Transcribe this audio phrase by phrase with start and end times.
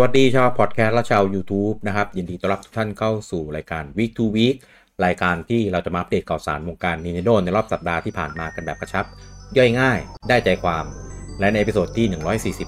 [0.00, 4.56] สวัสดีชาวพอดแคสต์และชาว YouTube นะครับ ยินดีต้อนรับทุกท่านเข้าสู่รายการ Week to Week
[5.04, 9.04] รายการที่เราจะมาอัปเดตข่าวสารวงการ Nintendo ในรอบสัปดาห์ที่ผ่านมากันแบบกระชับ
[9.56, 9.98] ย่อยง่าย
[10.28, 10.84] ได้ใจความ
[11.40, 12.06] และใน episode ที่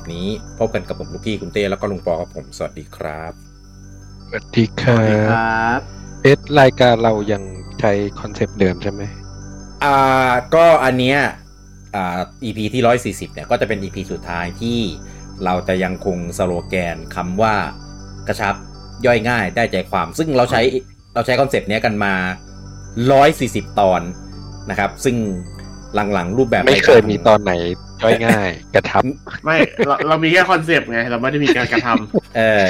[0.04, 0.26] 140 นี้
[0.58, 3.32] พบกันกับผมลูกกี้คุณเต้แล้วก็ลุงปอกับผม สวัสดีครับ
[4.26, 4.96] สวัสดีครั
[5.30, 5.80] ครับ
[6.22, 7.42] เอ๊ะรายการเรายัง
[7.80, 9.02] ใช้คอนเซปต์เดิมใช่ไหม
[9.84, 11.18] อ่าก็อันเนี้ย
[11.94, 12.82] อ่า EP ที่
[13.26, 14.78] 140 เนี่ยก็จะเป็น EP สุดท้ายที่
[15.44, 17.54] เราจะยังคงสโลแกนคำว่า
[18.28, 18.54] กระชับ
[19.06, 20.62] ย่อยง่ายได้ใจความ ซึ่งเราใช้
[21.14, 22.14] เราใช้คอนเซปต์เนี้ยกันมา
[22.96, 24.02] 140 ตอน
[24.70, 25.16] นะครับ ซึ่ง
[26.12, 27.52] หลังๆ รูปแบบไม่เคยมีตอนไหน
[28.02, 29.02] ย่อยง่าย กระชับ
[29.44, 31.88] ไม่เราเรามีแค่คอนเซปต์ไง เราไม่ได้มีการกระท
[32.36, 32.68] เออ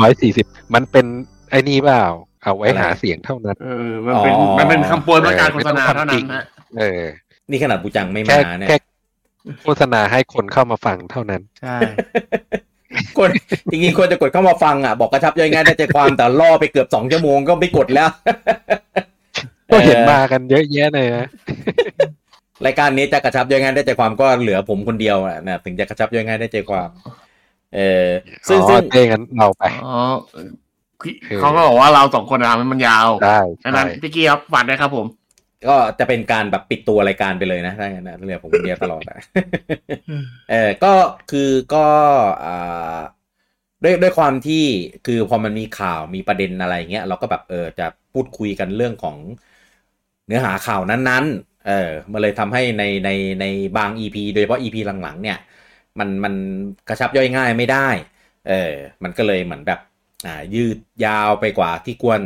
[0.00, 1.06] ร้อยสี่สิบมันเป็น
[1.50, 2.04] ไอ้นี่เปล่า
[2.42, 6.42] เอาไว้อะไรหาเสียงเท่านั้นำเออมันเป็นอ๋อมันเป็นคำโปรยเพื่อการโฆษณาเออเท่าไม่นั้ต้นองทำจริงนะ
[6.78, 7.02] เออ
[7.50, 8.76] นี่ขนาดบูจังไม่แค่มาเนี่ยแค่
[9.62, 11.78] โฆษณาให้คนเข้ามาฟังเท่านั้น ใช่
[13.18, 13.30] คน
[13.70, 18.08] จริงๆควรจะกดเข้ามาฟังอะ บอกกระชับย่อยง่ายได้ใจความแต่ล่อไปเกือบสองชั่วโมงก็ไม่กดแล้ว
[19.70, 21.26] ก็เห็นมากันเยอะแยะเลยนะ
[22.66, 26.90] รายการนี้จะกระชับย่อยง่ายได้ใจความก็เหลือผมคนเดียวอะนะถึงจะกระชับย่อยง่ายได้ใจความ
[27.74, 28.06] เออ
[28.48, 29.86] ซึ่งอ๋อซึ่งเต้งั้นเราไปอ๋อ
[31.38, 35.06] เขาก็บอกว่าเราสองคนทำให้มันยาวได้ดังนั้ใช่นพี่กี้ครับฝากด้วยครับผม
[35.70, 39.18] ก็จะเป็นการแบบปิดตัวรายการไปเลยนะถ้าอย่างนั้นนะเหลือผมคนเดียวตลอดอะ
[40.50, 40.92] เออก็
[41.30, 41.86] คือก็
[42.44, 42.98] อ่า
[43.82, 44.64] ด้วยด้วยความที่
[45.06, 49.16] คือพอมันมีข่าวมีประเด็นอะไรเงี้ยเราก็แบบเออจะพูดคุยกันเรื่องของ
[50.26, 53.44] เนื้อหาข่าวนั้นๆ เออมันเลยทำให้ในในใน
[53.76, 55.38] บาง EP โดยเฉพาะ EP หลังๆ เนี่ย
[55.98, 56.34] มันมัน
[56.88, 57.88] กระชับย่อยง่ายไม่ได้
[58.48, 58.72] เออ
[59.02, 59.80] มันก็เลยเหมือนแบบ
[60.26, 62.20] อ่ายืดยาวไปกว่าที่ควร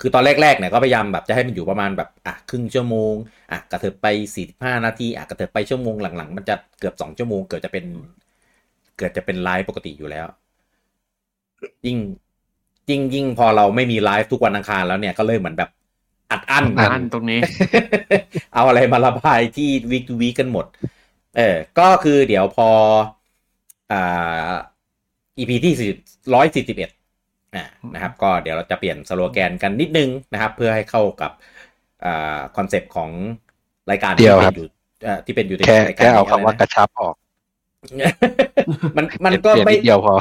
[0.00, 3.14] คือตอนแรกๆเนี่ยก็พยายามแบบจะให้มันอยู่ประมาณแบบอะครึ่งชั่วโมง
[3.50, 4.06] อะกระเถิบไป
[4.46, 7.84] 45 นาทีอะกระเถิบไปชั่วโมงหลังๆ มันจะเกือบสองชั่วโมง เกิดจะเป็น
[8.98, 10.26] เกิดจะเป็นไลฟ์ปกติอยู่แล้ว
[11.86, 11.98] ยิ่ง
[12.90, 15.70] ยิ่งยิ่งพอเราไม่มีไลฟ์ทุกวันอังคารแล้วเนี่ยก็เลยเหมือนแบบ
[16.30, 17.40] อัดอั้นอันตรงนี้
[18.54, 20.66] เอาอะไรมาระบายที่วีค to วีคกันหมด
[21.36, 22.68] เออ ก็คือเดี๋ยวพอ
[23.92, 24.52] อ่า
[25.38, 25.72] EP ที่
[26.34, 26.99] ร้อยสี่สิบเอ็ดอ่า
[27.94, 31.32] นะครับก็เดี๋ยวเราจะเปลี่ยนสโลแกนกันนิดนึงนะครับ เพื่อให้เข้ากับ
[32.04, 33.10] อ่าคอนเซปต์ของ
[33.90, 34.66] รายการเดี๋ที่ยวเป็ครันบอยู่
[35.04, 37.14] เอ่อที่เป็นอยู่ในแค่รายการแค่เอานี้คำว่ากระชับออก
[38.96, 40.14] มันมันก็เปลี่ยนไม่นิดเดียวพอ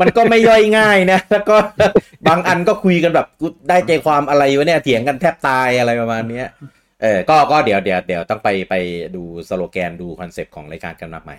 [0.00, 1.56] มันก็ไม่ย่อยง่ายนะ แล้วก็
[2.28, 6.46] บางอันก็คุยกันแบบกูได้ใจความอะไรวะเนี่ยเถียงกันแทบตายอะไรประมาณเนี้ย
[7.02, 8.74] เออก็ก็เดี๋ยวเดี๋ยวเดี๋ยวต้องไปไป
[9.16, 11.38] ดูสโลแกนดูคอนเซปต์ของรายการกันมาใหม่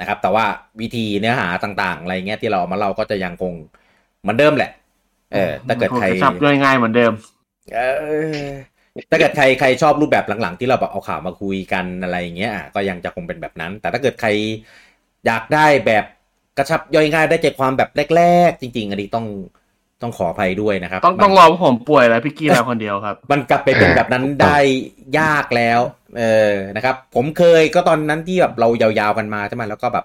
[0.00, 0.46] นะครับ แต่ว่า
[0.80, 3.52] วิธีเนื้อหาต่างๆ อะไรเงี้ยที่เราเอามาเล่าก็จะยังคง
[4.24, 4.70] เหมือนเดิมแหละ
[5.32, 7.12] เออถ้าเกิดใครกระชับย่อยง่ายเหมือนเดิม
[7.74, 7.80] เอ
[8.42, 8.48] อ
[9.10, 14.28] ถ้าเกิดใครใครชอบรูปแบบหลังๆ ที่เราแบบเอาข่าวมาคุยกันอะไรอย่างเงี้ยอะก็ยังจะคงเป็นแบบนั้น แต่ถ้าเกิดใคร
[15.26, 16.04] อยากได้แบบ
[16.58, 19.26] กระชับย่อยง่ายได้ใจความแบบแรก ๆ จริง ๆ อันนี้ต้อง
[20.02, 24.56] ต้องขออภัยด้วยนะครับ ต้องต้องรอว่าผมป่วยแล้วพี่กี้แล้วคนเดียวครับ มันกลับไปเป็นแบบนั้นได้
[25.18, 25.80] ยากแล้ว
[26.18, 30.04] เออนะครับ ผมเคยก็ตอนนั้นที่แบบเรายาวๆกันมาใช่ไหมแล้วก็แบบ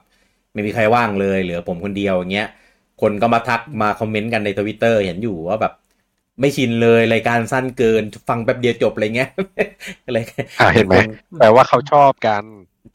[0.54, 2.48] ไม่มีใครว่างเลยเหลือผมคนเดียวอย่างเงี้ย
[3.02, 5.74] คนก็มาทักมาคอมเมนต์กันในทวิตเตอร์เห็นอยู่ว่าแบบ
[6.40, 9.30] ไม่ชินเลยรายการสั้นเกินฟังแป๊บเดียวจบอะไรเงี้ย
[10.06, 10.18] อะไร
[10.60, 10.96] อ่าเห็นไหม
[11.40, 12.44] แปลว่าเขาชอบกัน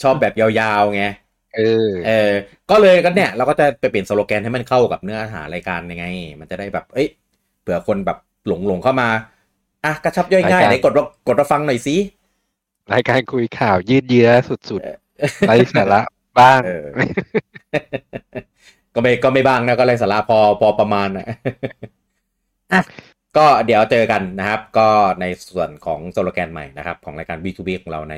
[0.03, 1.05] ชอบแบบยาวๆไง
[1.57, 2.33] เออเออ
[2.71, 6.07] ก็เลยก็เนี่ย เราก็จะไปเปลี่ยนสโลแกนให้มันเข้ากับเนื้อหารายการยังไง
[6.41, 7.09] มันจะได้แบบ เอ้ย
[7.63, 9.09] เผื่อคนแบบหลงหลงๆเข้ามา
[9.85, 11.97] อะกระชับย่อยง่ายรายการไหนกดว่ากดมาฟังหน่อยสิ
[12.93, 16.01] รายการคุยข่าวยืดเยื้อสุดๆไร้สาระ
[16.39, 16.87] บ้างเออ
[18.95, 21.27] ก็ไม่ก็ไม่บ้างนะก็เลยสาระพอพอประมาณนะ
[22.73, 22.83] อะ
[23.37, 24.89] ก็เดี๋ยวเจอกันนะครับ ก็
[25.21, 28.17] ในส่วนของสโลแกนใหม่นะครับ ของรายการ B2B ของเราใน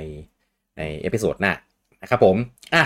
[0.78, 1.52] ใน episode หน้า
[2.02, 2.36] นะครับผม
[2.74, 2.84] อะ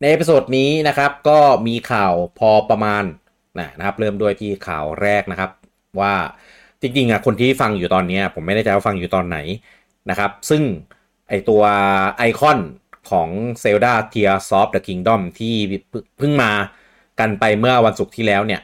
[0.00, 3.04] ใน episode นี้นะครับ ก็มีข่าวพอประมาณ
[3.58, 5.50] นะนะครับ เริ่มด้วยที่ข่าวแรกนะครับ
[6.00, 6.14] ว่า
[6.80, 9.38] จริงๆอะคนที่ฟังอยู่ตอนเนี้ยผมไม่แน่ใจว่าฟังอยู่ตอนไหน
[10.10, 10.62] นะครับ ซึ่ง
[11.28, 11.62] ไอตัว
[12.18, 12.58] ไอคอน
[13.10, 13.28] ของ
[13.62, 15.54] Zelda Tears of the Kingdom ที่
[16.18, 16.52] เพิ่งมา
[17.20, 18.62] กันไปเมื่อวันศุกร์ที่แล้วเนี่ย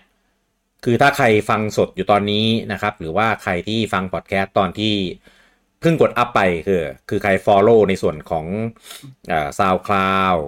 [0.84, 4.94] คือถ้าใครฟังสดอยู่ตอนนี้นะครับ หรือว่าใครที่ฟังพอดแคสต์ตอนที่
[5.80, 8.46] เพิ่งกดอัพไปคือคือใคร Follow ในส่วนของ
[9.32, 10.40] อ SoundCloud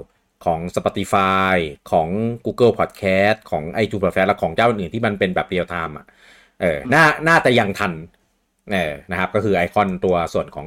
[0.45, 1.55] ของ Spotify
[1.91, 2.09] ของ
[2.45, 6.06] Google Podcast ของ iTunes Podcast และของเจ้าอื่นที่มันเป็นแบบ real-time อะ
[6.61, 7.93] เออน่าน่าจะยังทัน
[8.73, 10.67] เออนะครับ ก็คือไอคอนตัวส่วนของ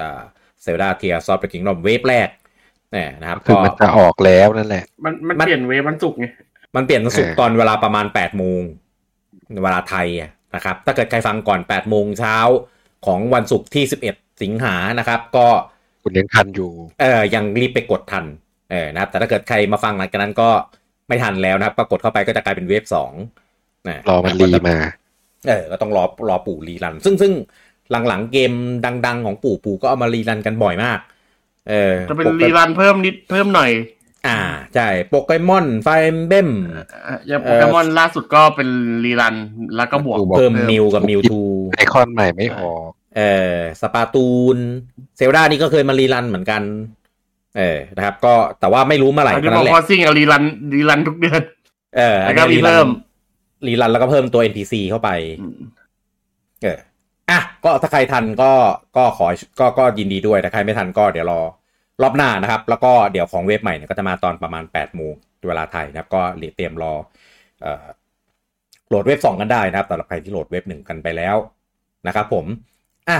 [0.00, 0.22] อ่า
[0.64, 2.28] Zelda Tears of the Kingdom wave แรก
[2.96, 6.26] เนี่ยนะครับคือมันจะออกแล้วนั่นแหละ มันมันมันเปลี่ยน wave วันศุกร์ไง
[6.76, 8.62] มันเปลี่ยนวันศุกร์เออตอนเวลาประมาณ8ปดโมง
[9.64, 12.36] เวลาไทยอะนะครับ ถ้าเกิดใครฟังก่อน8ปดโมงเช้า
[13.06, 15.46] ของวันศุกร์ที่11สิงหานะครับ ก็
[16.04, 16.70] คุณยังทันอยู่
[17.00, 18.24] เออยังรีบไปกดทัน
[18.70, 20.48] เออนะครับ แต่ถ้าเกิดใครมาฟังหลังจากนั้นก็
[21.08, 23.12] ไม่ทันแล้วนะครับก็กดเข้าไปก็จะกลายเป็นเวฟสอง
[23.88, 24.76] นะรอมันรีมา
[25.48, 27.32] เออ ก็ต้องรอรอปู่รีรัน ซึ่งซึ่ง
[28.08, 28.52] หลังๆเกม
[29.06, 30.98] ดัง ๆ ของปู่ปู่ก็เอามารีรันกันบ่อยมาก
[31.68, 33.70] เออจะเป็นโปกรีรันเพิ่มนิดเพิ่มหน่อย
[34.26, 34.38] อ่า
[34.74, 35.88] ใช่โปเกมอนไฟ
[36.28, 36.86] เบมอะ
[37.28, 38.68] อย่างโปเกมอนล่าสุดก็เป็น
[39.04, 39.34] รีรัน
[39.76, 41.40] แล้วก็บวกเพิ่มมิวกับมิวทู
[41.76, 43.22] ไอคอนใหม่ไม่ออกเอ
[43.54, 44.56] อสปาตูน
[45.16, 46.62] เซลดานี่ก็เคยมารีรันเหมือนกัน
[47.56, 51.42] เออนะครับ ก็แต่ว่าไม่รู้เมื่อไหร่อันนี้เท่าบอนั้นแหละกว่าซิ่งรีรันรีรันทุกเดือน
[51.96, 52.88] เอออันแล้วก็นี้มีเพิ่ม
[53.66, 55.10] รีรันแล้วก็เพิ่มตัว NPC เข้าไป
[55.40, 55.58] อืม
[56.62, 56.95] เอออะ
[57.66, 58.52] ก็ถ้าใครทันก็
[58.96, 59.26] ก็ขอ
[59.60, 61.40] ก็ก็ยินดีด้วยถ้าใครไม่ทันก็เดี๋ยวรอ
[62.02, 65.14] รอบหน้านะครับ แล้วก็เดี๋ยวของเว็บใหม่เนี่ยก็จะมาตอนประมาณ8โมง
[65.48, 66.22] เวลาไทยนะครับ ก็
[66.56, 66.94] เตรียมรอ
[68.88, 71.36] โหลดเว็บสองกันได้นะครับสำหรับใครที่โหลดเว็บหนึ่งกันไปแล้ว
[72.06, 72.46] นะครับผม
[73.08, 73.18] อะ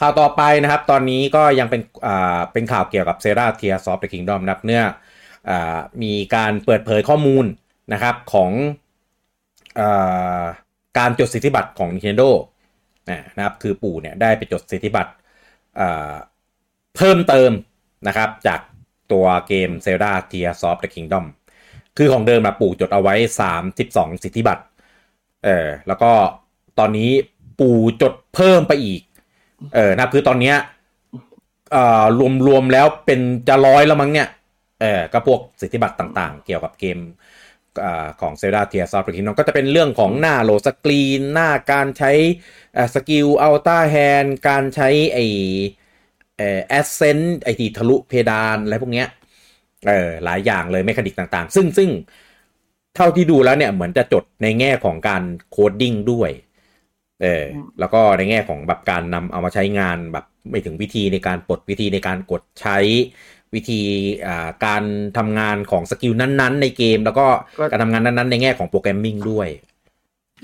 [0.00, 4.84] ข่าวต่อไปนะครับ ตอนนี้ก็ยังเป็นอ่าเป็นข่าวเกี่ยวกับ Zelda Tears of the Kingdom นะครับเนื่อ
[5.50, 7.44] อ่ามีการเปิดเผยข้อมูล
[7.92, 8.50] นะครับของ
[9.80, 10.42] อ่า
[10.98, 12.30] การจดสิทธิบัตรของ Nintendo
[13.36, 15.12] นะครับคือปู่เนี่ยได้ไปจดสิทธิบัตร
[16.96, 17.52] เพิ่มเติม
[18.08, 18.60] นะครับจาก
[19.12, 21.24] ตัวเกม Zelda Tears of the Kingdom
[21.96, 23.14] คือของเดิมอะปู่จดเอาไว้
[23.68, 24.62] 32 สิทธิบัตร
[25.44, 26.12] เออแล้วก็
[26.78, 27.10] ตอนนี้
[27.60, 29.02] ปู่จดเพิ่มไปอีก
[29.74, 30.56] เออนะคือตอนเนี้ย
[31.72, 32.04] เอ่อ
[32.46, 34.28] รวมๆแล้วเป็นจะร้อยแล้วมั้งเนี่ย
[34.80, 36.98] เออก็พวกสิทธิบัตรต่างๆ เกี่ยวกับเกม
[38.20, 42.12] ของ Zelda Tears of the Kingdom ก็จะเป็นเรื่องของหน้าโหลดสกรีน หน้าการใช้
[42.76, 45.18] อ่าสกิล Ultrahand การใช้ไอ
[46.36, 49.08] เอ่อ Ascend ไอที่ทะลุเพดานอะไรพวกเนี้ย
[49.86, 51.90] เออหลายอย่างเลย mechanic ต่างๆ ซึ่งซึ่ง
[52.96, 56.30] เท่าที่ดูแล้วเนี่ยเหมือนจะจดในแง่ของการ coding ด้วย
[57.22, 57.44] เออ
[57.80, 62.78] แล้วก็ในแง่ของแบบการนำเอามาใช้งานแบบหมายถึงวิธีในการปลดวิธีในการกดใช้
[63.54, 63.80] วิธี
[64.26, 64.82] อ่าการ
[65.16, 67.26] ทำงานของสกิลนั้นๆ ในเกม แล้วก็
[67.58, 69.48] ก็การทำงานนั้นๆ ในแง่ของ programming ด้วย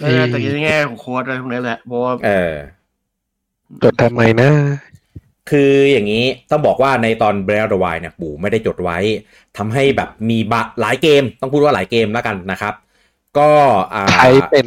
[0.00, 2.52] ก็น่าจะในแง่ของโค้ดอะไรพวกนี้แหละเพราะว่าเออ
[3.82, 4.50] จดทำไมนะ
[5.50, 8.98] คืออย่างนี้ต้องบอกว่าในตอน Breath of the Wild เนี่ยปู่ไม่ได้จดไว้
[9.58, 12.74] ทำให้แบบมีบะหลายเกม ต้องพูดว่าหลายเกมแล้วกันนะครับ
[13.38, 13.50] ก็
[13.94, 14.66] อ่าใช้เป็น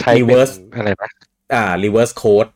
[0.00, 1.10] ใช้เป็น Reverse อะไรนะ
[1.54, 2.50] อ่า reverse code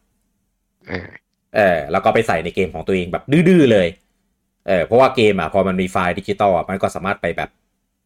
[0.88, 1.08] เออ
[1.56, 3.86] เออแล้วก็ไปใส่ในเกมของตัวเองแบบดื้อๆเลย
[4.68, 7.50] เออเพราะว่าเกมอะพอมันมีไฟล์ดิจิตอลอะมันก็สามารถไปแบบ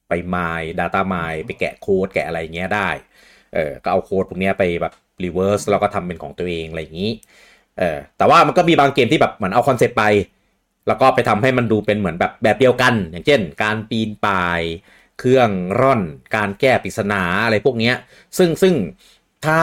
[0.08, 2.88] ไป mine data mine ไปแกะโค้ดแกะอะไรอย่างเงี้ยได้
[3.54, 4.92] เออก็เอาโค้ดพวกเนี้ยไปแบบ
[5.24, 7.12] reverse แล้วก็ทำเป็นของตัวเองอะไรอย่างนี้
[7.78, 10.04] เออแต่ว่ามันก็มีบางเกมที่แบบเหมือนเอา concept ไป
[10.88, 14.60] แล้วก็ไปทำให้มันดูเป็นเหมือนแบบแบบเดียวกัน อย่างเช่น การปีนป่าย
[15.18, 16.02] เครื่องร่อน
[16.36, 17.94] การแก้ปริศนาอะไรพวกเนี้ย
[18.38, 18.74] ซึ่งซึ่ง
[19.46, 19.60] ถ้า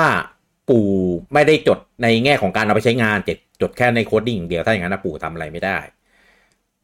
[0.69, 0.87] ปู่
[1.33, 5.77] ไม่ได้จดในแง่ของการเอาไปใช้งานจดจดแค่ใน coding อย่างเดียวถ้าอย่างนั้นนะปู่ทำอะไรไม่ได้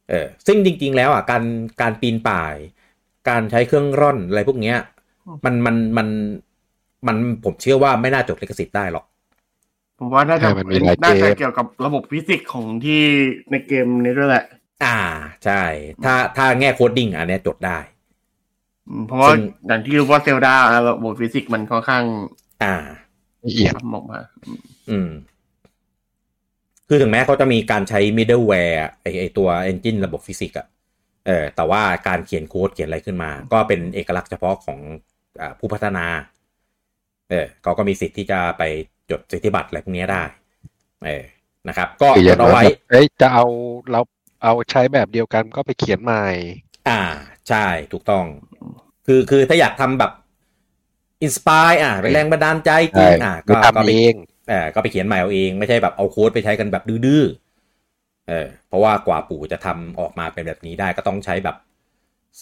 [0.10, 1.44] เออซึ่งจริง ๆ แล้วอะการ
[1.82, 2.56] การปีนป่าย
[3.30, 4.78] การใช้เครื่องร่อนอะไรพวกเนี้ย
[5.46, 6.08] มันมันมัน
[7.08, 7.16] มัน
[7.46, 9.06] ผมเชื่อว่าไม่น่าจดลิขสิทธิ์ได้หรอก
[10.00, 13.02] ผมว่าน่าจะใช่มันมีหลายเกมน่าจะเกี่ยวกับระบบฟิสิกส์ของที่
[13.52, 14.46] ในเกมนี้ด้วยแหละ
[14.86, 15.00] อ่า
[15.46, 15.64] ใช่
[16.04, 17.78] ถ้าถ้าแง่ coding อันเนี้ยจดได้
[18.90, 20.56] อืมเพราะว่าซึ่งอย่างที่รู้ว่าเซลดา
[20.90, 22.04] ระบบฟิสิกส์มันค่อนข้าง
[22.64, 22.76] อ่า
[23.46, 24.20] ละเอียดทำออกมา
[24.90, 25.10] อืม
[26.88, 30.68] คือถึงแม้เขาจะมีการใช้ middleware ไอไอตัว engine ระบบฟิสิกส์อะ
[31.28, 34.80] เออแต่ว่าการเขียนโค้ดเขียนอะไรขึ้นมา ก็เป็นเอกลักษณ์เฉพาะของ
[35.42, 36.06] อาผู้พัฒนา
[37.30, 38.64] เออเขาก็มีสิทธิ์ที่จะไป
[39.12, 40.24] จดสิทธิบัตรอะไรพวกนี้ได้
[41.06, 41.24] เออ
[41.68, 43.46] นะครับ ก็คืออจย่าดงเอาน้อยไว้แบบเอ้ยจะเอา
[43.92, 44.02] เรา
[44.44, 46.26] เอาใช้แบบเดียวกันก็ไปเขียนใหม่
[46.90, 47.02] อ่า
[47.50, 48.26] ใช่ถูกต้อง
[49.06, 50.12] คือคือถ้าอยากทำแบบ
[51.24, 57.24] inspire อะเป็นแรงบันดาลใจจริงใช่อะก็ก็ก็ทำไปเองเออก็ไปเขียนใหม่เอาเองไม่ใช่แบบเอาโค้ดไปใช้กันแบบดื้อ
[58.30, 61.56] เออเพราะว่ากว่าปู่จะทำออกมาเป็นแบบนี้ได้ก็ต้องใช้แบบ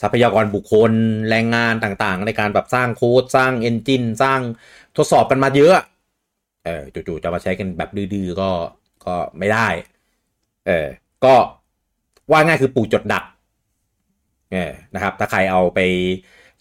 [0.01, 0.91] ทรัพยากรบุคคล
[1.29, 4.39] แรงงานต่างๆ ในการแบบสร้างโค้ดสร้างเอนจินสร้าง
[4.97, 5.73] ทดสอบกันมาเยอะ
[6.65, 8.49] เออจู่ๆจะมาใช้กันแบบดื้อๆก็
[9.05, 9.67] ก็ไม่ได้
[10.67, 10.87] เออ
[11.25, 11.35] ก็
[12.31, 13.23] ว่าง่ายคือปู่จดดัก
[14.53, 15.79] เออนะครับ ถ้าใครเอาไป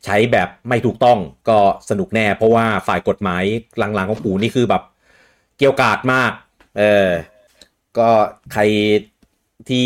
[0.04, 1.58] ใช้แบบไม่ถูกต้องก็
[1.90, 3.44] สนุกแน่ เพราะว่าฝ่ายกฎหมาย
[3.78, 4.82] หลังๆของปู่นี่คือแบบ
[5.58, 6.32] เกี่ยวกาดมาก
[6.78, 7.10] เออ
[7.98, 8.08] ก็
[8.52, 8.62] ใคร
[9.68, 9.84] ที่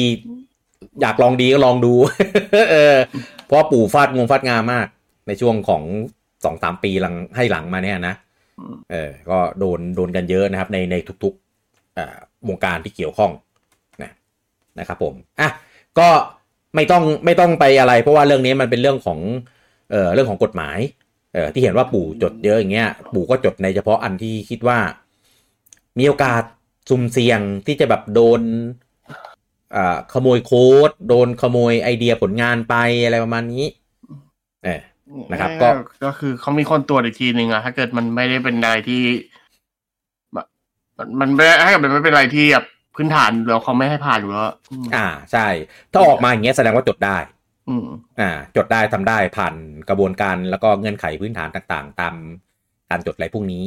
[1.00, 1.94] อยากลองดีก็ลองดู
[2.72, 2.96] เออ
[3.46, 4.86] เพราะปู่ฟาดงงฟาดงามาก
[5.26, 5.82] ในช่วงของ
[6.44, 8.14] สองสามปีหลังให้หลังมาเนี่ยนะ
[8.90, 13.30] เออ ก็โดนโดนกันเยอะนะครับ ในในทุกๆวงการที่เกี่ยวข้อง
[14.02, 14.10] นะ
[14.78, 15.48] นะครับผม อะ
[15.98, 16.08] ก็
[16.74, 19.18] ไม่ต้องไม่ต้องไปอะไร เพราะว่าเรื่องนี้มันเป็นเรื่องของ
[19.90, 20.78] เออเรื่องของกฎหมาย
[21.34, 24.78] เออที่เห็นว่าปู่จดเยอะอย่างเงี้ย ปู่ก็จดในเฉพาะอันที่คิดว่า
[25.98, 26.42] มีโอกาส
[26.88, 28.40] สุ่มเสี่ยงที่จะแบบโดน
[29.76, 32.74] อ่าขโมยโค้ด โดนขโมยไอเดียผลงานไป
[33.04, 33.64] อะไรประมาณนี้
[34.64, 34.80] เออ
[35.30, 39.02] นะครับก็ก็ก็คือเขามีคนตรวจอีกทีหนึ่งอะถ้าเกิดมันไม่ได้เป็นอะไรที่
[40.34, 40.46] แบบ
[40.98, 45.46] มันมันไม่ถ้าเกิดมันไม่เป็นอะไรที่แบบพื้นฐานแล้วเขาไม่ให้ผ่านอยู่แล้วอืมอ่า ใช่
[45.92, 47.16] ถ้าออกมาอย่างเงี้ยแสดงว่าจดได้
[47.68, 47.86] อืม
[48.20, 49.54] อ่า จดได้ทำได้ผ่าน
[49.88, 52.14] กระบวนการแล้วก็เงื่อนไขพื้นฐานต่าง ๆ ตาม
[52.90, 53.62] การจดอะไรพวกนี้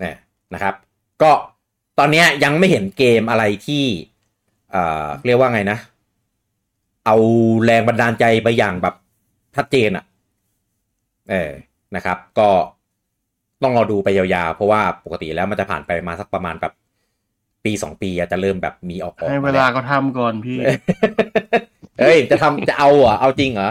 [0.00, 0.16] เนี่ย
[0.54, 0.74] นะครับ
[1.22, 1.32] ก็
[1.98, 3.84] ตอนเนี้ยยังไม่เห็นเกมอะไรที่
[4.70, 5.78] เอ่อเรียกว่าไงนะ
[7.06, 7.16] เอา
[7.64, 8.94] แรงบันดาลใจไปอย่างแบบ
[9.56, 10.04] ชัดเจนอะ่ะ
[11.30, 11.50] เออ
[11.96, 12.48] นะครับ ก็
[13.62, 16.72] ต้องรอดูไปยาวๆ เพราะว่าปกติแล้วมันจะผ่านไปมาสักประมาณแบบ
[17.64, 20.58] ปีสองปีอาจจะเริ่มแบบมีออกออกให้เวมาลาแล้วเขาทำก่อนพี่
[22.00, 23.70] เฮ้ย จะทำจะเอาเหรอเอาจริงเหรอ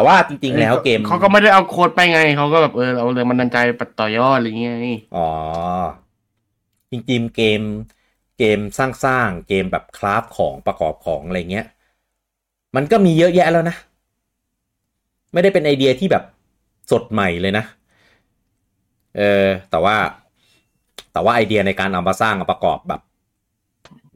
[0.00, 4.76] แต่ว่าจริง ๆ แล้วเกมเขาก็ไม่ได้เอาโค้ดไปไงเขาก็แบบเออเอาเรื่องมันดันใจปัดต่อยอดอะไรเงี้ย
[5.16, 5.28] อ๋อ
[6.90, 7.62] จริงๆเกม
[8.38, 11.66] เกมสร้างๆเกมแบบคราฟของประกอบของอะไรเงี้ย
[12.76, 13.76] มันก็มีเยอะแยะแล้วนะ
[15.32, 16.24] ไม่ได้เป็นไอเดียที่แบบ
[16.90, 17.64] สดใหม่เลยนะ
[19.16, 19.96] เออแต่ว่า
[21.12, 23.00] แต่ว่าไอเดียในการเอามาสร้างเอาประกอบแบบ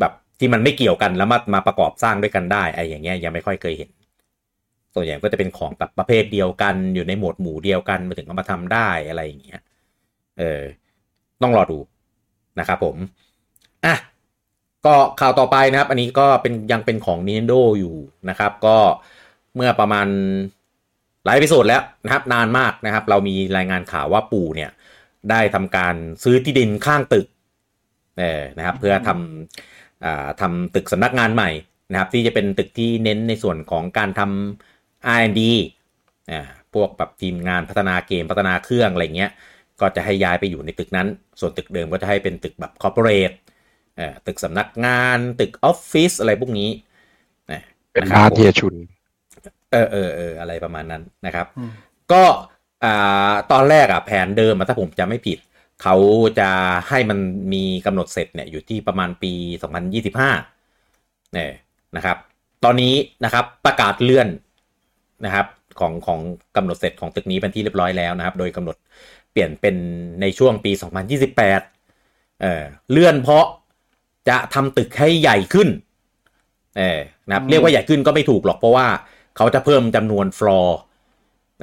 [0.00, 3.90] แบบที่มันไม่เกี่ยวกันแล้วมามาประกอบสร้างด้วยกันได้ไออย่างเงี้ยยังไม่ค่อยเคยเห็น
[4.94, 9.60] ส่วนใหญ่ก็จะเป็นของแบบประเภทเดียวกันอยู่ในหมวดหมู่เดียวกันมาถึงเอามาทำได้อะไรอย่างเงี้ย
[10.38, 10.62] เออ
[11.42, 11.78] ต้องรอดู
[12.60, 12.96] นะครับผม
[13.84, 13.96] อะ
[14.86, 17.96] ก็ข่าวต่อไปนะครับ อันนี้ก็เป็นยังเป็นของ Nintendo อยู่
[18.28, 18.76] นะครับ ก็
[19.54, 20.06] เมื่อประมาณ
[21.24, 24.70] หลายพิโซดแล้วนะครับ นานมากนะครับ เรามีรายงานข่าวว่าปู่เนี่ย
[25.30, 27.26] ได้ทำการซื้อที่ดินข้างตึก
[28.18, 31.50] เออนะครับ เพื่อทำอ่าทำตึกสำนักงานใหม่
[31.90, 34.73] นะครับ ที่จะเป็นตึกที่เน้นในส่วนของการทำ
[35.18, 35.40] R&D
[36.30, 36.40] อ่า
[36.74, 39.30] พวกแบบทีมงานพัฒนาเกมพัฒนาเครื่องอะไรเงี้ย
[39.80, 41.08] ก็จะให้ย้ายไปอยู่ในตึกนั้น
[41.40, 43.32] ส่วนตึกเดิมก็จะให้เป็นตึกแบบคอร์ปอเรท
[44.26, 47.60] ตึกสำนักงานตึกออฟฟิศอะไรพวกนี้ะ
[47.92, 48.74] เป็นนะครับบ้านผมเฮียชุน
[49.72, 51.72] เออเออเอออะไรประมาณนั้นนะครับอืม
[52.12, 52.24] ก็
[52.84, 55.38] อ่าตอนแรกอะแผนเดิมอะถ้าผมจำไม่ผิด
[55.82, 55.96] เขา
[56.38, 56.50] จะ
[56.88, 57.18] ให้มัน
[57.52, 59.32] มีกำหนดเสร็จเนี่ยอยู่ที่ประมาณปี
[59.92, 61.50] 2025เนี่ย
[61.96, 62.16] นะครับ
[62.64, 62.94] ตอนนี้
[63.24, 64.28] นะครับประกาศเลื่อน
[65.24, 65.46] นะครับ
[65.80, 66.20] ของของ
[66.56, 68.76] กำหนดเสร็จของตึกนี้เป็นที่เรียบร้อยแล้วนะครับ โดยกำหนด
[69.32, 69.76] เปลี่ยนเป็น
[70.20, 70.72] ในช่วงปี
[71.56, 73.46] 2028เออเลื่อนเพราะ
[74.28, 75.68] จะทำตึกให้ใหญ่ขึ้น
[76.78, 78.86] เออนะครับอืมเรียกว่าใหญ่ขึ้นก็ไม่ถูกหรอกเพราะว่า
[79.36, 80.78] เขาจะเพิ่มจำนวนฟลอร์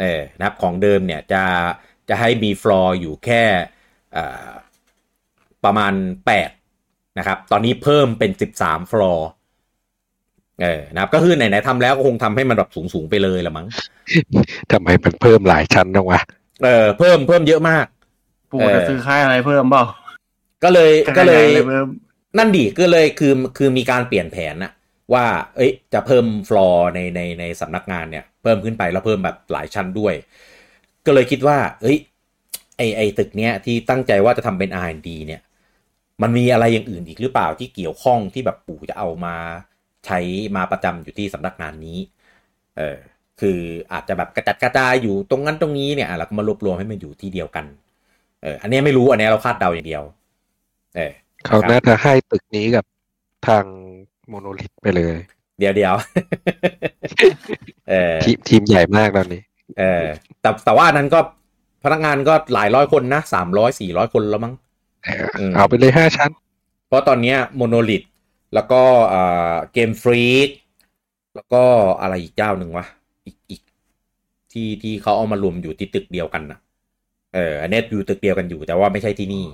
[0.02, 1.44] เออนะครับของเดิมเนี่ยจะ
[2.10, 3.44] จะให้มีฟลอร์อยู่แค่
[4.16, 4.50] อ่า
[5.66, 5.94] ประมาณ
[6.56, 8.32] 8 นะครับ ตอนนี้เพิ่มเป็น
[8.62, 9.28] 13 ฟลอร์
[10.62, 13.68] เออนะครับก็คือไหนๆทำแล้วก็คงทำให้มันแบบสูงๆไปเลยละมั้ง
[14.72, 16.20] ทำไมมันเพิ่มหลายชั้นจังวะ
[16.64, 17.86] เออเพิ่มเพิ่มเยอะมาก
[18.52, 19.84] ปู่เออจะซื้อค่ายอะไรเพิ่มเปล่า
[20.64, 21.88] ก็เลยก็เลยขนาดไหนเพิ่ม
[22.38, 24.72] นั่นดิก็เลยคือคือมีการเปลี่ยนแผนนะ
[25.14, 25.26] ว่า
[25.56, 30.14] เอ้ย จะเพิ่มฟลอร์ในในในสำนักงานเนี่ย เพิ่มขึ้นไปแล้วเพิ่มแบบหลายชั้นด้วย
[31.06, 31.98] ก็เลยคิดว่า เอ้ย
[32.78, 35.42] ไอไอตึกเนี้ยที่ตั้งใจว่าจะทำเป็น R&D เนี่ย
[36.22, 39.36] มันมีอะไรอย่างอื่นอีกหรือเปล่าที่เกี่ยวข้องที่แบบปู่จะเอามา
[40.06, 40.20] ใช้
[40.56, 41.98] มาประจำอยู่ที่สำนักงานนี้
[42.78, 42.98] เออ
[43.42, 43.60] คือ
[43.94, 47.66] อาจจะแบบกระจัดกระจายอยู่ตรงนั้นตรงนี้เนี่ยอะเราก็มารวบรวมให้มันอยู่ที่เดียวกัน
[48.44, 50.04] เอออันเนี้ยไม่รู้อันเนี้ยเราคาดเดาอย่างเดียว
[50.96, 51.12] เออ
[51.46, 52.86] เขาน่าจะให้ตึกนี้กับ
[53.48, 53.66] ทาง
[54.30, 55.18] โมโนลิทไปเลย
[55.60, 55.94] เดี๋ยวเดี๋ยว
[57.90, 59.42] เออทีมทีมใหญ่มากตอนนี้
[59.80, 60.06] เออ
[60.42, 61.20] แต่แต่ว่าอันนั้นก็
[61.84, 64.54] พนักงานก็หลายร้อยคนนะสามร้อยสี่ร้อยคนแล้วมั้ง
[65.06, 66.30] เอออืมเอาไปเลยห้าชั้น
[66.88, 68.02] เพราะตอนเนี้ยโมโนลิท
[68.54, 68.82] แล้วก็
[69.14, 70.50] อ่าเกมฟรีก
[71.36, 71.64] แล้วก็
[72.02, 72.86] อะไรอีกเจ้าหนึ่งวะ
[73.26, 73.62] อีกอีก
[74.52, 76.60] ที่ที่เขาเอามารวมอยู่ที่ตึกเดียวกันนะ
[77.36, 79.46] เอออันนี้อยู่ตึกเดียวกันอยู่ แต่ว่าไม่ใช่ที่นี่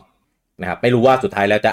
[0.61, 1.71] นะครับไม่รู้ว่าสุดท้ายแล้วจะ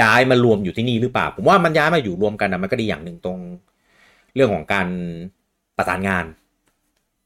[0.00, 3.38] ย้ายมารวมอยู่ที่นี่หรือเปล่า ผมว่ามันย้ายมาอยู่รวมกันนะมันก็ดีอย่างหนึ่งตรง
[4.34, 4.88] เรื่องของการ
[5.76, 6.24] ประสานงาน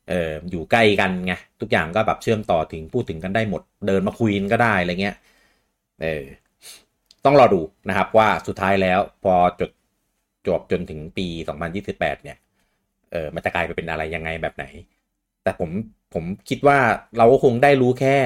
[0.09, 5.17] เอออยู่ใกล้กันไงทุกอย่างก็แบบเชื่อมต่อถึงพูดถึงกันได้หมด เดินมาคุยกันก็ได้อะไรเงี้ย
[6.01, 6.23] เออ
[7.27, 9.71] ต้องรอดูนะครับว่าสุดท้ายแล้วพอจด
[10.47, 11.27] จบจนถึงปี
[11.77, 12.39] 2028 เนี่ย
[13.13, 14.65] เออมันจะกลายไปเป็นอะไรยังไงแบบไหน
[15.43, 15.71] แต่ผม
[16.15, 16.79] ผมคิดว่า
[17.19, 18.17] เราก็คงได้รู้แค่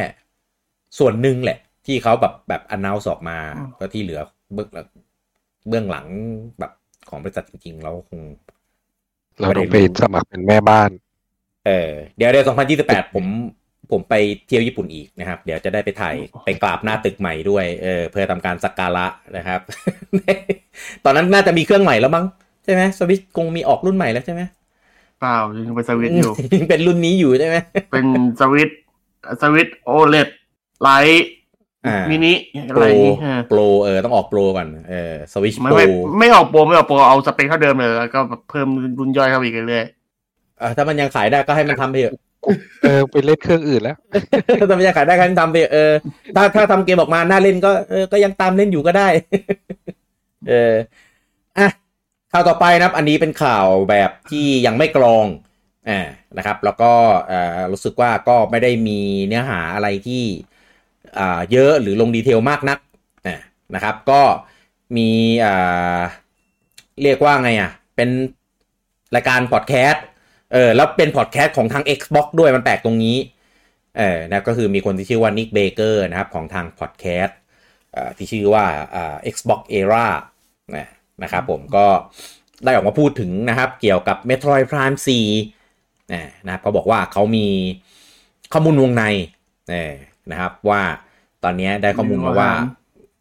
[0.99, 4.21] ส่วนหนึ่งแหละ ที่เขาแบบแบบอนาวออกมาอืมก็ที่เหลือ
[4.54, 4.69] เบื้อง
[5.69, 6.07] เบื้องหลัง
[6.59, 6.73] แบบ
[7.09, 8.21] ของบริษัทจริงๆ เราก็คง
[9.38, 10.90] เราต้องไปสมัครเป็นแม่บ้าน
[11.66, 12.45] เออ เดี๋ยวเดี๋ยว
[12.80, 13.26] 2028 ผม
[13.92, 14.14] ผมไป
[14.47, 19.06] เที่ยวญี่ปุ่นอีกนะครับ เดี๋ยวจะได้ไปถ่ายไปกราบหน้าตึกใหม่ด้วยเออเพื่อทำการสักการะ
[19.37, 19.61] นะครับ
[21.04, 22.25] ตอนนั้นน่าจะมีเครื่องใหม่แล้วมั้ง
[22.64, 24.42] ใช่ไหมสวิตคงมีออกรุ่นใหม่แล้วใช่ไหม
[25.20, 27.56] เปล่ายังเป็นสวิตช์อยู่ยังเป็นรุ่นนี้อยู่ใช่ไหม
[27.90, 28.06] เป็น
[28.40, 28.78] สวิตช์
[29.42, 30.28] สวิตโอเลด
[30.82, 31.28] ไลท์
[31.87, 32.32] อ่ามินิ
[32.70, 35.85] อะโปไรรอย่างงี้ฮะโปรเออต้องออกโปรก่อนเออสวิตไม่โปรไม่
[36.18, 38.68] ไม่ออกโปรไม่ออกโปรเอาสเปคเท่าเดิมเลยแล้วก็แบบเพิ่ม
[38.99, 39.87] รุ่นย่อยเข้าไปอีกเรื่อย
[40.59, 42.14] เออถ้ามันยังขายได้ก็ให้มันทำไปเถอะ
[42.83, 43.97] เออไปเล่นเครื่องอื่นแล้ว
[44.61, 45.92] ถ้ามันยังขายได้กันทำไปเออ
[46.37, 49.09] ถ้าถ้าทำเกมออกมาหน่าเล่นก็เออก็ยังตามเล่นอยู่ก็ได้
[50.49, 50.75] เออ
[51.59, 51.69] อะ
[52.33, 55.26] ข่าวต่อไปนะครับ อันนี้เป็นข่าวแบบที่ยังไม่กรอง
[55.88, 56.00] อ่า
[56.37, 56.92] นะครับ แล้วก็
[57.28, 60.25] เอ่อรู้สึกว่าก็ไม่ได้มีเนื้อหาอะไรที่
[61.19, 62.78] อ่าเยอะหรือลง detail มากนัก
[63.26, 63.37] อ่า
[63.75, 64.23] นะครับ ก็
[64.97, 65.11] มี
[65.45, 66.00] อ่า
[67.02, 68.09] เรียกว่าไงอะ เป็น
[69.14, 70.04] รายการพอดแคสต์
[70.52, 73.16] เออแล้วเป็นพอดแคสต์ของทาง Xbox ด้วยมันแปลกตรงนี้
[73.99, 77.38] เออนะก็คือมีคนที่ชื่อว่า Nick Baker นะครับของทางพอดแคสต์
[78.16, 78.64] ที่ชื่อว่า
[78.95, 80.07] อ่า Xbox Era
[80.76, 80.88] นะ
[81.23, 81.87] นะครับผมก็
[82.64, 84.97] ได้ออกมาพูดถึงนะครับเกี่ยวกับ Metroid Prime
[85.57, 87.47] 4นะนะครับเขาบอกว่าเขามี
[88.52, 89.04] ข้อมูลวงใน
[89.71, 89.95] เออ
[90.30, 90.83] นะครับว่า
[91.45, 92.50] ตอนนี้ได้ข้อมูลมาว่า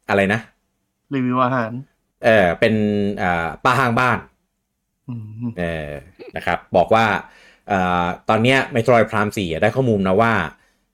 [0.09, 0.39] อะไรนะ
[1.13, 1.71] รีวิวอาหาร
[2.25, 2.73] เออเป็น
[3.21, 4.28] อ่าป้าห้างบ้านอืม
[5.59, 5.91] เออ
[6.35, 7.05] นะครับ บอกว่า
[7.71, 7.73] อ
[8.29, 10.33] ตอนนี้ Metroid Prime 4 ได้ข้อมูลนะว่า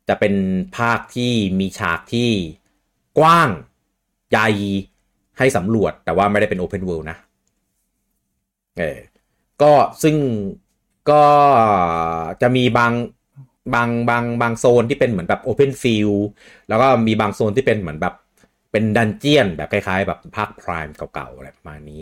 [0.10, 0.36] จะเป็น
[0.77, 2.29] ภาคที่มีฉากที่
[3.19, 3.50] กว้าง
[4.29, 4.50] ใหญ่
[5.38, 7.17] ให้สำรวจ แต่ว่าไม่ได้เป็น Open World นะ
[8.77, 8.98] เออ
[9.62, 9.72] ก็
[10.03, 10.15] ซึ่ง
[11.12, 11.25] ก็
[12.41, 12.93] จะมีบาง
[13.74, 16.19] บางบางบางโซนที่เป็นเหมือนแบบ Open Field
[16.69, 18.15] แล้วก็มีบางโซนที่เป็นเหมือนแบบ
[18.72, 22.01] เป็น dungeon แบบคล้ายๆ แบบภาค Prime เก่าๆอะไรประมาณนี้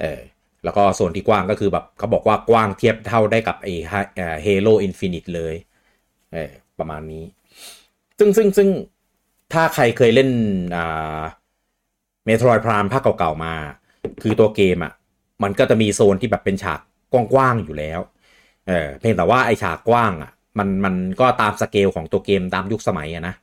[0.00, 0.20] เออ
[0.64, 3.72] แล้วก็โซนที่กว้างก็คือแบบเขาบอกว่ากว้างเทียบเท่าได้กับไอ้
[4.42, 5.54] เฮโ o อินฟินิตเลย
[6.32, 7.24] เออประมาณนี้
[8.18, 8.68] ซึ่งซึ่งซึ่ง
[9.52, 10.30] ถ้าใครเคยเล่น
[10.76, 11.22] อ่า
[12.24, 13.54] เมโทรยพรามภาคเก่าๆมา
[14.22, 14.92] คือตัวเกมอะ่ะ
[15.42, 16.80] มันก็จะมีโซนที่แบบเป็นฉาก
[17.12, 18.00] กว้างๆอยู่แล้ว
[18.68, 23.34] เออเพียงแต่ว่าไอฉากกว้างอะ่ะมันมันก็ตามสเกลของตัวเกมตามยุคสมัยอะนะ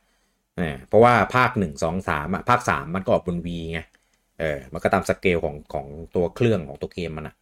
[0.58, 3.80] เออเพราะว่าภาคหนึ่งสองสามอะภาคสามมันก็ออกบนวีไง
[4.40, 7.36] เออมันก็ตามสเกลของของตัวเครื่องของตัวเกมมันอะ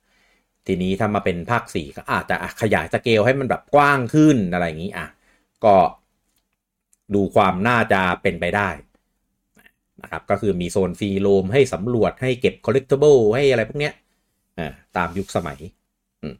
[0.67, 5.07] ทีนี้ถ้ามาเป็นภาคสี่ก็อาจจะขยายสเกลให้มันแบบกว้างขึ้นอะไรอย่างนี้อะ
[5.64, 5.75] ก็
[7.14, 8.68] ดูความน่าจะเป็นไปได้
[10.03, 13.94] นะครับก็คือมีโซนฟรีโลมให้สำรวจให้เก็บ collectible ให้อะไรพวกเนี้ย
[14.59, 15.59] อ่าตามยุคสมัย
[16.23, 16.35] อืม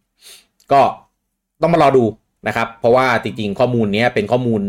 [0.73, 0.81] ก็
[1.63, 2.05] ต้องมารอดู
[2.49, 4.63] นะครับ เพราะว่าจริงๆ ข้อมูลเนี้ยเป็นข้อมูล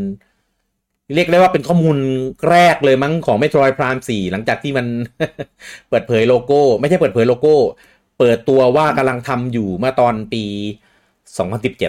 [1.15, 1.97] เรียกได้ว่าเป็นข้อมูล
[2.49, 4.85] แรกเลยมั้งของ Metroid Prime 4 หลังจากที่มัน
[5.89, 7.55] เปิดเผยโลโก้ ไม่ใช่เปิดเผยโลโก้
[8.19, 10.43] เปิดตัวว่ากำลังทำอยู่เมื่อตอนปี
[11.31, 11.79] 2017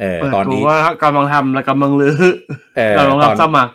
[0.00, 2.22] เออเปิดตอนตัวนี้ว่ากำลังทำและกำลังลือ
[2.76, 3.72] เออกำลังตรัอบนสมัคร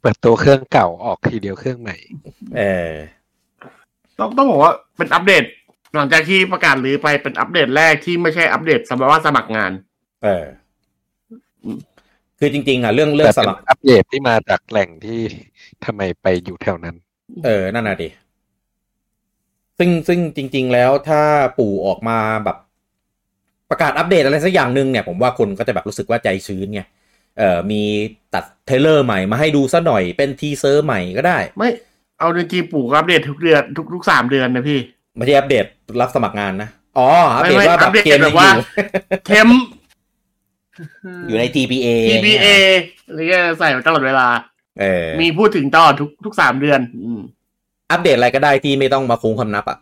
[0.00, 1.96] เปิดตัวเครื่องเก่าออกทีเดียวเครื่องใหม่
[2.58, 2.92] เออ
[4.18, 5.44] ต้องต้องบอกว่าเป็นอัปเดต
[5.94, 9.72] หลังจากที่ประกาศลือไปเป็นอัปเดตแรกที่ไม่ใช่อัปเดตสำหรับว่าสมัครงาน
[10.24, 10.44] เออ
[12.38, 15.20] คือจริงๆอะเรื่องเรื่องแต่สเป็นมัครอัปเดตที่มาจากแหล่งที่
[15.84, 16.96] ทำไมไปอยู่แถวนั้น
[17.44, 18.08] เออนั่นน่ะดิ
[19.78, 21.22] ซึ่งซึ่งจริง ๆ แล้วถ้า
[21.58, 22.56] ปู่ออกมาแบบ
[23.70, 26.80] ประกาศอัปเดตอะไรสักอย่างหนึ่งเนี่ยผมว่าคนก็จะแบบรู้สึกว่าใจชื้นไง
[27.38, 27.82] เออมี
[28.34, 31.70] ตัด trailer ใหม่มาให้ดูซะหน่อยเป็น teaser ใหม่ก็ได้ ไม่
[32.18, 34.78] เอาจริงๆปู่ก็อัปเดตทุกเดือนทุกทุกสามเดือนนะพี่
[35.16, 35.64] ไม่ใช่อัปเดต
[36.00, 39.48] รับสมัครงานนะอ๋ออัปเดตไม่ไม่ว่าแบบอัปเดตเกมแบยังบอว่าอยู่ทีม
[41.28, 42.46] อยู่ใน TPA TBA
[43.06, 44.28] อะไรเงี้ยใส่ตลอดเวลา
[44.80, 47.20] เออ มีพูดถึงตลอดทุกทุกสามเดือน อืม
[47.90, 49.78] อัปเดตอะไรก็ได้ที่ไม่ต้องมาโค้งคำนับอะ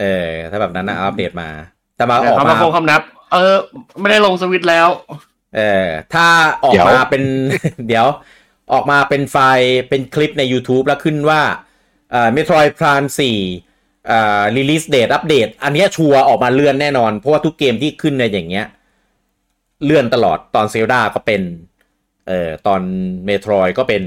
[0.00, 1.48] เออ ถ้าแบบนั้นนะเอาอัปเดตมา
[1.96, 3.00] แต่มาแต่ออกเขามามาโคงคำนับ
[3.32, 3.56] เออ
[4.00, 4.88] ไม่ได้ลงสวิตช์แล้ว
[5.56, 6.26] เออ ถ้า
[6.64, 7.22] ออกเดี๋ยวมาเป็น
[7.88, 8.06] เดี๋ยว
[8.72, 11.40] ออกมาเป็นไฟล์เป็นคลิปใน YouTube แล้วขึ้นว่า
[12.10, 13.08] เอ่อ Metroid Prime
[13.58, 18.66] 4อ่า release date update อันเนี้ยชัวร์ออกมาเลื่อนแน่นอน เพราะว่าทุกเกมที่ขึ้นในอย่างเงี้ย
[19.84, 21.42] เลื่อนตลอดตอนเซลดาก็เป็น
[22.28, 22.82] เอ่อตอน
[23.26, 24.02] เมโทรยก็เป็น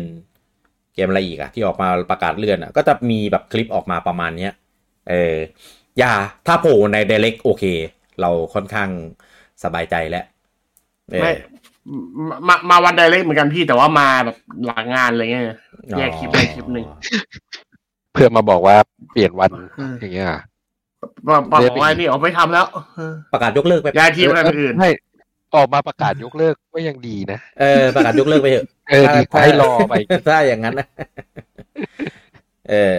[0.96, 4.54] เกมอะไรอีกอะที่ออกมาประกาศเลื่อนอะก็จะมีแบบคลิปออกมาประมาณเนี้ย
[5.10, 5.36] เออ
[6.00, 6.12] อย่า
[6.48, 7.64] ถ้าโผล่ใน Direct โอเค
[8.22, 8.90] เราค่อนข้าง
[9.64, 10.26] สบายใจแล้ว
[11.12, 11.34] เออไม่
[12.28, 15.46] มามามาวันไดเรกเหมือนกันพี่แต่ว่ามาแบบหลังงานอะไรเงี้ย
[15.98, 16.86] แยกคลิปไปคลิปหนึ่ง
[18.14, 18.76] เพื่อมาบอกว่า
[19.12, 20.28] เปลี่ยนวันอืมอย่างเงี้ย
[21.28, 24.90] บอกบอกว่านี่ออกไม่ทำแล้วเออประกาศยกเลิกไปย้ายทีมไปคนอื่นให้
[25.58, 29.94] ออกมาประกาศยกเลิกก็ยังดีนะ เออ ประกาศยกเลิกไปเถอะเออดีกว่าให้รอไป
[30.28, 30.88] ถ้าอย่างนั้นนะ
[32.70, 32.98] เออ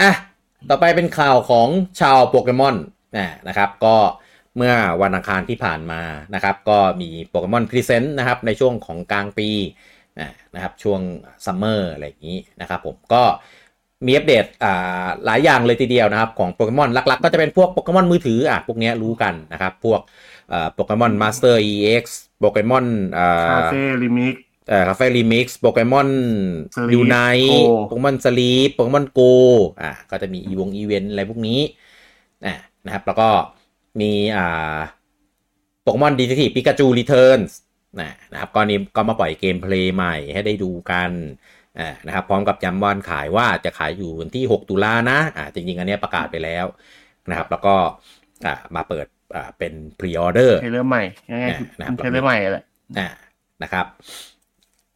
[0.00, 0.10] อะ
[0.68, 1.68] ต่อไปเป็นข่าวของ
[2.00, 2.76] ชาวโปเกมอน
[3.48, 3.96] นะครับ ก็
[4.56, 6.02] เมื่อวันอังคารที่ผ่านมา
[6.34, 9.48] นะครับ ก็มี Pokémon Presents นะครับ ในช่วงของกลางปี
[10.54, 11.00] นะครับช่วง
[11.44, 13.22] summer อะไรอย่างนี้นะครับผมก็
[14.06, 20.00] มีอัปเดตอ่าหลายอย่างเลยทีเดียวนะครับ ของโปเกมอนหลักๆ ก็จะเป็นพวกโปเกมอนมือถืออะพวกเนี้ยรู้กันนะครับ พวก
[20.74, 22.04] โปเกมอนมาสเตอร์ EX
[22.40, 22.86] โปเกมอน
[23.18, 24.34] อ่าคาเฟ่ลิมิก
[24.68, 26.08] เอ่อ Café ReMix โปเกมอน
[26.74, 27.16] Sleep Unite
[27.50, 27.52] Go
[27.86, 29.20] Pokémon Sleep Pokémon Go
[29.80, 31.60] อะก็จะมีอีวงอีเวนต์อะไรพวกนี้
[32.46, 32.54] อะ
[32.84, 33.28] นะครับ แล้วก็
[34.00, 34.78] มีอ่า
[35.82, 37.40] โปเกมอน Detective Pikachu Returns
[38.00, 41.55] นะนะครับก็นี้ก็มาปล่อย gameplay ใหม่ให้ได้ดูกันอ่า
[42.06, 46.66] นะครับพร้อมกับย้ำวันขายว่าจะขายอยู่วันที่ 6 ตุลานะอ่าจริงๆ อันเนี้ยประกาศไปแล้ว
[47.30, 47.74] นะครับแล้วก็
[48.46, 52.64] อ่ามาเปิดอ่าเป็น pre-order trailer ใหม่ง่ายนะครับๆเทรลเลอร์ใหม่แหละ
[52.98, 53.08] อ่า
[53.62, 53.86] นะครับ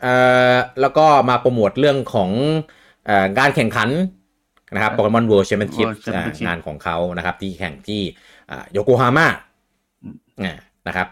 [0.03, 0.15] เอ่
[0.55, 2.31] อแล้วก็มาโปรโมทเรื่องของ
[3.07, 3.91] เอ่อการแข่งขัน
[4.75, 8.03] นะครับโปเกมอน World Championship World Championship งานของเขานะครับ ที่แข่งที่
[8.73, 9.27] โยโกฮาม่า
[10.05, 10.55] อืมอ่า
[10.89, 11.09] นะครับ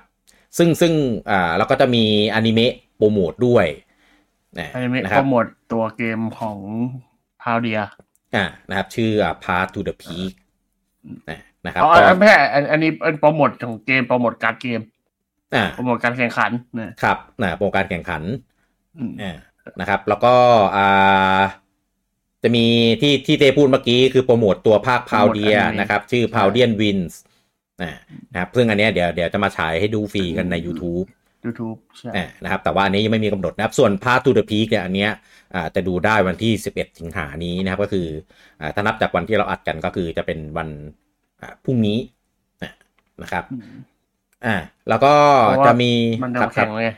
[0.59, 0.92] ซึ่งซึ่ง
[1.31, 2.04] อ่าแล้วก็จะมี
[2.35, 3.88] อนิเมะโปรโมทด้วยนะ
[4.72, 6.58] อันนี้นะคโปรับรโมทตัวเกมของ
[7.42, 7.80] พาวเดีย
[8.34, 10.32] อ่านะครับ ชื่ออ่า Path to the Peak
[11.30, 14.80] นะนะครับอ๋อก็อันไม่ใช่อันอันนี้เป็นโปรโมทของเกมโปรโมทการดเกม
[15.54, 18.22] อ่าโปรโมทการแข่งขันนะครับนะโปรการแข่งขัน
[18.98, 19.37] อืมอ่า
[19.80, 20.34] นะครับ แล้วก็
[20.76, 21.40] อ่า
[22.42, 22.66] จะมี
[23.02, 27.14] ที่ที่เตพูดเมื่อกี้คือโปรโมทตัวภาคพาวเดียนะครับ ชื่อ p a u d i a n Wins
[27.82, 31.06] นะครับซึ่งอันเนี้ยเดี๋ยวเดี๋ยวจะมาฉายให้ดูฟรีกันใน YouTube
[31.48, 35.11] ยูทูบใช่อ่านะครับ แต่ว่าอันนี้ยังไม่มีกำหนดนะครับ ส่วน Path to the Peak เนี่ยอันเนี้ย
[35.54, 38.06] อ่าจะดูได้วันที่ 11 สิงหานี้นะครับ ก็คือ
[38.61, 40.68] อ่าถ้านับจากวันที่เราอัดกันก็คือจะเป็นวัน
[41.40, 41.98] อ่าพรุ่งนี้
[42.62, 42.72] นะ
[43.22, 43.64] นะครับอืม
[44.46, 44.56] อ่า
[44.88, 46.90] แล้วก็เพราะว่าจะมีมันครับจะแข่งแล้วไง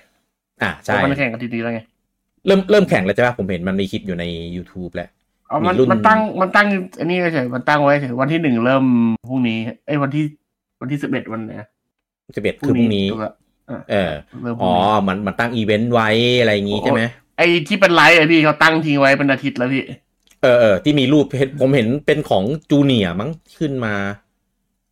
[0.62, 1.80] อ่าเพใช่ราะมันแข่งกันทีๆแล้วไง
[2.46, 4.24] เริ่มเริ่มแข่งแล้วใช่ปะผมเห็นมันมีคลิปอยู่ใน
[4.56, 5.08] YouTube แล้ว
[5.50, 6.66] อ๋อมันมีรุ่นมันตั้งมันตั้ง
[6.98, 8.84] อันนี้เฉยมันตั้งไว้เฉยวันที่หนึ่งเริ่ม
[9.28, 10.24] พรุ่งนี้เอ้ยวันที่
[10.80, 11.52] วันที่สิบเอ็ดวันไหน
[12.34, 13.32] 11คือพรุ่งนี้ถูกละอะ
[13.88, 13.96] เออ
[14.42, 16.06] เริ่มพอ๋รุ่องนี้มันมันตั้งอีเวนต์ไว้
[16.38, 17.02] อะไรอย่างงี้ใช่ไหม
[17.36, 19.82] ไอ้ที่เป็นไลฟ์อะพี่เขาตั้งทิ้งไว้เป็นอาทิตย์แล้วพี่
[20.42, 23.94] เออเออที่มีรูปเห็นผมเห็นเป็นของจูเนียร์มั้งขึ้นมา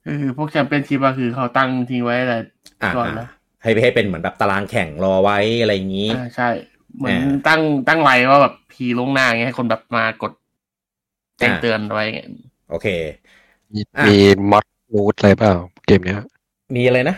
[0.05, 2.39] คือพวกแชมเปี้ยนชิพอะคือเขาตั้งทิ้งไว้แต่
[2.83, 3.29] อ่าก่อนแล้ว
[3.63, 6.49] ให้ให้เป็นเหมือนแบบตารางแข่งรอไว้อะไรอย่างนี้อ่าใช่
[6.97, 10.33] เหมือนอ่าตั้งตั้งไลน์ว่าแบบพีลงหน้าไงให้คนแบบมากด
[11.39, 12.19] แจ้งอ่าเตือนไว้ไง
[12.69, 12.87] โอเค
[13.75, 14.17] มีอะมี
[14.51, 15.53] มอดนูดอะไรเปล่า
[15.87, 16.19] เกมเนี้ย
[16.75, 17.17] มีอะไรนะ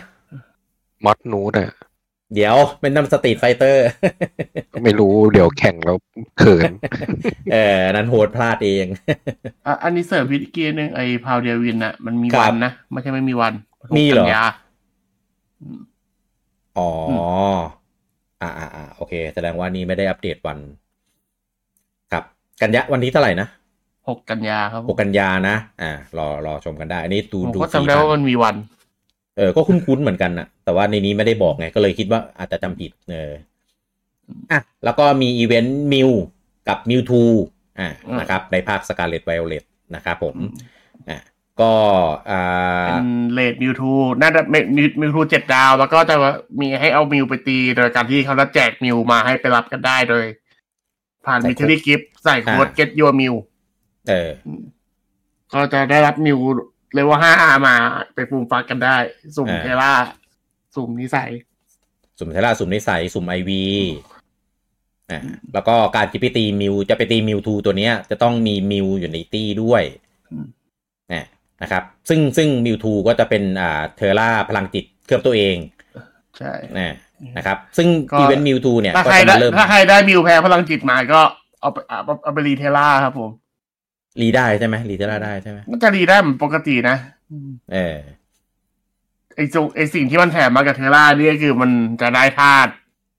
[1.05, 1.71] มอดนูดอะ
[2.35, 3.85] เดี๋ยวเป็นน้ำสตรีทไฟเตอร์
[4.73, 5.97] ก็ไม่รู้เดี๋ยวแข่งแล้ว
[6.39, 6.71] เขิน
[7.53, 8.85] เออ นั้นโหดพลาดเอง
[9.65, 13.53] อะอันนี้เสริมพิธีกี้นึงไอ้พาวเดียวินอะมันมีครับวันนะ ไม่ใช่ไม่มีวัน
[13.97, 14.45] มีเหรอกันยา
[16.77, 17.21] อ๋ออม
[18.41, 20.57] อ่าอ่าอ่าโอเค แสดงว่านี่ไม่ได้อัปเดตวัน
[22.11, 22.23] ครับ
[22.61, 23.47] กันยะวันที่เท่าไหร่นะ
[24.09, 28.55] หกกันยาครับหกกันยานะ อ่ารอรอชมกันได้ อันนี้ดูผมดูก็ฟรีจำได้ทางว่ามันมีวัน
[29.37, 33.31] เออก็คุ้นๆเหมือนกันนะแต่ว่าในนี้ไม่ได้บอกไง ก็เลยคิดว่าอาจจะจำผิด เออ
[34.51, 36.09] อะแล้วก็มีอีเวนต์มิว
[36.67, 37.23] กับมิวทู
[37.79, 39.63] อ่าอืมนะครับ ในภาคสกาเลตไวโอเลต
[39.95, 40.35] นะครับผม
[41.09, 41.19] อะ
[41.61, 41.73] ก็
[42.31, 43.91] อ่าเป็นเลดมิวทู
[44.21, 46.15] น่าจะมิวมิวทูเจ็ดดาว แล้วก็จะ
[46.61, 50.23] มีให้เอามิวไปตีโดยการที่เขาจะแจกมิวมาให้ไปรับกันได้โดย
[51.25, 53.35] ผ่านใส่ Mystery Gift ใส่โค้ดอ่า GETY0URMEW
[54.09, 54.29] เออ
[55.53, 56.39] ก็จะได้รับมิว
[56.93, 57.33] เลเวลห้า
[57.67, 57.75] มา
[58.13, 58.95] ไปฟูมฟักกันได้
[59.35, 59.93] สุ่มอ่า Tera
[60.75, 61.29] สุ่มนิสัย
[62.19, 63.63] สุ่ม Tera สุ่มนิสัย สุ่ม IV
[65.11, 65.19] อ่า
[65.53, 69.83] แล้วก็การที่ไปตีมิว จะไปตีมิวทูตัวเนี้ย จะต้องมีมิวอยู่ในตี้ด้วย
[70.31, 70.45] อืม
[71.11, 71.23] อ่า
[71.61, 75.55] นะครับ ซึ่งซึ่งมิวทูก็จะเป็นอ่า Tera พลังจิตเคลือบตัวเอง
[76.37, 76.95] ใช่นะ
[77.37, 81.21] นะครับ ซึ่งก็อีเวนต์มิวทูเนี่ยถ้าก็ใครจะได้มาเริ่มถ้าใครได้มิวแพ้พลังจิตมาก็
[81.61, 83.29] เอาไปเอาเอาไป re Tera ครับผม
[84.21, 86.97] re ได้ใช่ไหม re Tera ได้ใช่ไหมมันจะ re ได้เหมือนปกตินะ
[87.73, 87.97] เออ
[89.35, 91.71] ไอ้จงไอ้สิ่งที่มันแถมมากับ Tera นี่ก็คือมัน
[92.01, 92.71] จะได้ธาตุ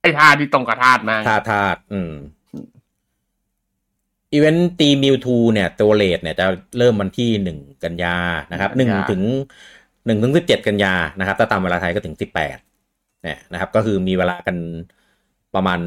[0.03, 2.13] ไอ้ธาตุที่ตรงกับธาตุมาธาตุธาตุอืม
[4.33, 6.47] อีเวนต์ตีมิวทูเนี่ย ตัวเลทเนี่ยจะ
[6.79, 8.17] เริ่มวันที่หนึ่งกันยา
[8.53, 9.23] นะครับหนึ่งถึง
[10.07, 12.59] หนึ่งถึงสิบเจ็ดกันยานะครับ ถ้าตามเวลาไทยก็ถึงสิบแปด
[13.23, 14.57] เนี่ยนะครับ ก็คือมีเวลากัน
[15.55, 15.81] ประมาณ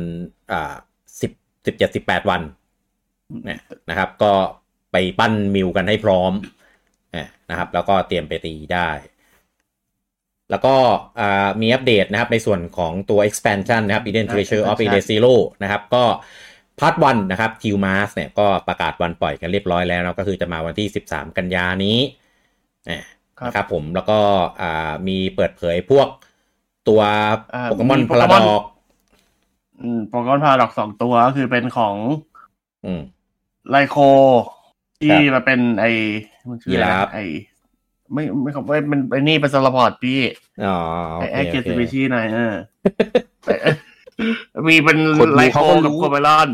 [0.51, 0.73] อ่า
[1.21, 1.31] สิบ
[1.65, 2.41] สิบเจ็ดสิบแปดวัน
[3.45, 4.33] เนี่ยนะครับ ก็
[4.95, 6.33] ไปปั้นมิวกันให้พร้อม
[7.13, 8.89] เนี่ยนะครับ แล้วก็เตรียมไปตีได้
[10.49, 10.75] แล้วก็
[11.19, 16.03] อ่ามีอัปเดตนะครับในส่วนของตัว expansion นะครับ Eden Treasure of Eden Zero นะครับ ก็
[16.79, 21.97] พาร์ทวันนะครับ Q Mass เนี่ยก็ประกาศวันปล่อยกันเรียบร้อยแล้วนะก็คือจะมาวันที่ 13 กันยานี้
[22.87, 23.03] เนี่ย
[23.39, 24.19] ครับนะครับผมแล้วก็
[24.61, 26.07] อ่ามีเปิดเผยพวก
[26.87, 27.01] ตัว
[27.53, 28.63] อ่าโปเกมอนมีพาราด Pokemon อก
[29.81, 31.95] อืมโปเกมอนพาราดอกสองตัวก็คือเป็นของ
[32.85, 33.01] อืม
[33.69, 33.97] ไลโค
[34.99, 35.91] ที่ครับมาเป็นไอ้
[36.49, 37.23] มันชื่ออะไรยีราฟนะไอ้
[38.13, 40.19] ไม่ไม่เขาไม่เป็นไอ้นี่เป็นสลพอร์ตพี่
[40.65, 40.77] อ๋อ
[41.19, 42.53] โอไอ้เคไอ้เกียรโอติเคสปีชีส์หน่อยเออ
[44.67, 46.49] มีเป็นคนดูไลโคเขาก็รู้กับโคเบลอน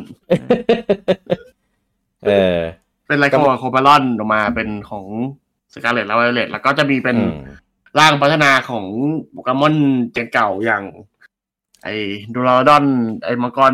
[2.24, 2.60] เออ
[3.08, 5.06] เป็นไลโคกับโคเบลอนออกมาเป็นของ
[5.74, 7.58] สกาเลตแล้วไวเลตแล้วก็จะมีเป็นอืม
[8.00, 8.86] ร่างพัฒนาของ
[9.32, 9.76] โปเกมอน
[10.12, 10.84] เจนเก่าอย่าง
[11.84, 11.96] ไอ้
[12.34, 12.86] ดูราดอน
[13.24, 13.74] ไอ้มังกร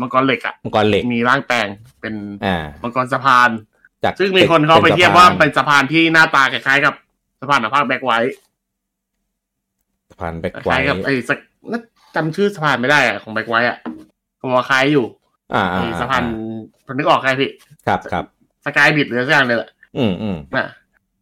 [0.00, 1.68] มังกรเหล็กอะมังกรเหล็กมีร่างแต่ง
[2.00, 2.14] เป็น
[2.44, 3.50] อ่ามังกรสะพาน
[4.04, 6.94] จากซึ่งมีคนเขาไปสะเทียบพนว่าเป็นสะพานที่หน้าตาคล้ายๆกับ
[7.40, 8.36] สะพานหน้าภาคแบ็กไวท์
[10.10, 11.38] สะพานแบ็กคไวล้ายกับไอ้สัก
[11.72, 11.80] น่า
[12.16, 13.76] จำชื่อสะพานไม่ได้อะของแบ็กไว้อะ
[14.40, 15.06] ผมว่าคล้ายอยู่
[15.54, 16.22] อ่าไอ้อ่าสะพาน
[16.86, 17.50] ผมนึกออกใครพี่
[17.86, 18.24] ครับครับ
[18.64, 20.68] สกายบิดหรือสักอย่างเลยแหละอืมอืมนะ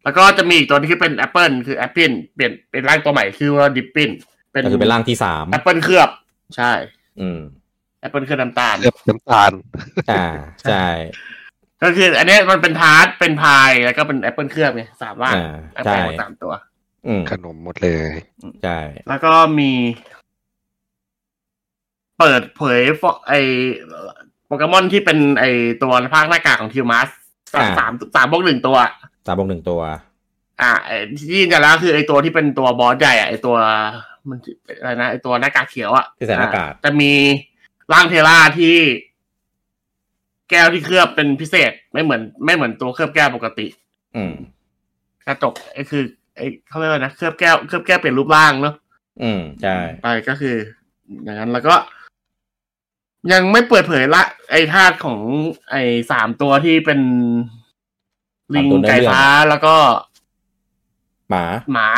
[0.03, 4.09] แล้วก็จะมีอีกตัวที่เป็น Apple คือ Apple เปลี่ยนเป็นร่างตัวใหม่ชื่อว่า Dippin
[4.51, 6.09] เป็นก็คือเป็นร่างที่สาม Apple เคลือบ
[6.57, 6.71] ใช่
[7.19, 7.39] อืม
[8.05, 9.51] Apple เคลือบน้ำตาลเลือบน้ำตาล
[10.11, 10.25] อ่า
[10.63, 10.85] ใช่
[11.83, 16.53] ก็คือ อันเนี้ยมันเป็นทาร์ตเป็นพายแล้วก็เป็น Apple เคลือบไงสามร่างอ่าแอปใช่เปิลหมดสามตัว
[17.05, 18.11] อืมขนมหมดเลย
[18.63, 18.77] ใช่
[19.09, 19.71] แล้วก็มี
[22.19, 23.33] เปิดเผยฟอไอ
[24.45, 25.45] โปเกมอนที่เป็นไอ
[25.83, 27.09] ตัวภาคหน้ากากของทิวมัส
[27.53, 28.77] สามสามสามบวกหนึ่งตัว
[29.27, 29.81] สามบวกหนึ่งตัว
[30.61, 33.55] อ่าไอ้ที่ยินกันแล้วคือไอตัวที่เป็นตัวบอสใหญ่อะไอตัว
[34.29, 34.37] มัน
[34.79, 37.11] อะไรนะไอตัวหน้ากากเขียวอะที่ใส่หน้ากากอ่จะมี
[37.93, 38.75] ร่างเทล่าที่
[40.53, 43.67] แก้วที่เคลือบเป็นพิเศษ ไม่เหมือน ไม่เหมือนตัวเคลือบแก้วปกติ
[44.15, 44.33] อืม
[45.25, 46.03] กระจกไอคือ
[46.35, 48.75] ไอเขาเรียกว่านะเคลือบแก้วเคลือบแก้วเปลี่ยนรูปร่างเนาะ
[49.21, 50.55] อืมใช่ไปก็คือ
[51.23, 51.75] อย่างนั้นแล้วก็
[53.31, 55.19] ยังไม่เปิดเผยละ ไอธาตุของ
[55.71, 55.75] ไอ
[56.11, 56.99] สามตัวที่เป็น
[58.55, 59.75] ลิงไก่ฟ้าแล้วก็
[61.29, 61.89] หมาหมา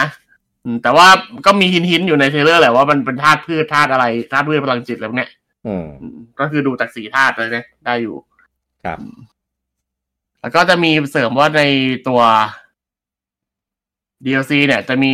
[0.63, 1.08] อืมแต่ว่า
[1.46, 5.32] ก็มีหินหินๆอยู่ใน trailer แหละว่ามันเป็นธาตุพืชธาตุอะไรธาตุพืชพลังจิตอะไรพวกเนี้ย
[5.68, 8.15] อืมอืมก็คือดูจากสีธาตุเลยเนี่ยได้อยู่
[8.86, 9.00] ครับ
[10.41, 11.62] แล้วก็จะมีเสริมว่าใน
[12.08, 12.21] ตัว
[14.26, 15.13] DLC เนี่ย จะมี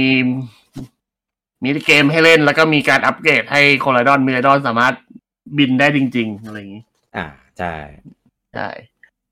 [1.63, 4.93] มีเกมให้เล่น แล้วก็มีการอัปเกรดให้โคไรดอนมิไรดอนสามารถ
[5.57, 6.83] บินได้จริง ๆ อะไรอย่างนี้
[7.15, 7.25] อ่า
[7.57, 7.73] ใช่
[8.53, 8.67] ใช่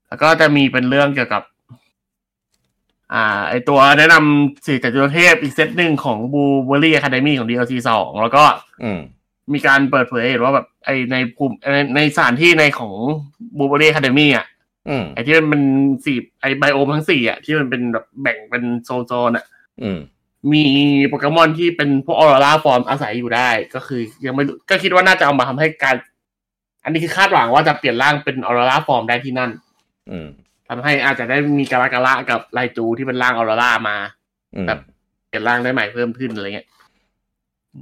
[0.07, 1.43] แล้วก็จะมีเป็นเรื่องเกี่ยวกับ
[3.13, 8.43] อ่า ไอตัวแนะนำสี่จตุรเทพอีกเซตหนึ่งของ Blueberry Academy ของ DLC สองแล้วก็
[8.83, 8.99] อืม
[9.53, 12.93] มีการเปิดเผยให้เห็นว่าแบบไอในภูมิในในสถานที่ในของ
[13.57, 14.45] Blueberry Academy อะ
[14.89, 15.63] อืมไอที่มันเป็น
[16.05, 19.45] สี่ไอ biome ทั้งสี่อะที่มันเป็นแบบแบ่งเป็นโซนโซนอะ
[19.81, 19.99] อืม
[20.53, 20.63] มี
[21.07, 25.95] โปเกมอนที่เป็นพวก Alola form อาศัยอยู่ได้ ก็คือ ยังไม่รู้ก็คิดว่าน่าจะเอามาทำให้การ
[26.83, 29.51] อันนี้คือคาดหวังว่าจะเปลี่ยนร่างเป็น Alola form ได้ที่นั่น
[30.09, 30.27] อืม
[30.67, 33.97] ทำให้อาจจะได้มีการากาละกับไลจูที่เป็นร่างออร่ามา
[34.55, 34.79] อืมแบบ
[35.27, 36.67] เปลี่ยนร่างได้ใหม่เพิ่มขึ้นอะไรเงี้ย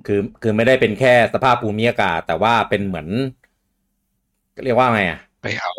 [0.07, 3.07] คือคือไม่ได้เป็นแค่สภาพภูมิอากาศ แต่ว่าเป็นเหมือน
[4.63, 5.71] เรียกว่าไงอะไปเอา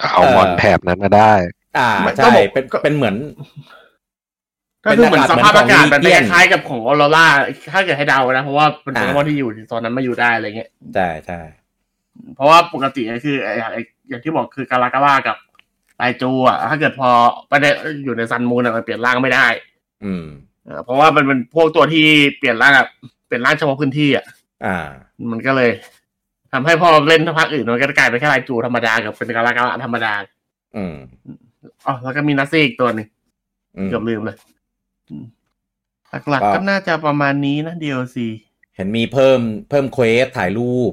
[0.00, 1.32] เอาเอ่อมอนแถบนั้นมาได้
[1.78, 3.16] อ่าไม่ใช่ก็บอกเป็นก็เป็นเหมือน
[4.84, 7.26] ก็คือเหมือนสภาพอากาศเป็นแบบอากาศเหมือนของคล้ายๆกับของออร่า
[7.72, 11.40] ถ้าเกิดให้เดานะ เพราะว่าเป็นโปอ่าเกมอนที่อยู่ในโซนนั้นมาอยู่ได้อะไรเงี้ยใช่ใช่
[12.34, 15.36] เพราะว่าปกติก็คือไอ้ไอ้อย่างที่บอกคือการากาล่ากับ
[15.96, 17.10] ไลจูอะถ้าเกิดพอ
[17.48, 17.70] ไปได้
[18.04, 19.46] อยู่ในซันมูนอะมันเปลี่ยนร่างไม่ได้
[20.04, 20.24] อืม
[20.70, 22.04] เออเพราะว่ามันเป็นพวกตัวที่
[22.38, 22.86] เปลี่ยนร่างอะ
[23.26, 24.24] เปลี่ยนร่างเฉพาะพื้นที่อะ
[24.64, 24.76] อ่า
[25.30, 25.70] มันก็เลย
[26.52, 30.12] ทำให้พอเล่นภาคอื่นมันก็กลายเป็นแค่ไลจูธรรมดากับเป็นการากาล่าธรรมดา
[30.76, 30.94] อืม
[31.86, 33.06] อ๋อแล้วก็มีนัสซี่อีกตัวหนึ่ง
[33.76, 34.36] อืมเกือบลืมเลย
[35.10, 35.24] อืม
[36.28, 38.16] หลักๆก็ก็น่าจะประมาณนี้นะ DLC
[38.76, 40.92] เห็นมีเพิ่มเพิ่ม quest ถ่ายรูป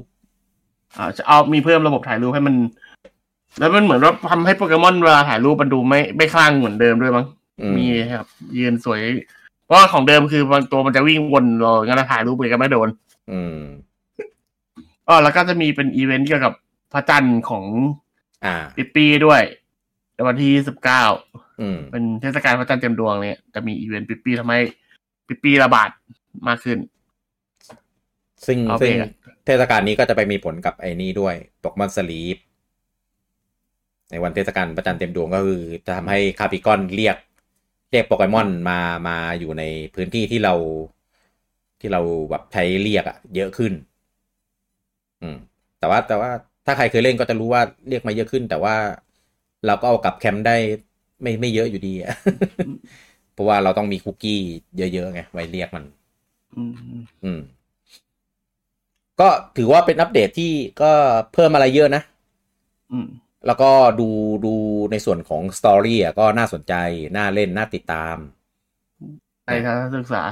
[0.96, 2.54] อ่าจะเอามีเพิ่มระบบถ่ายรูปให้มัน
[3.58, 7.26] แล้วมันเหมือนว่าทำให้โปเกมอนเวลาถ่ายรูปมันดูไม่ไม่คลั่งเหมือนเดิมด้วยมั้ง
[7.60, 8.26] อืมมีครับ
[8.58, 9.00] ยืนสวย
[9.68, 12.88] เพราะว่าของเดิมคือบางตัวมันจะวิ่งวนรองั้นนะถ่ายรูปไปก็ไม่โดน
[13.32, 13.58] อืม
[15.08, 16.52] อ๋อแล้วก็จะมีเป็นอีเวนต์เกี่ยวกับ
[16.92, 17.64] พระจันทร์ของ
[18.44, 19.42] อ่าปิปปี้ด้วย
[20.14, 21.04] ในวันที่สิบเก้า
[21.60, 24.60] อืมเป็นเทศกาลพระจันทร์เต็มดวงเนี่ยจะมีอีเวนต์ปิปปี้ทำให้
[25.26, 25.90] ปิปปี้ระบาด
[26.48, 26.78] มากขึ้น
[28.46, 29.10] ซึ่งเอาไปซึ่งอะ
[29.46, 32.38] เทศกาลนี้ก็จะไปมีผลกับไอ้นี่ด้วยโปเกมอนสลีป
[34.10, 37.16] ในวันเทศกาลประจันทร์เต็มดวงก็คือจะทำให้คาปิกอนเรียก
[37.90, 39.62] เรียกโปเกมอนมามาอยู่ใน
[39.94, 40.54] พื้นที่ที่เรา
[41.80, 43.72] ที่เราแบบใช้เรียกอะเยอะขึ้น
[45.22, 45.36] อืม
[45.78, 46.30] แต่ว่าแต่ว่า
[46.66, 48.76] ถ้าใครเคยเล่นก็จะรู้ว่าเรียกมาเยอะขึ้น แต่ว่า
[49.66, 50.56] เราก็เอากลับแคมป์ได้
[51.22, 52.12] ไม่ไม่เยอะอยู่ดีอะ
[53.32, 54.40] เพราะว่าเราต้องมีคุกกี้
[54.76, 55.84] เยอะๆไงไว้เรียกมัน
[56.56, 56.72] อืม
[57.24, 57.40] อืม
[59.20, 60.90] ก็ถือว่าเป็นอัปเดตที่ก็
[61.32, 62.02] เพิ่มอะไรเยอะนะ
[62.92, 63.06] อืม
[63.46, 63.70] แล้วก็
[64.00, 64.08] ดู
[64.44, 64.54] ดู
[64.90, 66.74] ในส่วนของสตอรี่อะก็น่าสนใจ
[67.16, 68.16] น่าเล่น น่าติดตาม
[69.46, 70.22] ในทางการศึกษา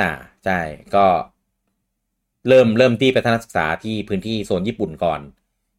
[0.00, 0.10] อ่า
[0.44, 0.60] ใช่
[0.94, 1.06] ก็
[2.48, 5.20] เริ่มเริ่มที่ไปทัศนศึกษาที่พื้นที่โซนญี่ปุ่นก่อน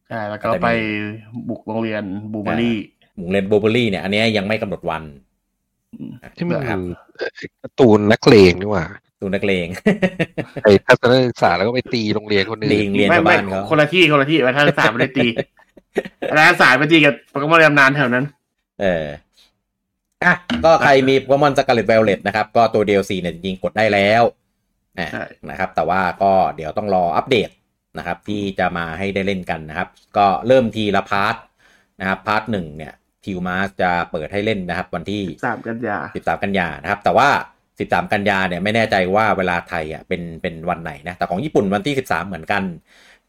[0.08, 0.70] ใช่ แล้วก็แต่มีไป
[1.48, 2.02] บุกโรงเรียน
[2.32, 2.76] บูเบอรี่
[3.16, 5.02] หมู่เลนโบเบอรี่เนี่ย อันเนี้ยยังไม่กำหนดวัน
[6.36, 6.78] ที่มันครับ
[7.16, 7.30] เอ่อ
[7.62, 8.86] การ์ตูนนักเลงนี่หว่า
[9.20, 9.66] ดูนักเลง
[10.62, 15.26] ไปทัศนศึกษาแล้วก็ไปตีโรงเรียนคนอื่ลินงเรียนไม่ชาวไม่บ้านเขาคนละที่คนละที่ไปทางศึกษาไม่ได้ตี
[16.38, 18.24] ทางศึกษาไปตีกับโปเกมอนยำนานแถวนั้น
[18.80, 19.06] เออ
[20.24, 24.22] อะก็ใครมีโปเกมอนสกาเลตไวโอเลตนะครับ ก็ตัว DLC เนี่ยจริงๆกดได้แล้ว
[24.98, 27.50] อะใช่นะครับ แต่ว่าก็เดี๋ยวต้องรออัปเดต
[27.98, 31.36] นะครับ ที่จะมาให้ได้เล่นกันนะครับ ก็เริ่มทีละ part
[32.00, 32.92] นะครับ part หนึ่งเนี่ย
[33.24, 37.28] Teal Mask จะเปิดให้เล่นนะครับ วันที่สามกันยา13กันยานะครับ แต่ว่า
[37.70, 42.62] 13กันยาเนี่ยไม่แน่ใจว่าเวลาไทยอะเป็นเป็นวันไหนนะแต่ของญี่ปุ่นวันที่13เหมือนกัน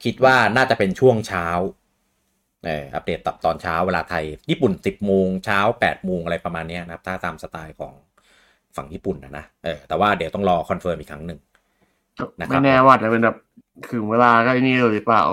[0.04, 1.48] คิดว่าน่าจะเป็นช่วงเช้า
[1.81, 7.94] เอออัปเดตตับตอนเช้าเวลาไทย ญี่ปุ่น 10 โมงเช้า 8 โมงอะไรประมาณเนี้ยนะครับ ถ้าตามสไตล์ของ
[8.76, 11.40] ฝั่งญี่ปุ่นนะนะเออแต่ว่าเดี๋ยวต้องรอคอนเฟิร์มอีกครั้งหนึ่ง
[12.40, 13.38] นะครับไม่แน่ว่าจะเป็นแบบ
[13.92, 15.24] ถึงเวลาก็ไอ้นี่เลยหรือเปล่า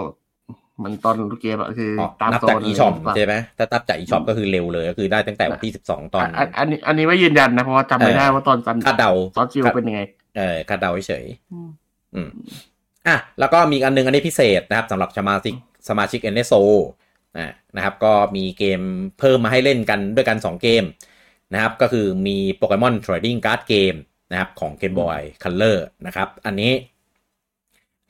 [0.83, 10.01] มันตอนรูเกมอะคืออ๋อตามนับโซจากนอีช็อปหรืเปล่าใช่ไหมถ้านับจากอีช็อปก็คือเร็วเลยก็คือได้ตั้งแต่วันที่12ตอนอันอันนี้อันนี้ไม่ยืนยันนะ เพราะว่าจำไม่ได้ว่าตอนซันคาดเดาซอสจิวเป็นยังไง
[10.37, 11.53] เออคาดเดาเฉยๆ
[12.14, 12.31] อืม
[13.07, 15.55] อะแล้วก็มีอีกอันหนึงอันนี้พิเศษนะครับสำหรับสมาชิก
[15.88, 18.81] สมาชิก NSO อ่านะครับก็มีเกม
[19.18, 20.85] เพิ่มมาให้เล่นกันด้วยกัน 2 เกม
[21.55, 23.98] นะครับก็คือมีโปเกมอน Trading Card Game
[24.31, 26.72] นะครับของ Game Boy Color นะครับอันนี้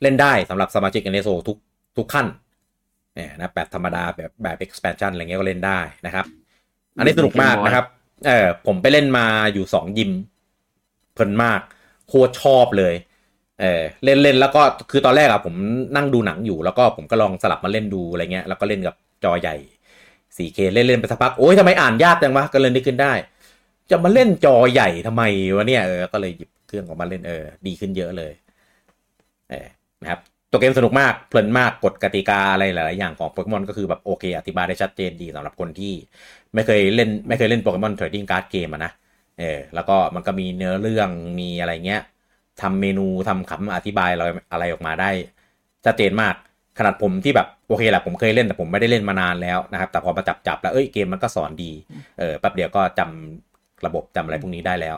[0.01, 1.57] เล่นได้สำหรับสมาชิก NSO ทุก
[1.97, 2.27] ทุกขั้น
[3.15, 6.25] เนี่ยนะแบบธรรมดาแบบแบบ expansion อะไรเงี้ยก็เล่นได้นะครับ
[6.97, 7.85] อันนี้สนุกมากนะครับ
[8.27, 10.11] เออผมไปเล่นมาอยู่สองยิม
[11.13, 11.61] เพลินมาก
[12.07, 12.93] โคตรชอบเลย
[13.59, 14.61] เออเล่นเล่นแล้วก็
[14.91, 15.55] คือตอนแรกอะผม
[15.95, 19.55] นั่งดูหนังอยู่แล้วก็ผมก็ลองสลับมาเล่นดูอะไรเงี้ยแล้วก็เล่นกับ จอใหญ่
[20.37, 23.13] 4K เล่นเล่นไปสักพัก โอ๊ยทำไมอ่านยากจังวะก็เลยนึกขึ้นได้
[23.91, 25.23] จะมาเล่นจอใหญ่ทำไม
[25.55, 28.33] วะเนี่ยเออก็เลยหยิบเครื่องออกมาเล่นเออดีขึ้นเยอะเลย
[29.49, 29.67] เออ
[30.01, 30.19] นะครับ
[30.51, 35.93] ตัวเกมสนุกมากเพลินมากกฎกติกาอะไรหลายอย่างของโปเกมอนก็คือแบบโอเค อธิบายได้ชัดเจนดีสำหรับคนที่
[36.53, 38.91] ไม่เคยเล่นไม่เคยเล่น Pokemon Trading Card Game นะ
[39.39, 42.01] เออแล้วก็มันก็มีเนื้อเรื่องมีอะไรเงี้ย
[42.61, 45.09] ทำเมนูทำคำอธิบายอะไรออกมาได้
[45.85, 46.35] ชัดเจนมาก
[46.77, 51.71] ขนาดผมที่แบบ โอเคแหละผมเคยเล่นแต่ผมไม่ได้เล่นมานานแล้วนะครับแต่พอมาจับจับแล้วเอ้ยเกมมันก็สอนดี
[52.19, 54.95] เออแป๊บเดียวก็จำระบบจำอะไรพวกนี้ได้แล้ว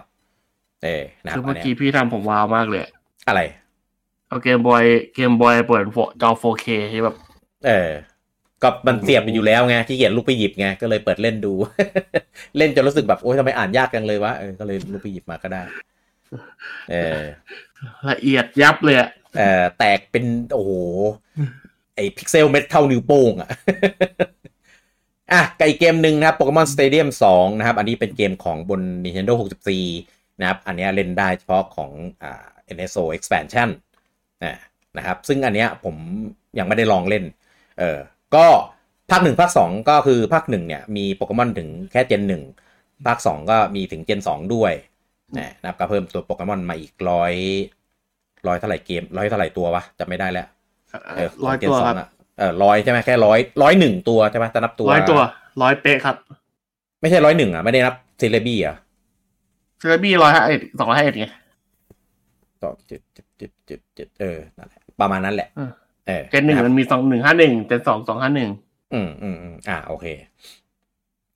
[0.84, 2.84] เออนะครัคืบออัเมื่นอเนี้ยกี้พี่ทำผมว้าวมากเลย
[3.28, 3.42] อะไร
[4.28, 5.84] เอาเกมบอยเกมบอยเปิด
[6.22, 7.16] จอ 4K ที่แบบ
[7.66, 7.92] เออ
[8.64, 11.54] ก็มันเสียบอยู่แล้วไงที่เกียจลุกไปหยิบไงก็เลยเปิดเล่นดู
[12.58, 15.64] เล่นจนรู้สึกแบบโอ๊ยทำไมอ่านยากจังเลยวะเออก็เลยลุกไปหยิบมาก็ได้
[16.90, 17.22] เออ
[18.10, 20.72] ละเอียดยับเลยอะเอ่อแตกเป็นโอ้โห
[21.96, 23.50] ไอพิกเซลเม็ดเท่านิ้วโป้งอะ
[25.32, 29.34] อะกับอีกเกมหนึ่งนะครับ Pokemon Stadium 2นะครับ อันนี้เป็นเกมของบน Nintendo
[29.88, 31.92] 64 นะครับ อันเนี้ยเล่นได้เฉพาะของ
[32.24, 33.70] อ่า NSO Expansion
[34.44, 34.56] นะ
[34.98, 35.96] นะครับ ซึ่งอันเนี้ยผม
[36.58, 37.24] ยังไม่ได้ลองเล่น
[37.80, 38.00] เออ
[38.36, 38.46] ก็
[39.12, 42.44] ภาคหนึ่งภาคสองก็คือภาคหนึ่งเนี่ยมีโปเกมอนถึงแค่ Gen หนึ่ง
[43.08, 44.74] ภาคสองก็มีถึง Gen สองด้วย
[45.38, 47.34] นะครับก็เพิ่มตัวโปเกมอนมาอีกร้อย
[48.48, 50.48] ร้อยเท่าไหร่เกมร้อยเท่าไหร่ตัววะจำไม่ได้แล้ว
[51.46, 55.20] ร้อยขง Gen ตัวสงครับอะเออร้อยใช่ไหมแค่ร้อยร้อยหนึ่งตัวใช่ไหมจะนับตัวร้อยตัว
[55.62, 56.16] ร้อยเป๊ะครับ
[57.02, 58.76] ไม่ใช่ร้อยหนึ่งอะ ไม่ได้นับเซเลบี้อะ
[59.80, 61.28] เซเลบี้ร้อยห้าเอ็ดสองร้อยห้าเอ็ดไง
[62.64, 65.72] ต่อเจ็ดเจ็ดเจ็ดเจ็ดเจ็ดเออนั่นแหละประมาณนั้นแหละเออ
[66.08, 68.50] เออ Gen หนึ่งนะครับมันมีสองหนึ่งห้าหนึ่ง Gen สองสองห้าหนึ่ง
[68.94, 70.06] อืมอืมอืมอ่าโอเค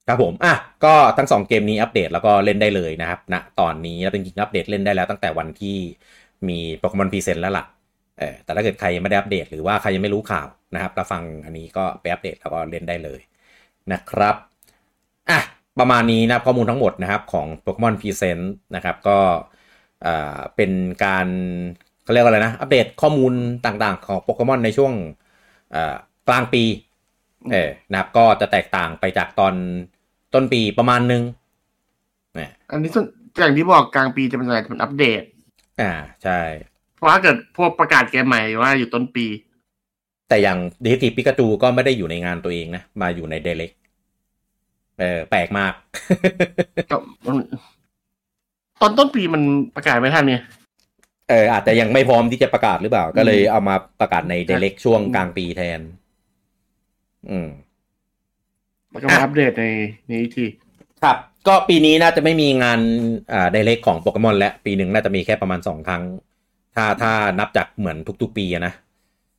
[0.08, 5.76] ครับผมอะก็ทั้งสองเกมนี้อัปเดตแล้วก็เล่นได้เลยนะครับณนะตอนนี้แล้วจริงๆอัปเดตเล่นได้แล้วตั้งแต่วันที่
[6.48, 7.64] มี Pokemon Presents แล้วล่ะ
[8.18, 13.20] เออแต่ถ้าเกิดใครยังไม่ได้อัปเดตหรือว่าใครยังไม่รู้ข่าวนะครับรับฟังอันนี้ก็ไปอัปเดตแล้วก็เล่นได้เลย
[13.92, 14.36] นะครับ
[15.30, 15.40] อะ
[15.78, 19.18] ประมาณนี้นะข้อมูลทั้งหมดนะครับของ Pokemon Presents นะครับก็
[20.06, 20.70] อ่าเป็น
[21.04, 21.26] การ
[22.02, 23.32] เขาเรียกว่าอะไรนะ อัปเดตข้อมูล
[23.66, 24.92] ต่างๆ ของโปเกมอนในช่วง
[25.74, 25.94] อ่า
[26.28, 26.62] กลางปี
[27.50, 29.54] เออนะครับก็จะแตกต่างไปจากตอน
[30.34, 31.22] ต้นปีประมาณนึง
[32.36, 33.06] เนี่ยอันนี้ส่วน
[33.38, 35.22] อย่างที่บอกกลางปีจะเป็นอะไรจะเป็นอัปเดต
[35.80, 36.40] อ่าใช่
[36.96, 39.26] เพราะถ้าเกิดพวกประกาศเกมใหม่ว่าอยู่ต้นปี
[40.28, 43.70] แต่อย่างดิจิติปิกาจูก็ไม่ได้อยู่ในงานตัวเองนะ มาอยู่ในเดเล็ก
[45.00, 45.72] เออแปลกมาก
[46.90, 47.36] ก็มัน
[48.80, 49.42] ตอนต้นปีมัน
[49.76, 50.42] ประกาศไม่ทันเนี่ย
[51.28, 55.80] เอออาจจะยังไม่พร้อมที่จะประกาศหรือเปล่า ก็เลยเอามาประกาศในเดเล็กช่วงกลางปีแทน
[57.30, 57.48] อืม
[58.90, 59.64] แล้วก็มาอัปเดตใน
[60.10, 60.46] นี้อีกที
[61.02, 62.80] ครับ ก็ปีนี้น่าจะไม่มีงาน
[63.32, 66.02] อ่าไดเรกของโปเกมอนและ ปีหนึ่งน่าจะมีแค่ประมาณสองครั้ง
[66.76, 68.72] ถ้าถ้านับจากเหมือนทุกๆปีอะนะ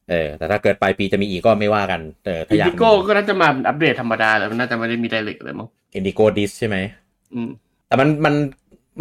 [0.10, 6.78] เออแต่ถ้าเกิดปลายปีจะมีอีกก็ไม่ว่ากันเออถ้าอินอยากดิโก้ก็น่าจะมาเป็นอัปเดตธรรมดาแหล้วมันน่าจะไม่ได้มีไดเรกเลยมั้งIndigo Disk ใช่ไหม
[7.34, 7.51] อืม
[7.88, 8.36] แต่มันมัน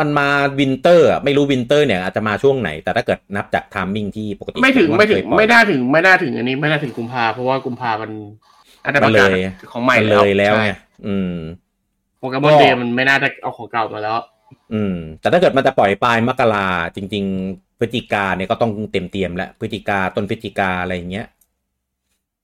[0.01, 0.29] มันมา
[0.59, 8.11] winter อะไม่รู้ winter เนี่ยอาจจะมาช่วงไหน แต่ถ้าเกิดนับจาก timing ที่ปกติไม่ถึงโปเกไม่อนถึงเคยปล่อยไม่น่าถึงไม่น่าถึงอันนี้ไม่น่าถึงกุมภาเพราะว่ากุมภามัน
[8.85, 9.35] อันนั้นมัปนระเลกาศย
[9.71, 10.73] ของใหม่มันเลยแล้วไงใช่
[11.07, 11.33] อืม
[12.19, 14.17] โปเกมอนเดย์มันไม่น่าจะเอาของเก่ามาแล้ว
[14.73, 16.67] อืม แต่ถ้าเกิดมันจะปล่อยปลายมกรา
[16.97, 21.27] จริง ๆ พฤศจิกาเนี่ยก็ต้องเต็มเตรียมแล้วพฤศจิกาต้นพฤศจิกาอะไรอย่างเงี้ย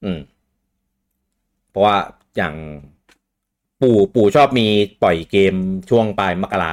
[0.05, 0.21] อืม
[1.71, 1.97] เพราะว่า
[2.37, 2.55] อย่าง
[3.83, 4.67] ปู่ปู่ชอบมี
[5.03, 5.55] ปล่อยเกม
[5.91, 6.73] ช่วงปลายมกรา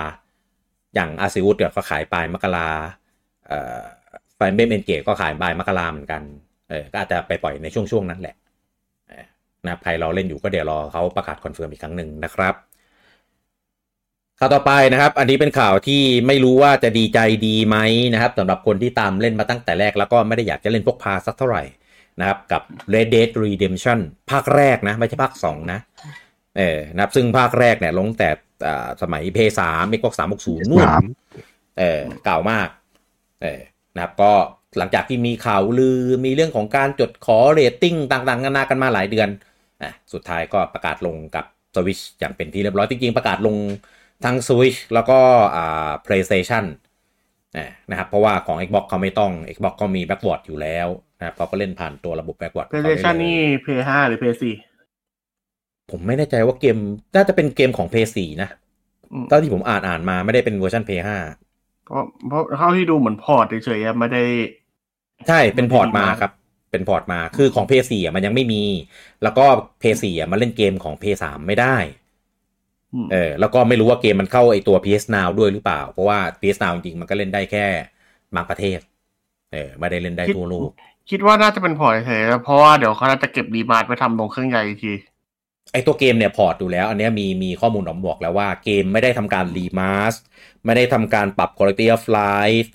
[0.96, 2.68] อย่างอาซิวุธเดี๋ยก็ขายปลายมกรา
[3.48, 3.82] เอ่อ
[4.36, 6.22] Fire Emblem Engage ก็ขายปลายมกราเหมือนกัน
[6.70, 8.36] เออก็อาจจะไปปล่อยในช่วงช่วงนั้นแหละ
[9.68, 12.56] นะใครรอเล่นอยู่ก็เดี๋ยวรอเขาประกาศ confirm อีกครั้งหนึ่งนะครับ
[14.42, 17.78] ข่าวต่อไปนะครับ อันนี้เป็นข่าวที่ไม่รู้ว่าจะดีใจดีไหม
[18.14, 21.64] นะครับสำหรับคนที่ตามเล่นมาตั้งแต่แรก แล้วก็ไม่ได้อยากจะเล่นพวกพาสักเท่าไหร่
[22.20, 22.62] นะครับ กับ
[22.94, 24.00] Red Dead Redemption
[24.32, 25.80] ภาคแรกนะ ไม่ใช่ภาค 2 นะ
[26.58, 28.30] เออนะครับซึ่งภาคแรกเนี่ยลงแต่
[28.68, 31.04] อ่าสมัยเพย์สามเอ็กซ์สามหกศูนย์นู่นสาม
[31.80, 32.70] เออเก่ามาก
[33.42, 33.62] เออ
[33.96, 34.32] นะครับ ก็
[34.78, 39.30] หลังจากที่มีข่าวลือมีเรื่องของการจดขอเรตติ้งต่างๆนานากันมาหลายเดือน
[39.82, 43.56] อะสุดท้ายก็ประกาศลงกับ Switch อย่างเป็นที่เรียบร้อยจริงๆประกาศลง
[44.26, 45.20] ทั้ง Switch แล้วก็
[45.56, 46.64] อ่า PlayStation
[47.58, 50.88] อะนะครับเพราะว่าของ Xbox เขาไม่ต้อง Xbox ก็มี backward อยู่แล้ว
[51.20, 54.56] นะครับเขาก็เล่นผ่านตัวระบบ backward เพลย์สเตชันนี่เพลย์ห้าหรือเพลย์สี่
[55.92, 56.78] ผมไม่แน่ใจว่าเกม
[57.16, 58.50] น่าจะเป็นเกมของ PS4 นะ
[59.28, 61.12] เท่าที่ผมอ่านอ่านมาไม่ได้เป็นเวอร์ชัน PS5
[61.86, 64.24] เพราะเพราะเท่าที่ดูเหมือน port เฉยๆอะไม่ได้
[65.28, 66.32] ใช่เป็น port มาครับ
[66.72, 68.64] เป็น port มาคือของ PS4 อะมันยังไม่มี
[69.24, 69.46] แล้วก็
[69.82, 71.99] PS4 อะมันเล่นเกมของ PS3 ไม่ได้อืม
[73.12, 77.66] เออแล้วก็ไม่รู้ว่าเกมมันเข้าไอตัว PS Now ด้วยหรือเปล่า เพราะว่า PS Now จริงๆมันก็เล่นได้แค่
[78.36, 78.80] บางประเทศ
[79.52, 80.70] เออไม่ได้เล่นได้ทั่วโลก
[81.10, 84.94] คิดว่าน่าจะเป็น port เฉยๆเพราะว่าเดี๋ยวเขาน่าจะเก็บ remaster ไปทำลงเครื่องใหญ่อีกที
[85.74, 90.16] ไอตัวเกมเนี่ย port ดูแล้ว อันเนี้ยมีมีข้อมูลออกมาบอกแล้วว่าเกมไม่ได้ทำการ remaster
[90.66, 92.68] ไม่ได้ทำการปรับ quality of life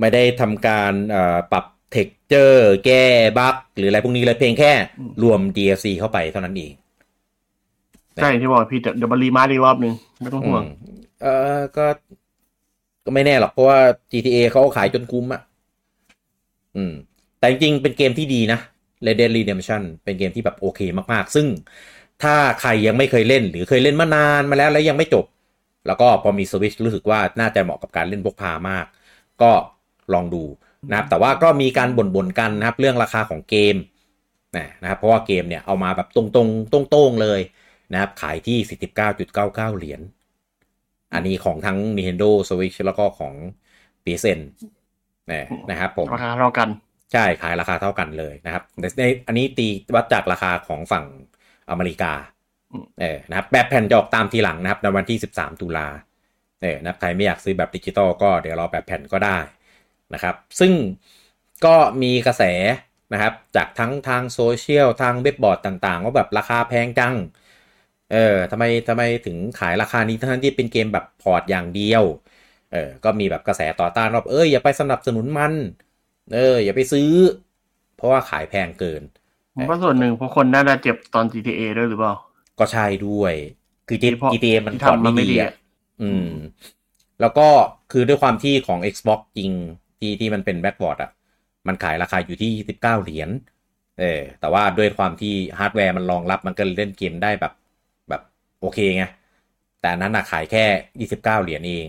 [0.00, 1.64] ไม่ได้ทำการเอ่อปรับ
[1.94, 3.04] texture แก้
[3.38, 6.72] บั๊กหรืออะไรพวกนี้เลยเพียงแค่อืมรวม DLC เข้าไปเท่านั้นเอง
[8.20, 10.62] ใช่ที่บอกพี่เดี๋ยวมารีมาอีกรอบนึงไม่ต้องห่วง
[11.22, 11.26] เอ
[11.58, 11.86] อก็
[13.04, 13.78] ก็ไม่แน่หรอกเพราะว่า
[14.12, 15.42] GTA เขาขายจนคุ้มอะ
[16.76, 16.92] อืม
[17.38, 18.60] แต่จริงๆเป็นเกมที่ดีนะ
[19.06, 20.80] Red Dead Redemption เป็นเกมที่แบบโอเค
[21.12, 21.46] มากๆ ซึ่ง
[22.22, 25.24] ถ้าใครยังไม่เคยเล่น หรือเคยเล่นมานานมาแล้วแล้วยังไม่จบ
[25.86, 28.86] แล้วก็พอมี Switch รู้สึกว่าน่าจะเหมาะกับการเล่นพกพามาก
[29.42, 29.52] ก็
[30.14, 30.44] ลองดู
[30.90, 33.76] นะครับ แต่ว่าก็มีการบ่นๆกันนะครับ เรื่องราคาของเกม
[34.56, 37.40] นะนะครับเพราะว่าเกมเนี่ยเอามาแบบตรงๆตรงๆเลย
[37.92, 38.58] นะครับ ขายที่
[38.96, 40.00] 49.99 เหรียญ
[41.14, 43.34] อันนี้ของทั้ง Nintendo Switch แล้วก็ของ
[44.04, 44.40] PSN
[45.30, 46.68] นะนะครับผม ราคาเท่ากัน
[47.12, 51.04] ใช่ ขายราคาเท่ากันเลยนะครับในในอันนี้ตีวัดจากราคาของฝั่ง
[51.70, 52.12] อเมริกา
[52.72, 55.88] อืมเออนะครับ แบบแผ่นจะออกตามทีหลังนะครับในวันที่ 13 ตุลา
[56.62, 59.38] เออนะครับใครไม่อยากซื้อแบบดิจิตอลก็เดี๋ยวรอแบบแผ่นก็ได้
[60.14, 60.72] นะครับ ซึ่ง
[61.64, 62.42] ก็มีกระแส
[63.12, 67.14] นะครับ จากทั้งทางโซเชียลทางเว็บบอร์ดต่างๆ ว่าแบบราคาแพงจัง
[68.12, 72.04] เออทำไมทำไมถึงขายราคานี้ทั้งที่เป็นเกมแบบ port อย่างเดียว
[72.72, 75.54] เออ ก็มีแบบกระแสต่อต้านว่าเอ้ยอย่าไปสนับสนุนมัน
[76.34, 77.10] เออ อย่าไปซื้อ
[77.96, 79.02] เพราะว่าขายแพงเกิน
[79.54, 82.14] ผมว่าส่วนหนึ่งเพราะคนน่าจะเจ็บตอน GTA ด้วยหรือเปล่า
[82.58, 83.34] ก็ใช่ด้วย
[83.88, 85.52] คือที่พอ GTA มันที่พอร์ตทำมาไม่ไม่ดีดีอะอะ
[86.02, 86.26] อืม
[87.20, 87.48] แล้วก็
[87.92, 89.50] คือด้วยความที่ของ Xbox จริง
[89.98, 91.10] ที่ที่มันเป็น backward อะ
[91.68, 93.30] มันขายราคาอยู่ที่ 19 เหรียญ
[94.00, 97.57] เออ แต่ว่าด้วยความที่ฮาร์ดแวร์มันรองรับมันก็เล่นเกมได้แบบแบบ
[98.60, 99.04] โอเคไง
[99.80, 100.64] แต่อันนั้นน่ะขายแค่
[101.18, 101.88] 29 เหรียญเอง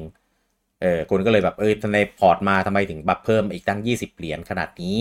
[0.82, 5.00] เออคนก็เลยแบบเออทำไม port มาทำไมถึง buff เพิ่มอีกตั้ง 20 เหรียญขนาดนี้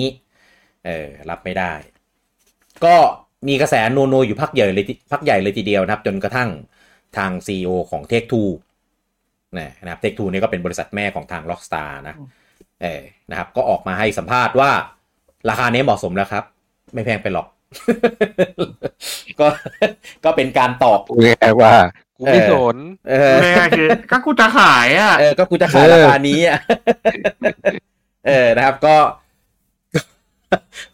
[0.87, 1.73] เออรับไม่ได้
[2.85, 2.97] ก็
[3.49, 6.51] มีกระแสโนโนอยู่พักใหญ่เลยทีพักใหญ่เลยทีเดียวนะครับ จนกระทั่ง
[7.16, 8.51] ทาง CEO ของ Take Two
[9.59, 12.14] นะนะครับ Take Two นี่ก็เป็นบริษัทแม่ของทาง Rockstar นะ
[12.83, 14.71] เออนะครับ ก็ออกมาให้สัมภาษณ์ว่า
[15.49, 16.45] ราคานี้เหมาะสมแล้วครับ
[16.95, 17.47] ไม่แพงไปหรอก
[19.41, 19.47] ก็
[20.25, 21.73] ก็เป็นการตอบพูดง่ายๆว่า
[22.19, 22.77] กูไม่เออสน
[23.09, 26.59] เออง่ายๆคือก็กูจะขายอะเออก็กูจะขายราคานี้อะ
[28.27, 28.97] เออนะครับ ก็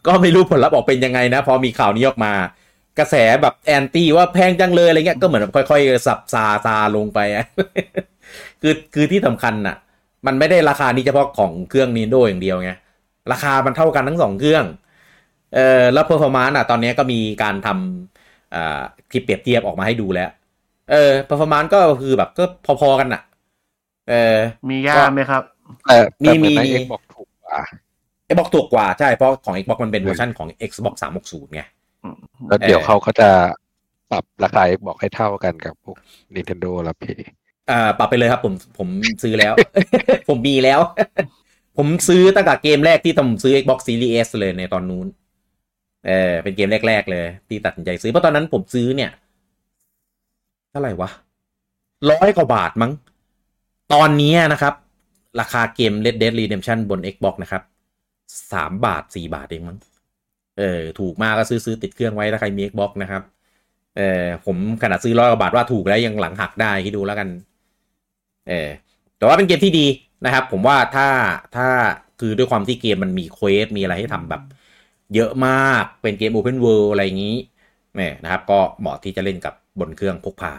[0.07, 2.33] ก็ไม่รู้ผลลัพธ์ออกเป็นยังไงนะ พอมีข่าวนี้ออกมา
[2.99, 7.45] กระแสแบบแอนตี้ว่าแพงจังเลยอะไรเงี้ยก็เหมือนค่อยๆ สับซาซาลงไปอะ
[8.61, 9.75] คือคือที่สำคัญน่ะ
[10.25, 12.71] มันไม่ได้ราคานี้เฉพาะของเครื่อง Nintendo อย่างเดียวไง
[13.31, 14.65] ราคามันเท่ากันทั้งสองเครื่อง
[15.55, 18.81] เออแล้ว performance อะตอนนี้ก็มีการทำอ่า
[19.11, 20.29] คลิปเปรียบเทียบออกมาให้ดูแล้ว
[20.91, 22.43] เออ performance ก็คือแบบก็
[22.81, 23.21] พอๆกันน่ะ
[24.09, 24.37] เออ
[24.69, 25.43] มีย่าไหมครับ
[25.87, 27.57] แต่แต่มีเหมือนในมีเอ็กบอกถูกกว่า
[28.29, 30.93] Xbox ถูกกว่าใช่เพราะของ Xbox มันเป็นเวอร์ชันของ Xbox
[31.23, 31.61] 360ไง
[32.47, 33.29] แล้วเดี๋ยวเออเขาก็จะ
[34.11, 35.97] ปรับราคา Xbox ให้เท่ากันกับพวก
[36.35, 37.03] Nintendo และ P
[37.71, 38.87] อ่าปรับไปเลยครับผมผม
[39.23, 39.53] ซื้อแล้ว
[40.29, 40.79] ผมมีแล้ว
[41.77, 45.07] ผมซื้อตั้งแต่เกมแรกที่ผมซื้อ Xbox Series S เลยในตอนนู้น
[46.07, 49.11] เออเป็นเกมแรก ๆ เลย ที่ตัดสินใจซื้อเพราะตอนนั้นผมซื้อเนี่ย
[50.71, 51.09] เท่าไหร่วะ
[52.11, 52.91] ร้อยกว่าบาทมั้ง
[53.93, 54.73] ตอนนี้นะครับ
[55.39, 57.63] ราคาเกม Red Dead Redemption บน Xbox นะครับ
[58.53, 59.77] สามบาทสี่บาทเองมั้ง
[60.59, 63.23] เออถูกมากก็ซื้อซื้อติดเครื่องไว้ถ้าใครมี Xbox นะครับ
[63.97, 67.29] เออผมขนาดซื้อร้อยกว่าบาทว่าถูกแล้วยังหลังหักได้คิดดูแล้วกัน
[68.49, 68.69] เออ
[69.17, 69.85] แต่ว่าเป็นเกมที่ดี
[70.25, 71.07] นะครับ ผมว่าถ้า
[71.55, 71.67] ถ้า
[72.19, 74.41] คือด้วยความที่เกมมันมีเควสมีอะไรให้ทำแบบ
[75.15, 77.37] เยอะมากเป็นเกม Open World อะไรอย่างนี้
[77.95, 80.53] เนี่ยนะครับ ก็เหมาะที่จะเล่นกับบนเครื่องพกพา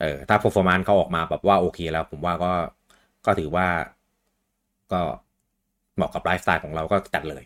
[0.00, 2.52] เออถ้า performance เขาออกมาแบบว่าโอเคแล้ว ผมว่าก็
[3.26, 3.66] ก็ถือว่า
[4.92, 5.00] ก็
[5.96, 7.42] เหมาะกับไลฟ์สไตล์ของเราก็จัดเลย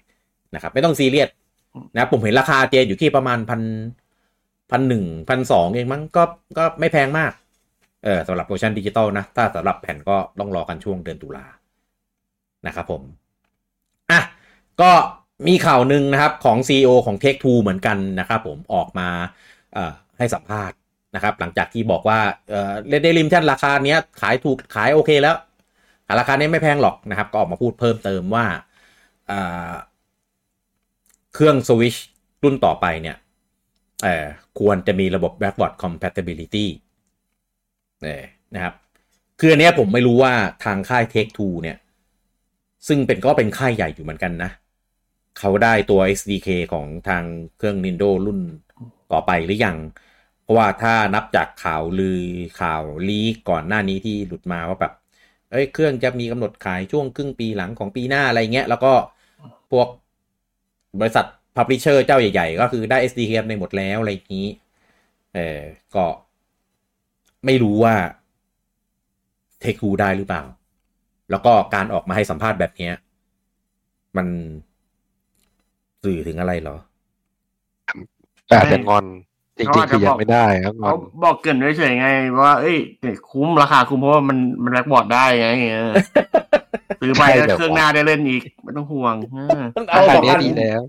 [0.55, 1.29] นะครับ ไม่ต้องซีเรียส
[1.95, 3.63] นะผมเห็นราคาเกมอยู่ที่ประมาณพัน
[4.71, 6.23] พันหนึ่งพันสองเองมั้งก็
[6.59, 7.33] ก็ไม่แพงมาก
[8.05, 11.47] เออสำหรับเวอร์ชันดิจิตอลนะ ถ้าสำหรับแผ่นก็ต้องรอกันช่วงเดือนตุลา
[12.67, 13.03] นะครับผม
[14.11, 14.21] อะ
[14.81, 14.91] ก็
[15.47, 19.09] มีข่าวหนึ่งนะครับของ CEO ของ Take Two เหมือนกันนะครับผมออกมา
[20.19, 20.77] ให้สัมภาษณ์
[21.15, 22.21] นะครับ หลังจากที่บอกว่า
[22.51, 25.37] เอ่อเรดเดลิมชันราคาเนี้ยขายถูกขายโอเคแล้ว
[26.21, 28.47] ราคาเนี้ยไม่แพงหรอกนะครับ ก็ออกมาพูดเพิ่มเติมว่า
[31.35, 31.97] เครื่องสวิช
[32.43, 33.17] รุ่นต่อไปเนี่ย
[34.59, 36.67] ควรจะมีระบบ backward compatibility
[38.03, 38.23] เออ
[38.55, 38.75] นะครับ
[39.41, 40.33] คืออันเนี้ยผมไม่รู้ว่า
[40.65, 41.77] ทางค่าย Take Two เนี่ย
[42.89, 44.51] ซึ่งเป็นก็เป็นค่ายใหญ่อยู่เหมือนกันนะ
[45.39, 47.25] เขาได้ตัว SDK ของทาง
[47.57, 48.41] เครื่อง Nintendo รุ่น
[49.13, 49.77] ต่อไปหรือยัง
[50.43, 52.23] เพราะว่าถ้านับจากข่าวลือ
[52.61, 54.93] ข่าวลีกก่อนหน้านี้ที่หลุดมาว่าแบบ
[55.51, 58.93] เอ้ยเครื่องจะมีกำหนดขายช่วงครึ่งปีหลังของปีหน้าอะไรเงี้ย แล้วก็
[59.71, 59.89] พวก
[61.01, 61.27] บริษัท
[61.57, 64.49] Publisher เจ้าใหญ่ๆ ก็คือได้ SDK ในหมดแล้วอะไรอย่างนี้
[65.35, 65.61] เออ
[65.95, 66.05] ก็
[67.45, 67.95] ไม่รู้ว่า
[69.61, 70.43] เทคูได้หรือเปล่า
[71.31, 72.91] แล้วก็การออกมาให้สัมภาษณ์แบบนี้
[74.17, 74.27] มัน
[76.05, 76.77] สื่อถึงอะไรเหรอ
[78.47, 79.05] แต่อาจจะงอน
[79.59, 82.09] จริงๆคือยังไม่ได้ครับงอเขานบอกเกรินเฉยๆไง
[82.43, 85.93] ว่า เอ้ยเนี่ยคุ้มราคาคุ้มเพราะว่ามันมันแบ็กบอร์ดได้ไงเออ
[87.01, 90.83] ซื้อไปแล้วเครื่องหน้าได้เล่นอีก ไม่ต้องห่วงเออเอาราสคาองนี้อันดีแล้ว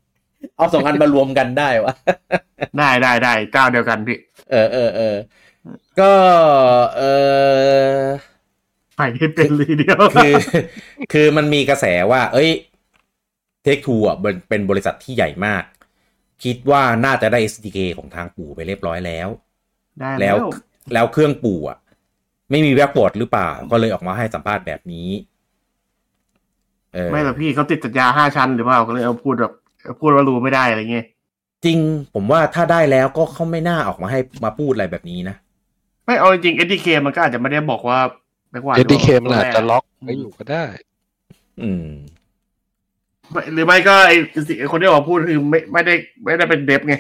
[0.58, 1.94] เอาสองอันมารวมกันได้วะ
[2.78, 4.18] ได้ได้ได้เจ้าเดียวกันพี่
[4.52, 5.16] เออเออเออ
[6.00, 6.12] ก็
[6.98, 7.02] เอ
[8.00, 8.04] อ
[8.96, 10.34] ไปให้เป็นเลยเดียว คือ
[11.14, 12.50] คือมันมีกระแสว่า เอ้ย
[13.68, 15.64] Take-Two อะเป็นเป็นบริษัทที่ใหญ่มาก
[16.44, 19.30] คิดว่าน่าจะได้ SDK ของทางปู่ไปเรียบร้อยแล้ว
[20.00, 20.38] ได้แล้แล้วว
[20.94, 21.78] แล้วเครื่องปู่อะ
[22.50, 25.10] ไม่มี backward หรือเปล่า ก็เลยออกมาให้สัมภาษณ์แบบนี้
[26.94, 29.54] เออไม่หรอกพี่เขาติดสัญญาห้าชั้นหรือเปล่าก็เลยเอาพูดแบบ
[30.00, 31.06] พูดว่ารู้ไม่ได้อะไรเงี้ย
[31.66, 31.80] จริง
[32.14, 35.36] ผมว่าถ้าได้แล้วก็เขาไม่น่าออกมาให้มาพูดอะไรแบบนี้นะ
[36.06, 38.00] ไม่เอาจริงๆ SDK มันก็อาจจะไม่ได้บอกว่า
[38.52, 40.66] แบ็กวาร์ด SDK มันอาจจะล็อกไว้อยู่ก็ได้
[41.62, 41.88] อืม
[43.54, 44.16] หรือไม่ก็ไอ้
[44.60, 46.96] ไอ้คนที่ออกมาพูดคือไม่ไม่ได้ไม่ได้เป็นเดฟไง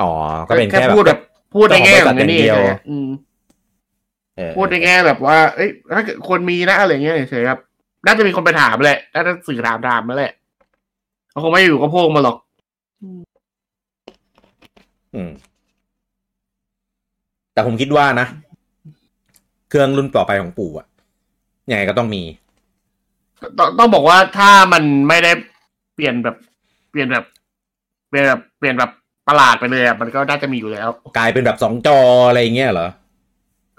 [0.00, 0.10] อ๋อ
[0.48, 1.20] ก็เป็นแค่พูดแบแบบบ
[1.54, 3.08] พูดในแง่ของเจ้าของบริษัทนี่อย่างเดียวเฉยๆอืม
[4.36, 7.58] เออพูดในแง่แบบว่า เอ้ยถ้าเกิดคนมีนะอะไรเงี้ยเฉยๆครับ
[8.06, 10.32] น่าจะมีคนไปถามแหละน่าจะสื่อถามถามมาแหละ
[11.30, 12.36] เขาคงไม่อยู่ก็โพกมาหรอก
[15.14, 15.30] อืม
[17.52, 18.26] แต่ผมคิดว่านะ
[19.68, 20.86] เครื่องรุ่นต่อไปของปู่อะ
[21.70, 22.22] ยังไงก็ต้องมี
[23.58, 25.32] ต้องต้องบอกว่าถ้ามันไม่ได้
[25.94, 26.36] เปลี่ยนแบบ
[26.90, 27.24] เปลี่ยนแบบ
[28.08, 28.90] เปลี่ยนแบบเปลี่ยนแบบ
[29.28, 30.88] ประหลาดไปเลยอะมันก็น่าจะมีอยู่แล้ว
[31.18, 32.88] กลายเป็นแบบสองจออะไรอย่างเงี้ยเหรอ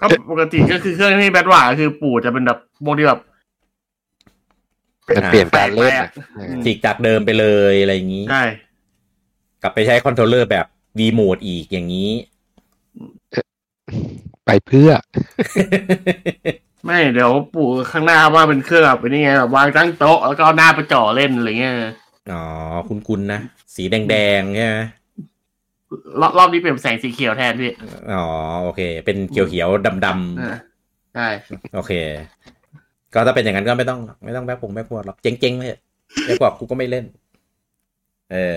[0.00, 3.20] ก็ปกติก็คือเครื่องที่ backward คือปู่จะเป็นแบบโมเดลแบบ
[5.16, 8.44] มันเปลี่ยนการเล่นแปลอะกๆเออะอจิกจากเดิมไปเลยอะไรอย่างนี้ใช่
[9.62, 10.66] กลับไปใช้คอนโทรลเลอร์แบบ
[10.98, 12.10] Wiimote อีกอย่างนี้
[14.46, 14.90] ไปเพื่อ
[16.88, 21.74] ไม่เดี๋ยวปู่ข้างหน้าว่าเป็นเครื่องแบบนี้ไงแบบวางตั้งโต๊ะแล้วก็เอาหน้าไปจ่อเล่นอะไรเงี้ย
[22.32, 22.44] อ๋อ
[23.08, 23.40] คุณๆนะ
[23.74, 24.78] สีแดงๆใช่ไหม
[26.20, 27.72] รอบรอบนี้เปลี่ยนเป็นแสงสีเขียวแทนพี่
[28.12, 28.24] อ๋อ
[28.62, 30.56] โอเค เป็นเขียวๆดำอ่า
[31.14, 31.92] ใช่ๆโอเค
[33.14, 35.78] ก็ถ้าเป็นอย่างนั้นก็ไม่ต้อง ไม่ต้อง backward backward หรอกเจ๊งๆเลย
[36.24, 37.04] backward กูก็ไม่เล่น
[38.32, 38.56] เออ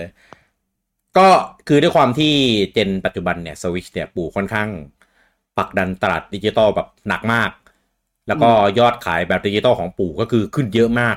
[1.18, 1.26] ก็
[1.68, 2.32] คือด้วยความที่
[2.72, 4.68] gen ปัจจุบันเนี่ยสวิชเนี่ยปู่ค่อนข้าง
[5.56, 7.50] ผลักดันตลาดดิจิตอลแบบหนักมาก
[8.28, 11.16] แล้วก็ยอดขายแบบดิจิตอลของปู่ก็คือขึ้นเยอะมาก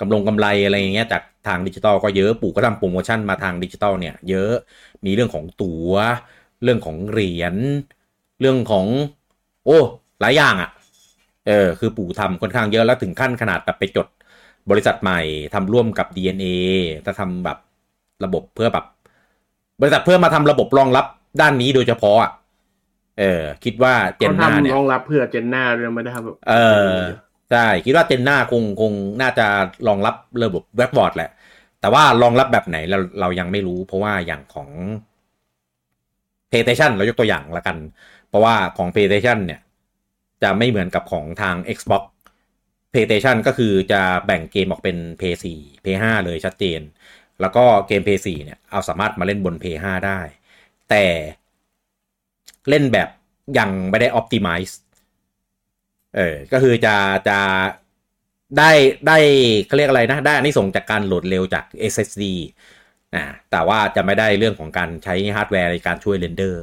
[0.00, 4.52] กำลงกำไรอะไรอย่างเงี้ยจากทางดิจิตอลก็เยอะปู่ก็ทำโปรโมชั่นมาทางดิจิตอลเนี่ย เยอะ
[5.04, 5.94] มีเรื่องของตัว๋ว
[6.62, 7.54] เรื่องของเหรียญ
[8.40, 8.86] เรื่องของ
[9.64, 9.78] โอ้
[10.20, 10.70] หลายอย่างอะ่ะ
[11.46, 14.06] เออคือปู่ทำค่อนข้างเยอะแล้วถึงขั้นขนาดแบบไปจด
[14.70, 15.20] บริษัทใหม่
[15.54, 16.46] ทำร่วมกับ DeNA
[17.04, 17.58] ถ้าทำแบบ
[18.24, 18.84] ระบบเพื่อแบบ
[19.80, 21.06] บริษัทเพื่อมาทำระบบรองรับ
[21.40, 22.30] ด้านนี้โดยเฉพาะอะ
[23.18, 26.54] เออ คิดว่า gen หน้าเขาเนี่ยทำรองรับเพื่อ gen หน้าด้วยไม่ได้ทำแบบเอ
[26.92, 26.96] อ
[27.50, 29.46] ใช่คิดว่าเจนหน้าคงคงน่าจะ
[29.88, 31.30] รองรับระบบเว็บบอร์ดแหละ
[31.80, 34.68] แต่ว่ารองรับแบบไหนเราเรายังไม่รู้ เพราะว่าอย่างของ
[36.50, 37.76] PlayStation เรายกตัวอย่างละกัน
[38.28, 39.60] เพราะว่าของ PlayStation เนี่ย
[40.42, 42.04] จะไม่เหมือนกับของทาง Xbox
[42.92, 45.46] PlayStation ก็คือจะแบ่งเกมออกเป็น PS4
[45.84, 46.80] PS5 เลยชัดเจน
[47.40, 50.20] แล้วก็เกม PS4 เนี่ยเอาสามารถมาเล่นบน PS5 ได้
[50.90, 51.04] แต่
[52.68, 53.08] เล่นแบบ
[53.58, 54.74] ยังไม่ได้ Optimize
[56.16, 56.94] เออ ก็คือจะ
[57.28, 57.38] จะ
[58.58, 58.70] ได้
[59.08, 59.18] ได้
[59.66, 62.24] เขาเรียกอะไรนะ ได้อันนี้ส่งจากการโหลดเร็วจาก SSD
[63.14, 66.62] อ่าแต่ว่าจะไม่ได้เรื่องของการใช้ฮาร์ดแวร์ในการช่วย render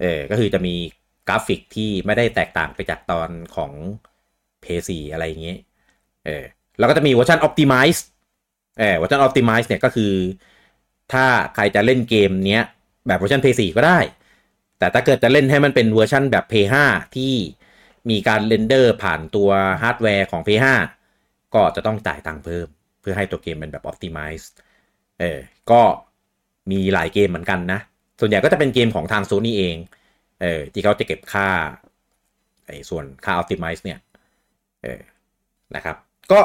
[0.00, 0.74] เออ ก็คือจะมี
[1.28, 3.72] กราฟิกที่ไม่ได้แตกต่างไปจากตอนของ
[4.62, 5.58] p 4อะไรอย่างเงี้ย
[6.26, 6.44] เออ
[6.78, 8.00] แล้วก็จะมีเวอร์ชัน Optimize
[8.78, 10.12] เออเวอร์ชัน Optimize เนี่ยก็คือ
[11.12, 12.64] ถ้าใครจะเล่นเกมเนี้ย
[13.06, 13.98] แบบเวอร์ชัน p 4ก็ได้
[14.82, 16.54] แต่ถ้าเกิดจะเล่นให้มันเป็นเวอร์ชันแบบ p
[16.86, 17.34] 5ที่
[18.10, 19.50] มีการ render ผ่านตัว
[19.82, 20.48] ฮาร์ดแวร์ของ p
[21.04, 22.66] 5ก็จะต้องจ่ายตังค์เพิ่ม
[23.00, 24.46] เพื่อให้ตัวเกมเป็นแบบ Optimize
[25.20, 25.38] เออ
[25.70, 25.80] ก็
[26.70, 27.80] มีหลายเกมเหมือนกันนะ
[28.20, 29.76] ส่วนใหญ่ก็จะเป็นเกมของทาง Sony เอง
[30.42, 31.48] เออ ที่เขาจะเก็บค่า
[32.66, 33.98] ไอ้ส่วนค่า Optimize เนี่ย
[34.82, 35.00] เออ
[35.74, 35.96] นะครับ
[36.32, 36.40] ก็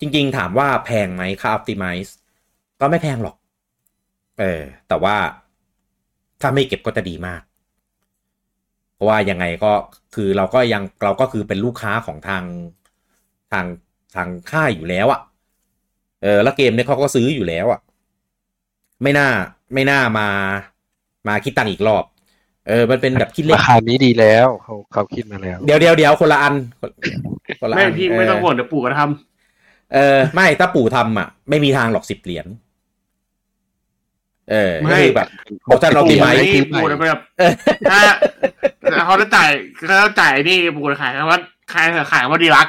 [0.00, 2.10] จริงๆ ถามว่าแพงไหมค่า Optimize
[2.80, 3.36] ก็ไม่แพงหรอก
[4.40, 5.16] เออ แต่ว่า
[6.40, 7.42] ถ้าไม่เก็บก็จะดีมาก
[8.94, 9.72] เพราะว่ายังไงก็
[10.14, 12.44] คือเราก็ยังเราก็คือเป็นลูกค้าของทาง
[13.52, 13.66] ทาง
[14.14, 15.20] ทางค่ายอยู่แล้วอะ
[16.22, 17.80] เออแล้วเกมเนี่ยเขาก็ซื้ออยู่แล้วอะ
[19.02, 19.28] ไม่น่า
[19.74, 20.28] ไม่น่ามา
[21.28, 22.04] มาคิดตังค์อีกรอบ
[22.68, 26.90] เออ มันเป็นแบบคิดเล่รานคานี้ดีแล้วเขาเขาคิดมาแล้ว เดี๋ยวเดี๋ยวเดี๋ยวคนละอันคน
[27.60, 29.00] คนละไม่อันพี่เออไม่ต้องห่วงเดี๋ยวปู่ก็ท
[29.94, 32.46] เออไม่ถ้าปู่ทำอะ ไม่มีทางหรอกสิบเหรียญ
[34.50, 35.28] เออก็คือแบบ
[35.68, 37.52] บอกท่านำเราปู่ตีไหมไม่ปู่จะแบบเออ
[37.90, 37.98] ถ้า
[38.92, 39.50] ถ้าเขาจะจ่าย
[39.86, 41.38] เขาจะจ่ายนี่ปู่จะขายว่า
[41.72, 42.68] ขายขายว่าดีลัก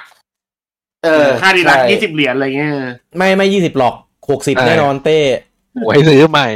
[1.03, 2.71] เออ ค่าดีลักใช่ยี่สิบเหรียญอะไรเงี้ย
[3.17, 3.95] ไม่ไม่ยี่สิบหรอก
[4.29, 5.19] หกสิบใช่แน่นอนเต้
[5.85, 6.47] ไว้ซื้อใหม่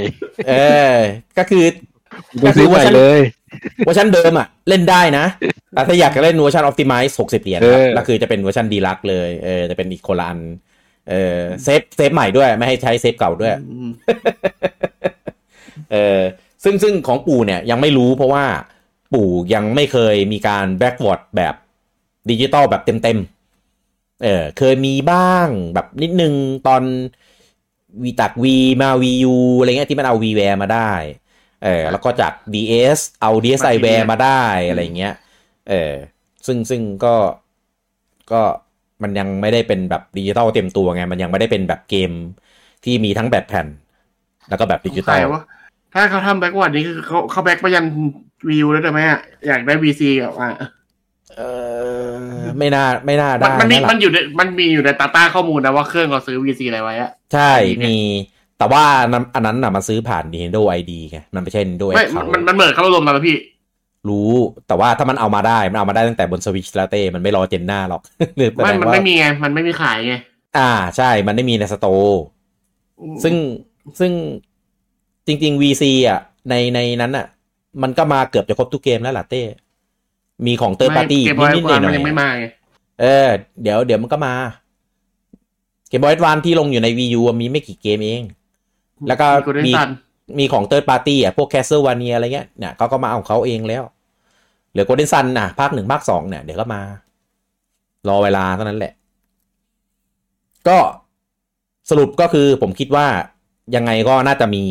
[0.48, 0.54] เอ
[0.94, 0.96] อ
[1.38, 1.64] ก็คือ
[2.40, 3.20] ไปซื้อใหม่เลย
[3.86, 5.26] เวอร์ชันเดิมอะ เล่นได้นะ
[5.72, 10.40] แต่ถ้าอยากจะเล่นเวอร์ชันออ t ติมิ e หกสิบเหรียญครับเออแล้วคือจะเป็นเวอร์ชัน deluxe เลยเออจะเป็นอีกคนละอัน
[11.10, 13.90] เออเซฟเซฟใหม่ด้วย ไม่ให้ใช้เซฟเก่าด้วยอืม
[15.92, 16.20] เออ
[16.64, 18.46] ซึ่งซึ่งของปู่เนี่ยยังไม่รู้เพราะว่า
[19.14, 21.56] ปู่ยังไม่เคยมีการ backward แบบ
[22.30, 26.34] ดิจิตอลแบบเต็มๆ เออเคยมีบ้างแบบนิดนึง
[26.68, 26.84] ตอน
[28.04, 30.92] Wii ตัก Wii มา Wii U อะไรเงี้ยที่มันเอา v ีแวร์มาได้
[31.64, 35.14] เออแล้วก็จาก DS เอา DSi แวร์มาได้อะไรเงี้ย
[35.70, 35.94] เออ
[36.46, 37.16] ซึ่งซึ่งก็
[38.32, 38.42] ก็
[39.04, 42.12] มันยังไม่ได้เป็นแบบดิจิตอลเต็มตัวไง มันยังไม่ได้เป็นแบบเกม
[42.84, 43.68] ที่มีทั้งแบบแผ่น
[44.50, 45.42] แล้วก็แบบดิจิตอใครลวะ
[45.94, 47.86] ถ้าเขาทำ backward นี้คือเขาเขา back ไปยัน
[48.50, 50.50] Wii U แล้วได้ไหมอะอยากได้ VC กับอะ
[51.38, 51.42] เอ
[52.42, 57.98] อไม่น่าไม่น่ามันได้มันมีนะล่ะมันอยู่ในมันมีอยู่ใน data ข้อมูลนะว่าเครื่องเราซื้อ VC อะไรไว้อะใช่เนี่ยมี
[58.58, 63.38] แต่ว่าอันนั้นอันนั้นน่ะมันซื้อผ่าน Nintendo ID ไงมันไม่ใช่ Nintendo ไม่ Account มันมันเหมือนเขารวมกันแล้วพี่
[64.10, 64.32] รู้
[64.68, 68.02] แต่ว่าถ้ามันเอามาได้ มันเอามาได้ตั้งแต่บนสวิชแล้วเต้มันไม่รอ gen หน้าหรอก
[68.38, 70.16] หรือแสไม่ดงมันว่าไม่มีไงมันไม่มีขายไง
[70.58, 72.22] อ่าใช่มันไม่มีใน store
[73.24, 73.36] ซึ่ง
[74.00, 74.12] ซึ่ง
[75.32, 76.20] จริง ๆ VC อะ
[76.50, 77.26] ในในนั้นอะ
[77.82, 79.44] มันก็มาเกือบจะครบทุกเกมแล้วล่ะเต้
[80.46, 82.44] มีของ third party Game Boy นิดๆหน่มัอนยยังไม่ๆมาไง
[83.02, 83.30] เออ
[83.62, 84.34] เดี๋ยวเดี๋ยวมันก็มา
[85.90, 88.24] Game Boy Advance ที่ลงอยู่ใน Wii U อะมีไม่กี่เกมเอง
[89.08, 89.90] แล้วก็มี Golden มี Sun
[90.40, 93.84] มีของ third party อะ พวก Castlevania อะไรเงี้ยเนี่ยเขาก็มาเอาของเขาเองแล้ว
[94.72, 96.82] เหลือ Golden Sun อะ ภาคหนึ่งภาคสองเนี่ย เดี๋ยวก็มา
[98.08, 98.94] รอเวลาเท่านั้นแหละ
[100.68, 100.78] ก็
[101.90, 103.08] สรุปก็คือผมคิดว่า
[103.76, 104.64] ยังไงก็น่าจะมี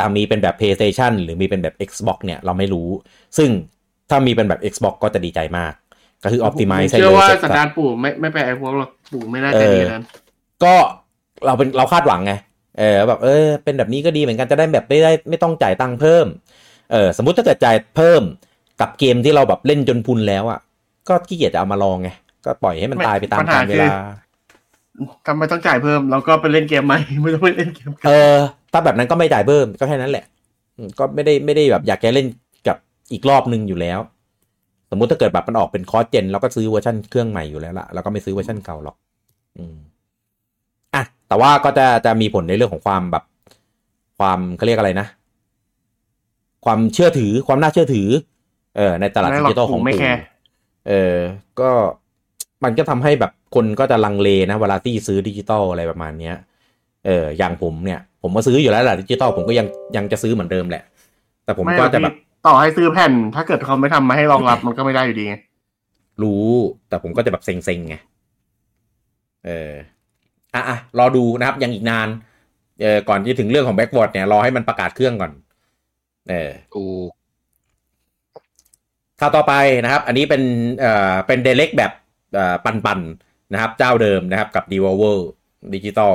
[0.00, 2.88] ตามมีเป็นแบบ PlayStation หรือมีเป็นแบบ Xbox เนี่ยเราไม่รู้
[3.38, 3.50] ซึ่ง
[4.10, 5.72] ถ้ามีเป็นแบบ Xbox ก็จะดีใจมาก
[6.22, 10.04] ก็คือผม Optimize เชื่อให้ว่าเลยสันดานปู่ไม่ไม่ไปไอ้พวกหรอกปู่ไม่น่าจะดีนั้น
[10.64, 10.74] ก็
[11.46, 12.32] เราเป็นเราคาดหวังไง
[12.78, 16.26] เออแบบเออเป็นแบบนี้ก็ดีเหมือนกันจะได้แบบไม่ได้ไม่ต้องจ่ายตังค์เพิ่ม
[16.92, 18.22] เออสมมุติถ้าเกิดจ่ายเพิ่ม
[18.80, 20.60] กับเกมที่เราแบบเล่นจนพุนแล้วอะ
[21.08, 22.08] ก็ขี้เกียจจะเอามาลองไง
[22.44, 23.92] ก็ปล่อยให้มันไม่ตายไปตามปัญหากาลเวคือลา
[25.26, 28.36] ทำไมต้องจ่ายเพิ่มเราก็ไปเล่นเกมใหม่ไม่ต้องไปเล่นเกมเออ
[28.72, 30.24] ถ้าแบบนั้นก็ไม่จ่ายเพิ่มก็แค่นั้นแหละ
[30.76, 32.26] อืมก็ไม่ได้ไม่ได้แบบอยากจะเล่น
[32.68, 32.76] กับ
[33.12, 33.98] อีกรอบหนึ่งอยู่แล้ว
[34.90, 38.96] สมมุติถ้าเกิดแบบมันออกเป็น cross gen เราก็ซื้อเวอร์ชันเครื่องใหม่อยู่แล้วล่ะแล้วก็ไม่ซื้อเวอร์ชันเก่าหรอก
[39.58, 39.76] อืม
[40.94, 43.24] อะแต่ว่าก็จะจะมีผลในเรื่องของความแบบ
[44.18, 45.06] ความเขาเรียกอะไรนะ
[46.64, 48.08] ความเชื่อถือความน่าเชื่อถือ
[48.76, 50.22] เออในตลาดไม่ดิหรอกจิตอลของผมไม่ปู่แคร์
[50.88, 51.16] เออ
[51.60, 51.70] ก็
[52.64, 56.34] มันก็ทำให้แบบคนก็จะลังเลนะเวลาที่ซื้อดิจิตอลอะไรประมาณเนี้ย
[57.06, 60.82] เอออย่างผมเนี่ย ผมมาซื้ออยู่แล้วแหละดิจิตอลผมก็ยังยังจะซื้อเหมือนเดิมแหละ
[61.44, 65.34] แต่ผมไม่ก็หรอกจะแบบพี่ต่อให้ซื้อแผ่น ถ้าเกิดเขาไม่ทำมาให้รองรับมันก็ไม่ได้อยู่ดีไง
[66.22, 66.46] รู้
[66.88, 67.96] แต่ผมก็จะแบบเซ็งๆไง
[69.46, 69.72] เออ
[70.54, 72.08] อะอะรอดูนะครับ ยังอีกนาน
[72.80, 75.32] เออก่อนที่ถึงเรื่องของ backward เนี่ยรอให้มันประกาศเครื่องก่อน
[76.28, 76.84] เออกู
[79.20, 79.54] ข่าวต่อไป
[79.84, 80.42] นะครับ อันนี้เป็น
[80.80, 81.92] เอ่อเป็น Direct แบบ
[82.34, 85.18] เอ่อปันๆนะครับเจ้าเดิมนะครับกับ d e v o l v e r
[85.74, 86.14] Digital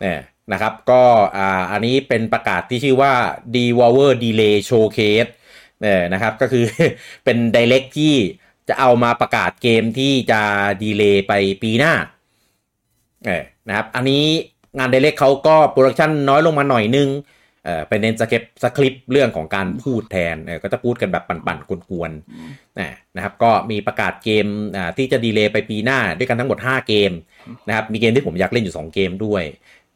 [0.00, 0.20] เนี่ย
[0.52, 1.02] นะครับก็
[1.36, 3.12] อ่าอันนี้เป็นประกาศที่ชื่อว่า
[3.54, 5.30] d e v o l v e r Delay Showcase
[5.80, 6.64] เนี่ยนะครับก็คือ
[7.24, 8.14] เป็น Direct ที่
[8.68, 10.40] จะเอามาประกาศเกมที่จะ
[10.82, 11.32] delay ไป
[11.62, 11.92] ปีหน้า
[13.26, 14.24] เออนะครับอันนี้
[14.78, 17.08] งาน Direct เขาก็ production น้อยลงมาหน่อยนึง
[17.64, 24.46] เอ่อเป็นเน้นสคริปสคริปต์เรื่องของการพูดแทนเออก็จะพูดกันแบบปั่นๆกวนๆนะนะครับก็มีประกาศเกม
[24.76, 27.12] อ่าที่จะ delay ไปปีหน้าด้วยกันทั้งหมด 5 เกม
[27.68, 29.42] นะครับมีเกมที่ผมอยากเล่นอยู่ 2 เกมด้วย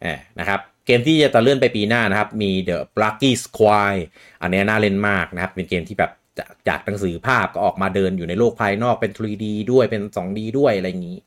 [0.03, 4.03] เออนะครับเกมที่จะเลื่อนไปปีหน้านะครับมี The Plucky Squire
[4.43, 11.19] อันนี้น่าเล่นมากนะครับเป็นเกมที่แบบจากจากหนังสือภาพก็ออกมาเดินอยู่ในโลกภายนอกเป็น 3D ด้วยเป็น 2D ด้วยอะไรอย่างนี้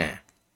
[0.00, 0.08] อ่า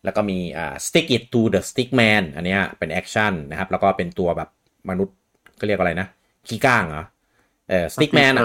[0.05, 4.49] แล้วก็มีอ่า Stick It to the Stickman อันเนี้ยเป็น action นะครับแล้วก็เป็นตัวแบบ
[4.91, 5.17] มนุษย์
[5.61, 6.09] ก็เรียกอะไรนะ
[6.49, 7.05] ขี้ก้างเหรอ
[7.69, 8.45] เออ Stickman อะ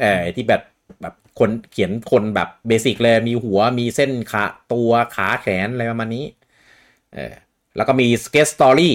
[0.00, 0.62] เออที่แบบ
[1.02, 6.26] แบบคนเขียนคนแบบ basic เลยมีหัวมีเส้นขาตัวขาแขนอะไรประมาณนี้
[7.14, 7.34] เออ
[7.76, 8.92] แล้วก็มี Skate Story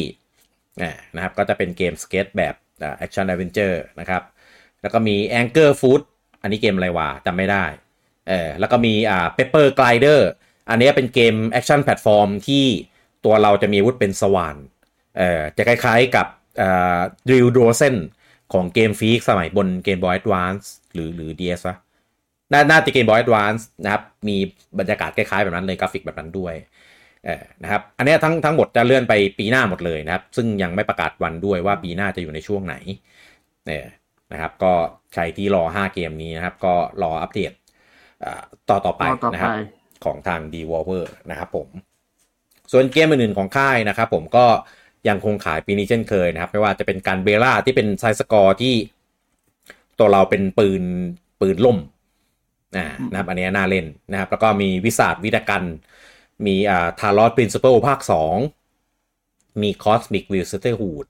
[0.82, 2.56] อ่านะครับก็จะเป็นเกมสเก็ตแบบ
[2.98, 4.22] action adventure นะครับ
[4.82, 6.02] แล้วก็มี Anger Foot
[6.42, 7.66] อันนี้เกมอะไรวะจำไม่ได้
[8.28, 10.22] เออแล้วก็มีอ่า Pepper Grinder
[10.70, 12.66] อันนี้เป็นเกม action platform ที่
[13.26, 14.56] ตัวเราจะมีอาวุธเป็นสว่าน
[15.18, 16.28] เออจะคล้ายๆกับ
[16.62, 17.96] อ่า Drill d r o s e n
[18.54, 21.78] ของเกมฟีกสมัยบนเกม Boy Advance หรือหรือ DS วะ
[22.52, 24.38] น่าน่าจะเกม Boy Advance นะครับ มี
[24.80, 26.54] บรรยากาศคล้ายๆแบบนั้นเลยกราฟิกแบบนั้นด้วย
[27.26, 32.76] เออนะครับอันเนี้ยทั้งทั้งหมดจะเลื่อนไปปีหน้าหมดเลยนะครับ ซึ่งยังไม่ประกาศวันด้วยว่าปีหน้าจะอยู่ในช่วงไหน
[33.66, 33.86] เนี่ย
[34.32, 34.74] นะครับ ก็
[35.14, 37.52] ใครที่รอ 5 เกมนี้นะครับ ก็รออัปเดต
[38.24, 39.58] อ่าต่อต่อไปต่อต่อนะครับไป
[40.06, 41.68] ของทาง d e v o l v e r นะครับผม
[42.72, 44.46] ส่วนเกมอื่นๆของค่ายนะครับ ผมก็
[45.08, 48.76] ยังคงขายปีนี้เช่นเคยนะครับ ไม่ว่าจะเป็น Gunbrella ที่เป็น side scroll ที่
[50.00, 50.84] ตัวเราเป็นปืน
[51.42, 51.78] ปืนร่ม
[52.78, 55.64] อ่านะครับ อันนี้น่าเล่นนะครับ แล้วก็มี Wizard with a Gun
[56.46, 58.00] มีอ่า Talos Principle ภาค
[58.82, 61.06] 2 มี Cosmic Wheel Sisterhood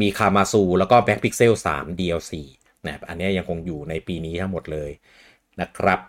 [0.00, 2.32] มี KarmaZoo แล้วก็ McPixel 3 DLC
[2.84, 4.90] นะครับอันนี้ยังคงอยู่ในปีนี้ทั้งหมดเลย
[5.60, 6.00] นะครับ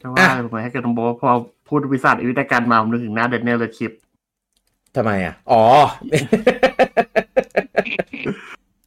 [0.00, 1.30] แต่ว่าเหมือนให้กิดผมบอกว่าพอ
[1.68, 3.92] พูด Wizard with a Gun มาผมนึกถึงหน้า Daniel Radcliffe
[4.96, 5.64] ทำไมอะ อ๋อ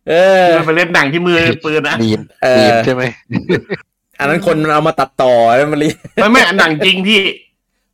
[0.10, 3.04] เออมันไปเล่นหนังที่มือปืนนะมีมเออมีมใช่ไหม
[4.20, 7.20] อันนั้นคนมันเอามาตัดต่อแล้วมันเลยไม่ไม่หนังจริงที่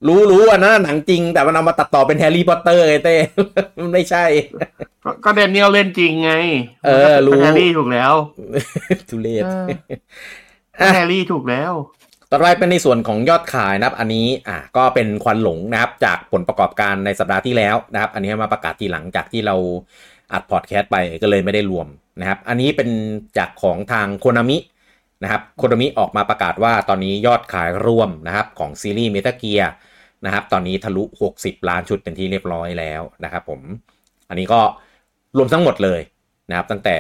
[0.07, 3.15] รู้รู้อันนั้นหนังจริง แต่มันเอามาตัดต่อเป็น Harry Potter ไงแต่
[3.79, 4.25] มันไม่ใช่
[5.03, 6.31] ก็ก็ Daniel เล่นจริงไง
[6.85, 8.13] เออ รู้แฮร์รี่ถูกแล้ว
[9.09, 9.67] ทุเรศเออ
[10.79, 11.71] อะแฮร์รี่ถูกแล้ว
[12.31, 19.55] ต่อไปเป็นในส่วนของยอดขายนะครับ อันนี้อะก็เป็นควันหลงนะครับ จากผลประกอบการในสัปดาห์ที่แล้วนะครับ อันนี้มาประกาศทีหลังจากที่เรา
[20.33, 21.87] อัดพอดแคสต์ไปก็เลยไม่ได้รวม
[22.19, 22.89] นะครับ อันนี้เป็น
[23.37, 24.57] จากของทาง Konami
[25.23, 29.61] นะครับ Konami ออกมาประกาศว่าตอนนี้ยอดขายรวมนะครับของซีรีส์ Metal Gear
[30.25, 31.03] นะครับ ตอนนี้ทะลุ
[31.37, 33.61] 60 ล้านชุดเป็นที่เรียบร้อยแล้วนะครับ ผม
[34.29, 34.61] อันนี้ก็
[35.37, 36.01] รวมทั้งหมดเลย
[36.49, 36.97] นะครับ ตั้งแต่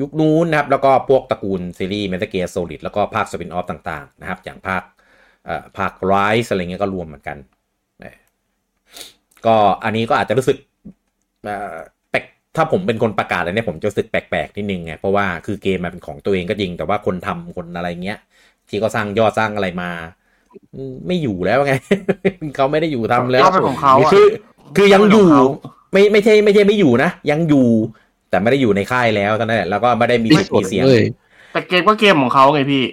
[0.00, 4.82] ยุคนู้นนะครับแล้วก็พวกตระกูลซีรีส์ Metal Gear Solid แล้วก็ภาคสปินออฟต่างๆนะครับ อย่างภาค
[5.44, 7.38] เอ่อภาค Rise อะไรเงี้ยก็รวมเหมือนกัน
[8.04, 8.14] นะ
[9.46, 10.56] ก็อันนี้ก็อาจจะรู้สึก
[11.44, 11.76] เอ่อ
[12.10, 12.24] แปลก
[12.56, 18.18] ถ้าผมเป็นคนประกาศอะไรเนี่ยผมจะรู้สึกแปลกๆนิดนึงไงเพราะว่าคือเกมมันเป็นของตัวเองก็จริง แต่ว่าคนทำคนอะไรเงี้ย
[18.68, 19.90] ที่เขาสร้างยอดสร้างอะไรมา
[20.74, 21.74] อืมไม่อยู่แล้วไง
[22.56, 24.26] เขาไม่ได้อยู่ทำแล้วก็เป็นของเขาอะคือ
[24.76, 25.44] คือยังอยู่ของเขา
[25.92, 27.68] ไม่ไม่ใช่ไม่ใช่ไม่อยู่นะยังอยู่
[28.36, 31.04] แต่ไม่ได้อยู่ในค่ายแล้วเท่านั้นแหละแล้วก็ไม่ได้มีไม่มีเสียงเลย
[31.52, 32.84] แต่เกมก็เกมของเขาไงพี่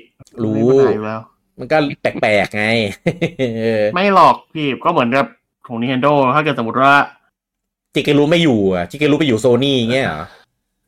[0.44, 1.22] รู้ไม่เป็นไรอยู่แล้ว
[1.60, 2.66] มันก็แปลกๆไง
[3.60, 5.26] เออไม่หรอกพี่ก็เหมือนกับ
[5.68, 6.94] ของ Nintendo ถ้าเกิดสมมติว่า
[7.94, 10.24] จิเกรุไม่อยู่อะจิเกรุไปอยู่โซนี่เงี้ยเหรอ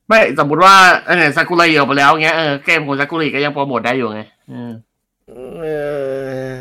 [0.07, 0.75] ไม่สมมติว่า
[1.07, 4.71] เออซากุระออกไปแล้วเงี้ยเออเกมของซากุระก็ยังโปรโมทได้อยู่ไงเออ
[5.29, 5.65] เอ
[6.49, 6.55] อ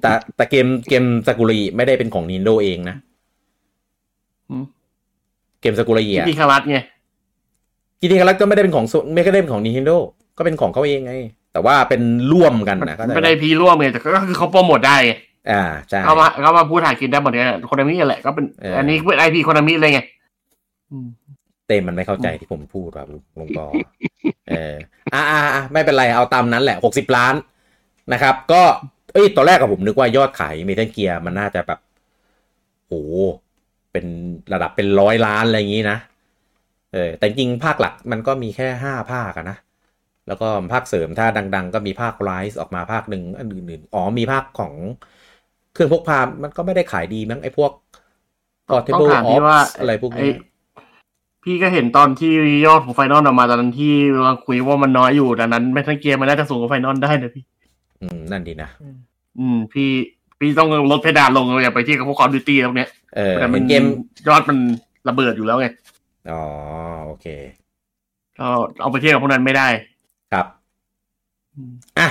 [0.00, 2.96] แต่แต่เกมเกมซากุระไม่ได้เป็นของ Nintendo เองนะ
[4.50, 4.64] อืม
[5.60, 6.78] เกมซากุระอะพี่คารัตไง
[8.00, 9.96] จีทีคารัก็ไม่ได้เป็นของ So- ไม่ได้เป็นของ Nintendo
[10.38, 11.14] ก็เป็นของเขาเองไง
[11.52, 15.12] แต่ว่าเป็นร่วมกันนะเข้าใจไม่ปะได้พีร่วมไงแต่ก็คือเขาโปรโมทได้ไง
[15.50, 20.00] อ่าใช่เขามาเขามาพูดหากินได้หมดเลยโคนามิแหละก็เป็นเอออัอันนี้เป็นไอพีโคนามิเลยไง
[20.90, 21.08] อืม
[21.66, 23.04] เต้มันไม่เข้าใจที่ผมพูดว่า
[23.38, 23.66] ลุงกอ
[24.50, 24.76] เออ
[25.14, 27.34] อ่าอ่าอ่าไม่เป็นไรเอาตามนั้นแหละหกสิบล้าน
[28.12, 28.62] นะครับ ก็
[29.12, 31.80] เอ้ยตอนแรกกับผมนึกว่ายอดขายเมทัลเกียร์มันน่าจะแบบ
[32.86, 32.92] โห
[33.92, 34.06] เป็น
[34.52, 35.98] ระดับเป็นร้อยล้านอะไรอย่างนี้นะ
[36.92, 39.56] เออแต่จริงๆภาคหลักมันก็มีแค่ห้าภาคอะนะ
[40.28, 44.72] แล้วก็ภาคเสริมถ้าดัง ๆ ก็มีภาคไรส์ออกมาภาคหนึ่งอันอื่นๆอ๋อมีภาคของ
[45.72, 47.72] เครื่องพกพามันก็ไม่ได้ขายดีมั้งไอ้พวก
[48.68, 50.28] ต้อง Portable ถามพี่ว่า Ops อะไรพวกนี้ไอ้
[51.44, 52.32] พี่ก็เห็นตอนที่
[52.66, 57.44] ยอดของไฟนอลออกมาตอนนั้นที่เราคุยว่ามันน้อยอยู่ดังนั้นไม่ทั้งเกมมันน่าจะสูงกว่าไฟนอลได้นะพี่
[58.02, 58.70] อืม นั่นดีนะ
[59.38, 59.90] อืม พี่
[60.38, 63.82] พี่ต้องลดเพดานลงอย่าไปที่กับพวกคอร์ดิตี้แล้วเนี้ยเออแต่มัเห็นนเกม
[64.28, 64.58] ยอดมัน
[65.08, 65.68] ระเบิดอยู่แล้วไง
[66.30, 66.42] อ๋อ
[67.06, 67.26] โอเค
[68.38, 68.48] ก็
[68.80, 69.68] เอาไปเทียบกับพวกนั้นไม่ได้
[70.32, 70.46] ครับ
[71.54, 72.08] อืมอะ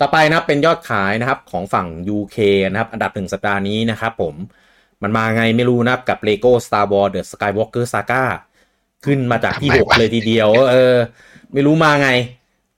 [0.00, 1.86] ต่อไปนะครับเป็นยอดขายนะครับของฝั่ง
[2.16, 2.36] UK
[2.70, 4.34] นะครับ อันดับหนึ่งสัปดาห์นี้นะครับผม
[5.02, 8.24] มันมาไงไม่รู้นะครับกับ Lego Star Wars The Skywalker Saga
[9.04, 10.96] ขึ้นมาจากที่หกเลยทีเดียว เออ
[11.52, 12.08] ไม่รู้มาไง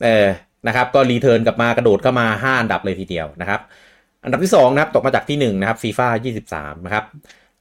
[0.05, 0.27] เออ
[0.67, 3.61] นะครับ ก็ return กลับมากระโดดเข้ามาห้าอันดับเลยทีเดียวนะครับ
[4.25, 7.05] อันดับที่สองนะครับ ตกมาจากที่หนึ่งนะครับฟีฟ่ายี่สิบสามนะครับ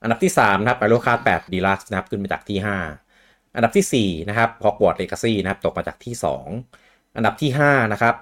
[0.06, 2.78] อันดับที่สามนะครับ Mario Kart แปด Deluxe นะครับขึ้นมาจากที่ห้า
[3.56, 6.48] อันดับที่สี่นะครับ Hogwarts Legacy นะครับตกมาจากที่สอง
[7.16, 8.16] อันดับที่ห้านะครับ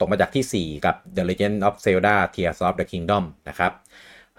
[0.00, 3.72] ตกมาจากที่ 4 กับ The Legend of Zelda Tears of the Kingdom นะครับ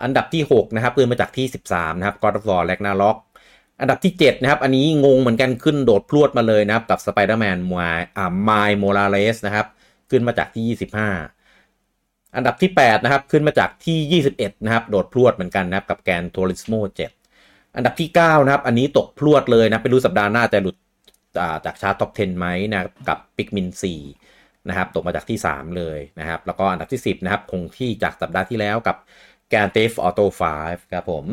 [0.03, 3.17] อันดับที่ 6 นะครับขึ้นมาจากที่ 13 นะครับ God of War Ragnarok
[3.81, 9.67] อันดับที่ 7 นะครับ อันนี้งงเหมือนกันขึ้นโดดพรวดมาเลยนะครับ กับ Spider-Man มายอ่า My Morales นะครับ
[10.09, 11.42] ขึ้นมาจากที่ 25
[12.35, 16.79] อันดับที่ 8 นะครับ ขึ้นมาจากที่ 21 นะครับ โดดพรวดเหมือนกันนะครับ กับแกน Turismo
[17.27, 20.75] 7อันดับที่ 9 นะครับ อันนี้ตกพรวดเลยนะ ไม่รู้สัปดาห์หน้าจะหลุด
[21.65, 23.67] จากชาร์ตท็อป 10 ไหมนะกับ Pikmin
[24.17, 28.97] 4นะครับ ตกมาจากที่ 3 เลยนะครับ แล้วก็อันดับที่ 10 นะครับ คงที่จากสัปดาห์ที่แล้วกับ
[29.51, 30.25] g a n t e f Auto
[30.59, 31.25] 5ครับผม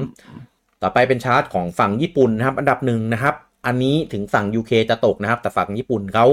[0.82, 3.34] ต่อไปเป็นชาร์ตของฝั่งญี่ปุ่นนะครับ อันดับหนึ่งนะครับ
[3.66, 6.26] อันนี้ถึงฝั่ง UK จะตกนะครับ แต่ฝั่งญี่ปุ่นเขา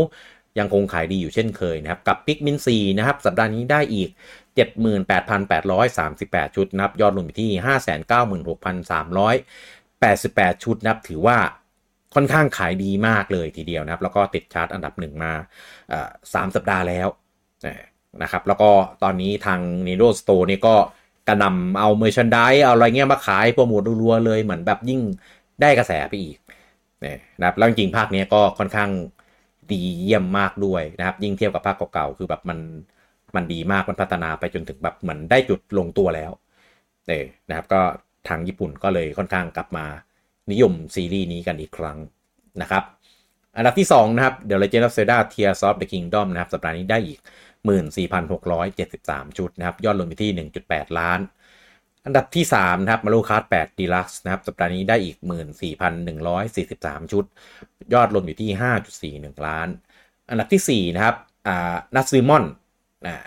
[0.59, 4.09] ยังคงขายดีอยู่เช่นเคยนะครับ กับ Pikmin 4นะครับ สัปดาห์นี้ได้อีก
[4.57, 7.51] 78,838 ชุดนะครับยอดรวมอยู่ที่
[10.53, 11.37] 596,388 ชุดนะครับถือว่า
[12.15, 15.33] ค่อนข้างขายดีมากเลยทีเดียวนะครับ แล้วก็ติดชาร์ตอันดับหนึ่งมา
[16.33, 17.07] สามสัปดาห์แล้ว
[18.21, 18.69] นะครับ แล้วก็
[19.03, 20.75] ตอนนี้ทาง n e r o Store นี่ก็
[21.27, 25.01] กระหน่ำเอา merchandise เอาอะไรเงี้ยมาขายโปรโมทรัวๆเลยเหมือนแบบยิ่ง
[25.61, 26.37] ได้กระแสไปอีก
[27.39, 28.89] นะครับแล้วจริงๆภาคนี้ก็ค่อนข้าง
[29.71, 32.59] ดีเยี่ยมมากด้วยนะครับ ยิ่งเทียบกับภาคเก่าๆคือแบบมัน
[33.35, 36.31] มันดีมากมันพัฒนาไปจนถึงแบบเหมือนได้จุดลงตัวแล้ว
[37.07, 37.19] เน่
[37.49, 37.81] นะครับก็
[38.27, 39.85] ทางญี่ปุ่นก็เลยค่อนข้างกลับมา
[40.51, 41.97] นิยมซีรีส์นี้กันอีกครั้ง
[42.61, 42.83] นะครับ
[43.57, 47.19] อันดับที่ 2 นะครับ The Legend of Zelda Tears of the Kingdom นะครับ สัปดาห์นี้ได้อีก
[48.27, 51.19] 14,673 ชุดนะครับ ยอดรวมไปที่ 1.8 ล้าน
[52.05, 55.17] อันดับที่ 3 นะครับ Mario Kart 8 Deluxe นะครับ สัปดาห์นี้ได้อีก
[56.35, 57.25] 14,143 ชุด
[57.93, 58.49] ยอดรวมอยู่ที่
[59.23, 59.67] 5.41 ล้าน
[60.29, 61.15] อันดับที่ 4 นะครับ
[61.47, 62.43] อ่านัซ m มอน
[63.05, 63.17] อ่า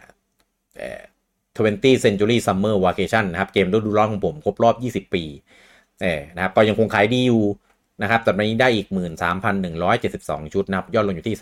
[1.57, 5.25] 20 Century Summer Vacation นะครับ เกมฤดูร้อนของผมครบรอบ 20 ปี
[6.03, 7.45] เอนะครับก็ยังคงขายดีอยู่
[8.03, 8.87] นะครับแต่วันนี้ได้อีก
[9.71, 11.37] 13,172 ชุดนะครับ ยอดลงอยู่ที่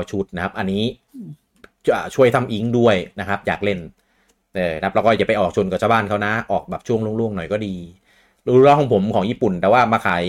[0.00, 0.84] 31,439 ชุดนะครับ อันนี้
[1.88, 3.78] จะช่วยทำอิงด้วยนะครับ อยากเล่น
[4.54, 7.74] เออนะครับแล้วก็อย่าไปออกชนกับชาวบ้านเขานะ ออกแบบช่วงล่วงๆหน่อยก็ดี
[8.46, 10.24] รูร้อนของผมของญี่ปุ่น แต่ว่ามาขาย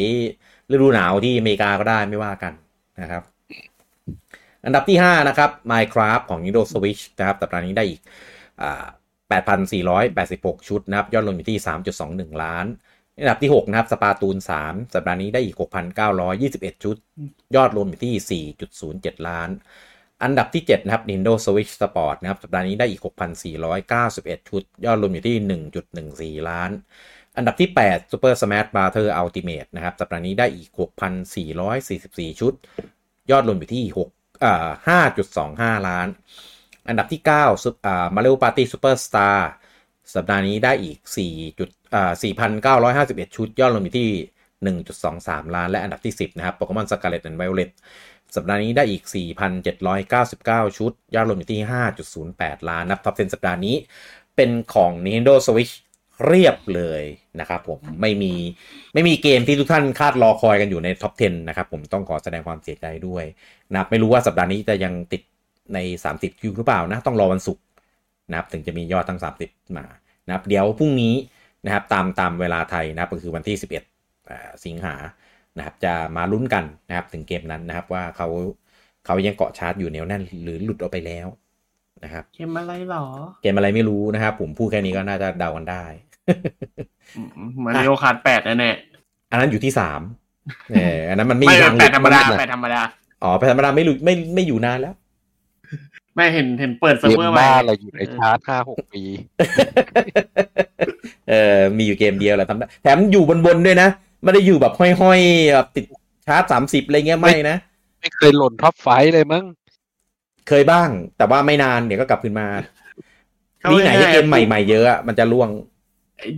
[0.71, 2.53] ฤดูหนาวที่อเมริกาก็ได้ไม่ว่ากัน
[3.01, 3.23] นะครับ
[4.65, 8.01] อันดับที่ 5 นะครับ Minecraft ของ Nintendo Switch นะครับสัปดาห์นี้ได้อีก
[9.29, 11.57] 8,486 ชุดนะครับ ยอดลงอยู่ที่
[11.99, 12.65] 3.21 ล้าน
[13.19, 15.55] อันดับที่ 6 นะครับ สปาตูน 3 สัปดาห์นี้ได้อีก
[16.19, 16.95] 6,921 ชุด
[17.55, 18.43] ยอดรวมอยู่ที่
[18.85, 19.49] 4.07 ล้าน
[20.23, 23.01] อันดับที่ 7 นะครับ Nintendo Switch Sport นะครับ สัปดาห์นี้ได้อีก
[23.75, 25.37] 6,491 ชุด ยอดรวมอยู่ที่
[26.37, 26.71] 1.14 ล้าน
[27.37, 30.69] อันดับที่ 8 Super Smash Bros Ultimate นะครับ สัปดาห์นี้ได้อีก
[31.35, 32.53] 6,444 ชุด
[33.31, 34.99] ยอดรวมอยู่ที่ 6 อ่า
[35.77, 36.07] 5.25 ล้าน
[36.87, 39.49] อันดับที่9ซุปอ่า Mario Party Superstars
[40.15, 40.97] สัปดาห์นี้ได้อีก
[41.29, 42.11] 4จุดอ่า
[42.89, 44.09] 4,951 ชุดยอดรวมอยู่ที่
[44.83, 47.71] 1.23 ล้าน และอันดับที่ 10 นะครับ Pokémon Scarlet and Violet
[48.35, 49.03] สัปดาห์นี้ได้อีก
[49.69, 51.61] 4,799 ชุด ยอดรวมอยู่ที่
[52.15, 53.75] 5.08 ล้าน นับ top 10สัปดาห์นี้
[54.35, 55.73] เป็นของ Nintendo Switch
[56.27, 57.03] เรียบเลย
[57.39, 58.33] นะครับผมไม่มี
[58.93, 63.23] ไม่มีเกมที่ทุกท่านคาดรอคอยกันอยู่ใน top 10 นะครับผมต้องขอแสดงความเสียใจด้วย
[63.73, 65.21] นะไม่รู้ว่าสัปดาห์นี้จะยังติด
[65.73, 65.79] ใน
[66.11, 67.63] 30 คิวหรือเปล่านะ ต้องรอวันศุกร์
[68.29, 69.85] นะครับถึงจะมียอดทั้ง 30 มา
[70.27, 71.13] นะครับเดี๋ยวพรุ่งนี้
[71.65, 73.55] นะครับตามตามเวลาไทยนะครับก็คือวันที่
[74.09, 74.95] 11 สิงหา
[75.57, 78.27] นะครับจะมาลุ้นกันนะครับถึงเกมนั้นนะครับว่าเขา
[79.05, 81.27] เขายังเกาะชาร์ตอยู่เหนียวแน่นหรือหลุดออกไปแล้ว
[82.03, 83.05] นะครับเกมอะไรหรอ
[83.41, 85.85] เกมอะไรไม่รู้นะครับผมพูดแค่นี้ก็น่าจะเดากันได้
[87.63, 88.71] Mario Kart แปดแน่
[89.31, 90.01] อันนั้นอยู่ที่สาม
[90.71, 91.45] เอออันนั้นมันไม่
[91.79, 92.81] แปดธรรมดาแปดธรรมดา
[93.23, 94.95] อ๋อแปดธรรมดาไม่รู้ไม่ไม่อยู่นานแล้ว
[96.15, 99.03] ไม่เห็นเห็นเปิดเซิร์ฟเวอร์ใหม่เราอยู่ในชาร์ตห้าหกปี
[101.29, 103.89] เออมีอยู่เกมเดียวแหละทำได้แถมอยู่บนบนด้วยนะ
[104.23, 105.85] ไม่ได้อยู่แบบห้อยๆแบบติด
[106.27, 107.57] ชาร์ตสามสิบอะไรเงี้ยไม่นะ
[107.99, 109.45] ไม่เคยหล่น top five เลยมั้ง
[110.47, 112.47] เคยบ้าง แต่ว่าไม่นานเดี๋ยวก็กลับขึ้นมา
[113.71, 115.49] นี่ไหนเกมใหม่ๆเยอะมันจะร่วง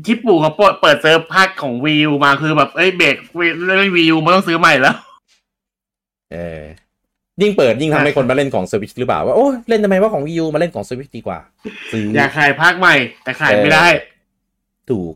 [0.05, 0.51] ที่ปู่เขา
[0.82, 3.15] เปิดเซิร์ฟภาคของ Wii U มาคือแบบเอ้ยเบรก
[3.65, 4.95] เรื่อง Wii U มันต้องซื้อใหม่แล้ว
[6.34, 6.61] เออ
[7.41, 11.39] ยิ่งเปิดยิ่งทำให้คนมาเล่นของสวิชหรือเปล่าว่าโอ้เล่นทำไมว่าของ Wii U มาเล่นของสวิชดีกว่า
[12.15, 13.88] อยากขายภาคใหม่ แต่ขายไม่ได้
[14.89, 15.13] ถูก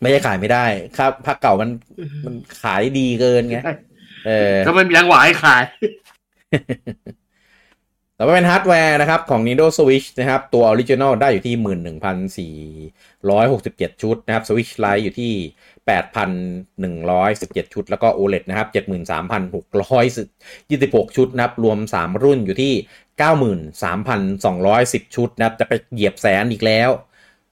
[0.00, 0.64] ไม่ใช่ขายไม่ได้
[0.98, 1.70] ครับภาคเก่ามัน
[2.26, 3.58] มันขายดีเกินไง
[4.26, 5.62] เออก็ไม่มีจังหวะให้ขาย
[8.18, 11.56] ต่อไปเป็นฮาร์ดแวร์นะครับ ของ Nintendo Switch นะครับ ตัว original ได้อยู่ที่
[12.90, 15.32] 11,467 ชุดนะครับ Switch Lite อยู่ที่
[16.92, 22.72] 8,117 ชุด แล้วก็ OLED นะครับ 73,626 ชุดนะครับ รวม 3 รุ่นอยู่ที่
[24.34, 26.90] 93,210 ชุดนะครับ จะไปเหยียบแสนอีกแล้ว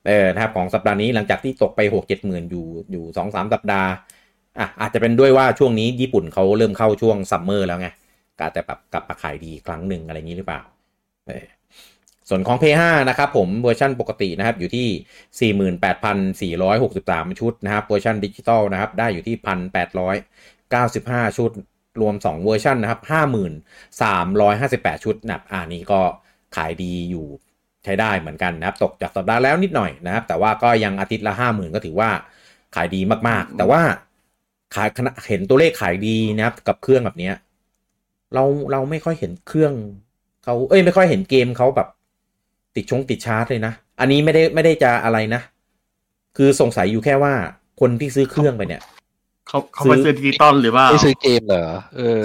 [0.07, 3.89] เออนะครับของสัปดาห์นี้หลังจากที่ตกไป 6 7หมื่นอยู่อยู่ 2-3 สัปดาห์
[4.59, 7.89] อะอาจจะเป็นด้วยว่าช่วงนี้ญี่ปุ่นเขาเริ่มเข้าช่วง summer แล้วไง
[8.43, 10.61] อาจจะแบบกลับมาขายดีครั้งหนึ่งอะไรอย่างนี้หรือเปล่า
[11.29, 11.47] เออ
[12.29, 15.55] ส่วนของ p 5นะครับผมเวอร์ชันปกตินะครับอยู่ที่
[16.53, 19.37] 48,463 ชุดนะครับเวอร์ชันดิจิตอลนะครับได้อยู่ที่
[20.63, 21.51] 1,895 ชุด
[22.01, 23.01] รวม 2 เวอร์ชันนะครับ
[24.03, 26.01] 5,358 ชุดนะครับอ่านี้ก็
[26.57, 27.27] ขายดีอยู่
[27.85, 32.11] ใช้ได้เหมือนกันนะครับ ตกจากสัปดาห์แล้วนิดหน่อยนะครับ แต่ว่าก็ยังอาทิตย์ละ 50,000 ก็ถือว่า
[32.77, 33.83] ขายดีมากๆ แต่ว่า
[34.75, 34.89] ขาย
[35.29, 37.35] เห็นตัวเลขขายดีนะครับกับเครื่องแบบเนี้ย
[38.35, 39.73] เราเราไม่ค่อยเห็นเครื่อง
[40.45, 41.89] เขาเอ้ยไม่ค่อยเห็นเกมเขาแบบ
[42.77, 45.43] ติดชงติดชาร์จเลยนะ อันนี้ไม่ได้ไม่ได้จะอะไรนะ
[46.37, 47.35] คือสงสัยอยู่แค่ว่า
[47.81, 48.83] คนที่ซื้อเครื่องไปเนี่ย
[49.49, 51.67] เขาเขาไปซื้อดิจิตอลหรือว่าไม่ซื้อเกมเหรอ
[51.97, 52.21] เออ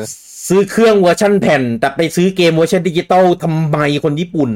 [0.48, 4.52] ซื้อเครื่องเวอร์ชันแผ่น แต่ไปซื้อเกมเวอร์ชันดิจิตอลทำไมคนญี่ปุ่น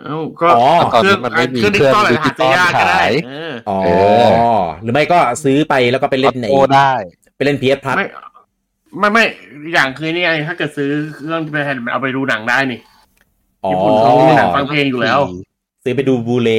[0.00, 3.88] เอ้าก็อ๋อตอนเครื่นี้องมันไม่มีเครื่องดิจิตอลอะไรหาซื้อยากก็ได้ขายเอออ๋อเอ
[4.82, 6.92] หรือไม่ก็ซื้อไปแล้วก็ไปเล่นในโอได้
[7.36, 7.98] ไปเล่นพีเอสพัท
[8.98, 9.24] ไม่ไม่
[9.60, 12.80] ไม่อย่างคือนี่ไงถ้าเกิดซื้อเครื่องเป็นแผ่นเอาไปดูหนังได้นี่
[13.64, 15.20] อ๋อญี่ปุ่นเขามีหนังฟังเพลงอยู่แล้ว
[15.84, 16.50] ซื้อไปดู Blu-ray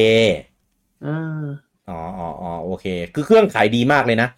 [1.04, 1.08] เอ
[1.42, 1.44] อ
[1.90, 4.30] อ๋ออ๋ออ๋อโอเค คือเครื่องขายดีมากเลยนะ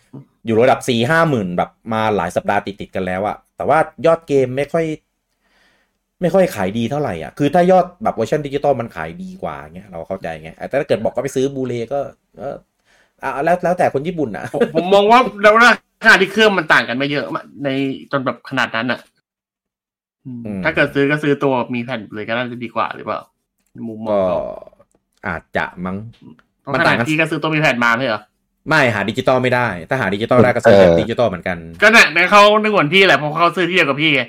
[0.46, 4.86] อยู่ระดับสี่ห้าหมื่นแบบมาหลายสัปดาห์ติดติดๆกันแล้วอะแต่ว่ายอดเกมไม่ค่อย
[6.22, 12.00] ไม่ค่อยขายดีเท่าไหร่อะ คือถ้ายอดแบบเวอร์ชันดิจิตอลมันขายดีกว่าเงี้ยเราเข้าใจไงแต่ถ้าเกิดบอกก็ไปซื้อ Blu-ray ก็
[12.38, 12.56] เออ
[13.24, 17.26] อะแล้วแล้วแต่คนญี่ปุ่นอะ ผมผมมองว่าแล้วราคาที่เครื่องมันต่างกันไม่เยอะ
[17.64, 17.70] ใน
[18.12, 19.00] จนแบบขนาดนั้นอะ
[20.26, 23.20] อืมอืมถ้าเกิดซื้อก็ซื้อตัวมีแผ่นเลยก็น่าจะดีกว่าหรือเปล่า
[23.74, 24.40] ในมุมมองก็เขา
[25.28, 25.98] อาจจะมั้ง
[26.62, 28.22] เพราะมันขต่านาดงกันที่ก็ซื้อตัวมีแผ่นมาไม่เหรอ
[28.70, 34.24] ไม่หาดิจิตอลไม่ได้ ถ้าหาดิจิตอลได้ก็ซื้อแบบเออดิจิตอลเหมือนกัน ก็เนี่ยในเขาในเหมือนพี่แหละเพราะเขาซื้อที่เดียวกับพี่ไง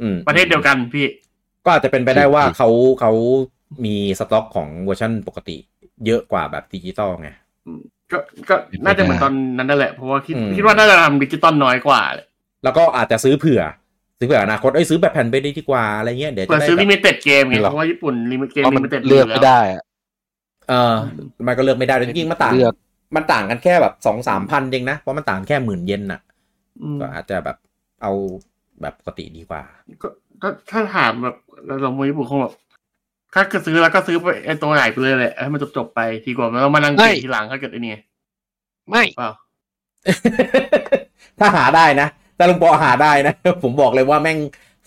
[0.00, 1.06] อืมประเทศเดียวกันพี่
[1.64, 2.68] ก็อาจจะเป็นไปได้ว่าเขา
[3.00, 3.12] เขา
[3.84, 5.56] มีสต็อกของเวอร์ชันปกติ
[6.06, 7.30] เยอะกว่าแบบดิจิตอลไง
[8.12, 8.54] ก็ก็
[8.84, 12.26] น่าจะเหมือนตอนนั้นนั่นแหละ เพราะว่าคิดอืมคิดว่าน่าจะทำดิจิตอลน้อยกว่าแหละ
[12.64, 13.62] แล้วก็อาจจะซื้อเผื่อ
[14.18, 19.82] ซื้อเผื่ออนาคตเอ้ยซื้อแบบแผ่นไปดีกว่าอะไรเงี้ยเดี๋ยวเปิจะดได้ซื้อลิแบบมิเต็ดเกมไงหรอเพราะว่าญี่ปุ่นลิมิเกมเพราะลิมันมิเต็ดเลือกไม่ได้อะ
[20.68, 20.94] เออ
[21.46, 22.74] มันก็เลือกไม่ได้จริงๆมันต่างเลือก
[23.16, 26.20] มันต่างกันแค่แบบสองสามพันเองนะเพราะมันต่างแค่หมื่นเยนน่ะ
[26.82, 27.56] อืมก็อาจจะแบบ
[28.02, 28.12] เอา
[28.80, 29.62] แบบปกติดีกว่า
[30.02, 30.08] ก็
[30.42, 31.36] ก็ถ้าถามแบบ
[31.66, 32.54] เราลองมวยญี่ปุ่นคงแบบ
[33.34, 37.94] ถ้าเกิดซื้อแล้วก็ซื้อไปไอตัวใหญ่ไปเลยแหละให้มันจบจบๆไปดีกว่าไม่ต้องมานั่งไม่เก็บทีหลังถ้าเกิดไอ้นี่
[38.90, 39.30] ไม่เปล่า
[41.38, 44.38] ถ้าหาได้นะแต่ลุงปอหาได้นะผมบอกเลยว่าแม่ง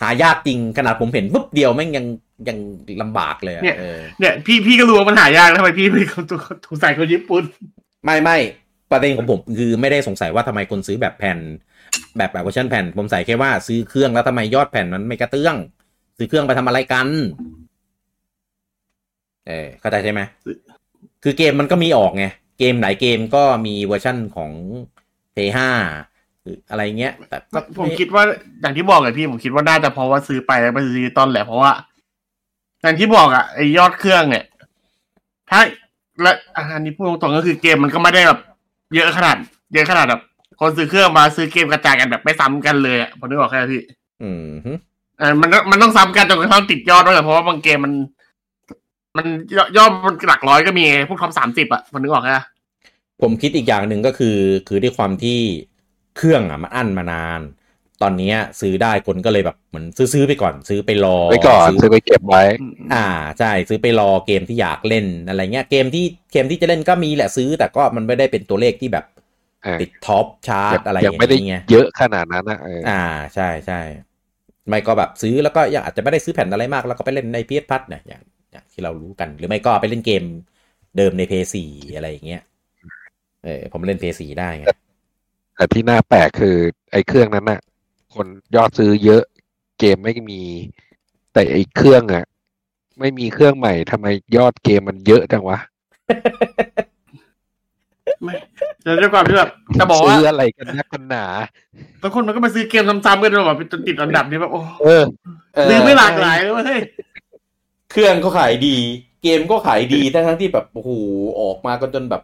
[0.01, 2.05] หายากจริงขนาดผมเห็นปุ๊บเดียวแม่งยัง
[2.47, 2.57] ยัง
[3.01, 6.25] ลำบากเลยอะเออเนี่ยพี่พี่ก็รู้ว่ามันหายากแล้วทำไมพี่เป็นคน
[6.65, 7.43] ถูกใส่คนญี่ปุ่น
[8.05, 8.37] ไม่ไม่
[8.91, 11.39] ประเด็นของผมคือไม่ได้สงสัยว่าทำไมคนซื้อแบบแผ่น
[12.17, 15.55] แบบแบบเวอร์ชันแผ่น ผมใส่แค่ว่าซื้อเครื่องแล้วทำไมยอดแผ่นมันไม่กระเตื้อง
[16.17, 17.07] ซื้อเครื่องไปทำอะไรกัน
[19.47, 20.21] เออเข้าใจใช่ไหม
[21.23, 22.25] คือเกมมันก็มีออกไง
[22.59, 24.51] เกมไหนเกมก็มีเวอร์ชันของ
[25.35, 25.59] PS5
[26.41, 28.23] หรืออะไรเงี้ย แต่ก็ผมคิดว่า
[28.61, 31.71] อย่างที่บอกเลยพี่ผมคิดว่าน่าจะเพราะว่าซื้อไปแล้วไปซื้อดิจิตอลแหละเพราะว่า
[32.81, 34.43] อย่างที่บอกอะไอยอดเครื่องเนี่ย
[35.49, 35.59] ถ้า
[36.21, 38.39] และอันนี้พูดตรงๆก็คือเกมมันก็ไม่ได้แบบ
[38.95, 39.37] เยอะขนาด
[39.73, 40.21] เยอะขนาดแบบ
[40.59, 43.81] คนซื้อเครื่องมาซื้อเกมกระจายกันแบบไม่ซ้ำกันเลยอะผมนึกออกแค่พี่
[44.21, 44.71] อืมฮึ
[45.19, 47.93] เออมันต้องมันต้องซ้ำกันจนกระทั่งติดยอดด้วยแหละเพราะว่าบางเกมมัน
[49.17, 52.43] มันยอดยอดมันหลักร้อยก็มีพวก top สามสิบอะผมนึกออกแค่
[53.21, 54.37] ผมคิดอีกอย่างหนึ่งก็คือ
[54.67, 55.39] คือด้วยความที่
[56.17, 57.41] เครื่องอะมันอั้นมานาน
[58.01, 62.43] ตอนเนี้ยซื้อได้คนก็เลยแบบเหมือนซื้อๆไปก่อน ซื้อไปรอไว้ก่อนซื้ซื้อไปเก็บไว้
[62.93, 63.07] อ่า
[63.39, 69.05] ใช่ซื้อไปรอเกมที่อยากเล่นอะไรเงี้ยเกมที่เกมที่จะเล่นก็มีแหละซื้อ แต่ก็มันไม่ได้เป็นตัวเลขที่แบบ
[69.63, 73.03] เออติด top chart อะไรอย่างเงี้ยยังไม่ได้เยอะขนาดนั้นนะเอออ่า
[73.35, 73.81] ใช่ใช่
[74.67, 78.32] ไม่ก็แบบซื้อแล้วก็อยากอาจจะไม่ได้ซื้อแผ่นอะไรมาก แล้วก็ไปเล่นในพีเอสพัทเนี่ยอย่างอย่าง
[78.73, 80.23] ที่เรารู้กัน หรือไม่ก็ไปเล่นเกม
[80.97, 82.41] เดิมในเพย์สี่อะไรอย่างเงี้ย
[83.43, 84.65] เออผมเล่นเพย์สี่ได้ไง
[85.55, 86.55] แต่ที่น่าแปลกคือ
[86.91, 87.61] ไอ้เครื่องนั้นน่ะ
[88.15, 89.23] คนยอดซื้อเยอะ
[89.79, 90.41] เกมไม่มี
[91.33, 92.25] แต่ไอ้เครื่องอะ
[92.99, 94.07] ไม่มีเครื่องใหม่ทำไม
[94.37, 95.57] ยอดเกมมันเยอะจังวะ
[98.23, 98.33] ไม่
[98.83, 99.49] แต่ด้วยความที่แบบ
[99.79, 101.25] จะบอกว่าซื้ออะไรกันนักกันหนา
[102.01, 105.03] บางคนมันก็มาซื้อเกมซ้ำๆกันแบบจนติดอันดับนี้แบบโอ้เออ
[105.69, 106.79] ซื้อไม่หลากหลายเลยเว้ย
[107.93, 108.77] เครื่องก็ขายดี
[109.23, 110.91] เกมก็ขายดีทั้งทั้งที่แบบโอ้โห
[111.41, 112.21] ออกมากันจนแบบ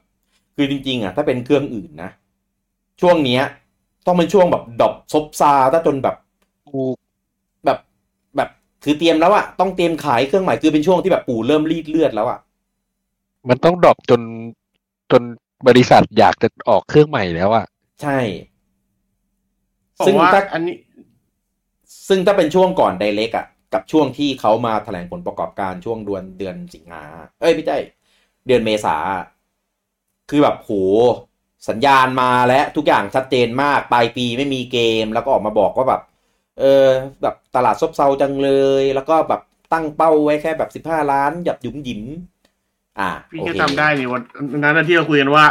[0.56, 2.10] คือจริง ๆ อะ ถ้าเป็นเครื่องอื่นนะ
[3.02, 3.42] ช่วงเนี้ย
[4.06, 6.16] ต้องเป็นช่วงแบบดรอปซบซาถ้าจนแบบ
[6.68, 6.96] ถูก
[7.66, 7.80] แบบ
[8.36, 8.50] แบบ
[8.84, 12.40] คือเตรียมแล้วอะต้องเตรียมขายเครื่องใหม่คือเป็นช่วงที่แบบปู่เริ่มรีดเลือดแล้วอะ
[13.50, 14.22] มันต้องดรอปจน
[15.12, 15.22] จน
[15.68, 17.66] บริษัทอยากจะออกเครื่องใหม่แล้วอะ
[18.02, 18.18] ใช่
[20.00, 20.76] ผมซึ่งว่าถ้าอันนี้
[22.08, 27.04] ซึ่งถ้าเป็นช่วงก่อนไดเ c กอะ กับช่วงที่เขามาแถลงผลประกอบการช่วงเดือนเดือนสิงหา
[27.40, 27.78] เอ้ยไม่ใช่
[28.48, 28.96] เดือนเมษา
[30.30, 30.72] คือแบบโห
[31.70, 36.02] สัญญาณมาและทุกอย่างชัดเจนมากปลายปีไม่มีเกม แล้วก็ออกมาบอกว่าแบบ
[36.60, 36.86] เออ
[37.22, 38.52] แบบตลาดซบเซาจังเล
[38.82, 39.42] ย แล้วก็แบบ
[39.74, 42.04] ตั้งเป้าไว้แค่แบบสิบห้าล้านหยับหยุมหยิม
[43.00, 44.22] อ่าพี่โอก็เคจำได้นี่วัน
[44.64, 45.46] นั้นนะที่เราคุยกันว่า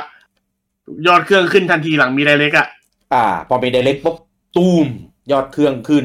[1.06, 2.66] ยอดเครื่องขึ้นทันทีหลังมีไดเรกอะ
[3.14, 4.16] อ่า พอเป็นไดเ c กปุ๊บ
[4.56, 4.86] ตูม
[5.30, 6.04] ยอดเครื่องขึ้น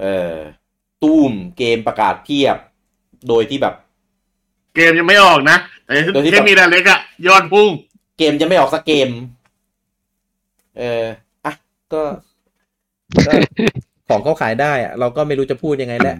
[0.00, 0.34] เออ
[1.02, 2.56] ตูมเกมประกาศเพียบ
[3.28, 3.74] โดยที่แบบ
[4.76, 7.68] เกมยังไม่ออกนะแต่โดยที่แค่มีไดเรกอะยอดพุ่ง
[8.18, 9.08] เกมจะไม่ออกสักเกม
[10.78, 11.04] เออ
[11.44, 11.52] อะ
[11.92, 12.02] ก็
[13.26, 13.32] ก็
[14.08, 16.16] ของเขาขายได้อะเราก็ไม่รู้จะพูดยังไงแหละ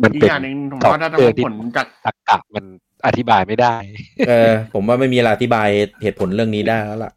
[0.00, 2.64] มันอีกเป็นอย่างหนึ่งผมซอฟว่าต์น่าจะแวเป็ร์นที่ผลจากตรรกะมัน
[3.06, 3.74] อธิบายไม่ได้
[4.28, 5.68] เออ ผมว่าไม่มีอะไรอธิบาย
[6.02, 7.12] เหตุผลเรื่องนี้ได้แล้วล่ะ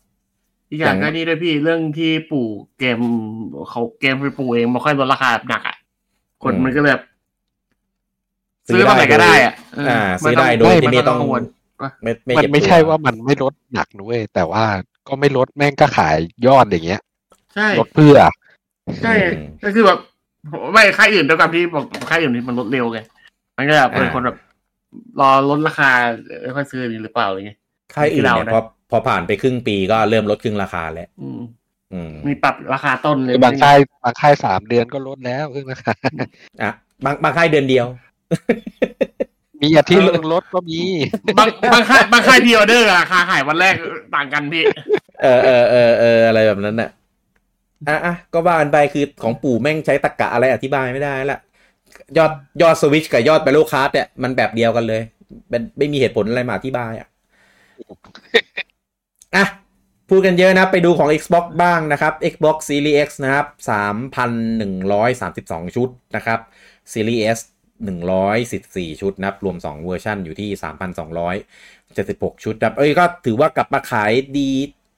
[0.70, 2.48] อีกอย่างอย่างก็นี่ด้วยพี่เรื่องที่ปู่
[2.80, 3.00] เกม
[3.70, 5.76] เขาเกมไปปู่เองมาค่อยลดราคาแบบหนักอะ
[6.44, 7.04] คนมันก็เลยแบบ
[8.68, 9.54] ซื้อตอนไหนก็ได้อะ
[9.88, 11.44] เอ่าไม่ซื้อต้งได้โดยที่ไม่ต้องกังวล
[12.04, 14.64] ไม่ไม่มันเจ็บไม่ตัวใช่ว่ามันไม่ลดหนักนะเว้ยแต่ว่า
[15.08, 16.16] ก็ไม่ลดแม่งก็ขาย
[16.48, 17.02] ยอดอย่างเงี้ย
[17.56, 18.18] ใช่ลดเพื่อ
[19.04, 19.14] ใช่
[19.64, 20.00] ก็คือแบบ
[20.74, 23.00] ไม่ค่ายอื่นด้วยกันที่บอกค่ายอื่นนี่มันลดเร็วไง
[23.58, 24.38] มันก็แบบเป็นคนแบบ
[25.20, 25.92] รอลดราคา
[26.42, 27.60] แล้วค่อยซื้อหรือเปล่าอะไรเงี้ย
[27.96, 28.62] ค่ายอื่นที่เราเนี่ยนะพอ
[28.92, 31.28] พอผ่านไปครึ่งปีก็เริ่มลดครึ่งราคาแล้วอื
[31.92, 35.94] มอืมมีปรับราคาต้นเลย บางค่ายบางค่ายสามเดือนก็ลดแล้วครึ่งราคา
[36.62, 36.72] อะ
[37.06, 37.88] บางบางค่ายเดือนเดียว
[39.62, 40.80] มีอาทิตย์นึงลดก็มี
[41.38, 43.76] บางบางค่ายบางค่ายพีออเดอร์ราคาขายวันแรก
[44.16, 44.64] ต่างกันพี่
[45.22, 46.90] เออเออเออเอออะไรแบบนั้นน่ะ
[47.88, 51.40] อะอะก็ว่ากันไปคือของปู่แม่งใช้ตรกกะอะไรอธิบายไม่ได้ละ
[52.18, 52.32] ยอด
[52.62, 55.02] ยอดสวิชกับยอดแบลโลคาร์ดเนี่ยมันแบบเดียวกันเลย
[55.50, 57.08] เป็นไม่มีเหตุผลอะไรมาอธิบายอะ
[59.36, 59.46] อะ
[60.10, 63.48] พูดกันเยอะนะไปดูของ Xbox บ้างนะครับ Xbox Series X นะครับ
[65.62, 66.40] 3,132 ชุดนะครับ
[66.94, 67.40] Series S
[68.20, 70.50] 114 ชุดนะครับ รวม 2 เวอร์ชันอยู่ที่
[71.48, 74.50] 3,276 ชุดครับ เอ้ย ก็ถือว่ากลับมาขายดี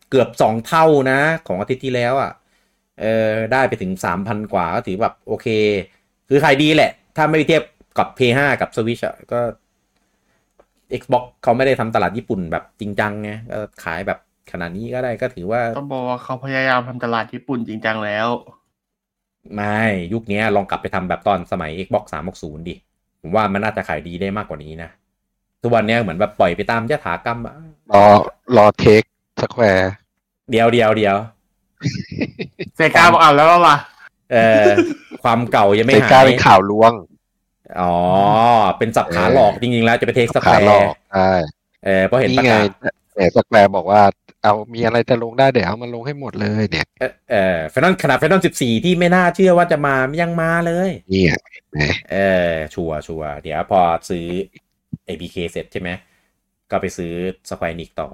[0.10, 2.32] เกือบ 2 เท่านะ ของอาทิตย์ที่แล้วอะ
[3.02, 3.92] เออได้ไปถึง
[4.24, 5.48] 3,000 กว่าก็ถือแบบโอเค
[6.30, 7.64] คือขายดีแหละ ถ้าไม่เทียบ
[7.98, 9.04] กับ P5 กับ Switch
[9.34, 9.40] ก็
[11.00, 14.20] Xbox เขาไม่ได้ทำตลาดญี่ปุ่นแบบจริงจังไงก็ขายแบบ
[14.52, 18.28] ขนาดนี้ก็ได้ก็ถือว่าต้องบอกว่าเขาพยายามทำตลาดญี่ปุ่นจริงจังแล้ว
[19.56, 19.80] ไม่
[20.14, 22.04] ยุคเนี้ยลองกลับไปทำแบบตอนสมัย Xbox
[22.38, 22.76] 360 ดิ
[23.22, 24.90] ผมว่ามันน่าจะขายดีได้มากกว่านี้นะ
[25.62, 27.56] ทุกวันเนี้ยเหมือนแบบปล่อยไปตามยถากรรมอะ
[27.92, 28.06] รอ
[28.58, 29.04] รอเทค
[29.42, 29.92] สแควร์
[30.52, 31.18] เดียวเดียวเดียว
[32.76, 33.78] เซกาบอกอ่านแล้วล่ะ
[34.32, 34.68] เออ
[35.24, 36.94] ความเก่ายังไม่เซหากายเป็นข่าวลวง
[37.82, 37.94] อ๋อ
[38.78, 41.30] เป็นสับขาหลอกจริงๆแล้วจะไปเทคสแควขาหลอร์กใช่
[41.86, 42.70] เออเพราะเห็นประนี่ไงกาศ
[43.16, 44.02] แต่สแควร์บอกว่า
[44.48, 51.36] เอามีอะไรจะลงได้เดี๋ยวเอามาลงให้หมดเลยเนี่ย เออเออแฟนนขนาดแฟนน14ที่ไม่น่าเชื่อว่าจะมายังมาเลยเนี่ย
[52.12, 52.18] เอ
[52.52, 54.26] อชัวร์ชัวร์เดี๋ยวพอซื้อ
[55.08, 55.90] ABK เสร็จใช่ไหม
[56.72, 57.14] ก็ไปซื้อ
[57.50, 58.10] สแควร์นิกต่อ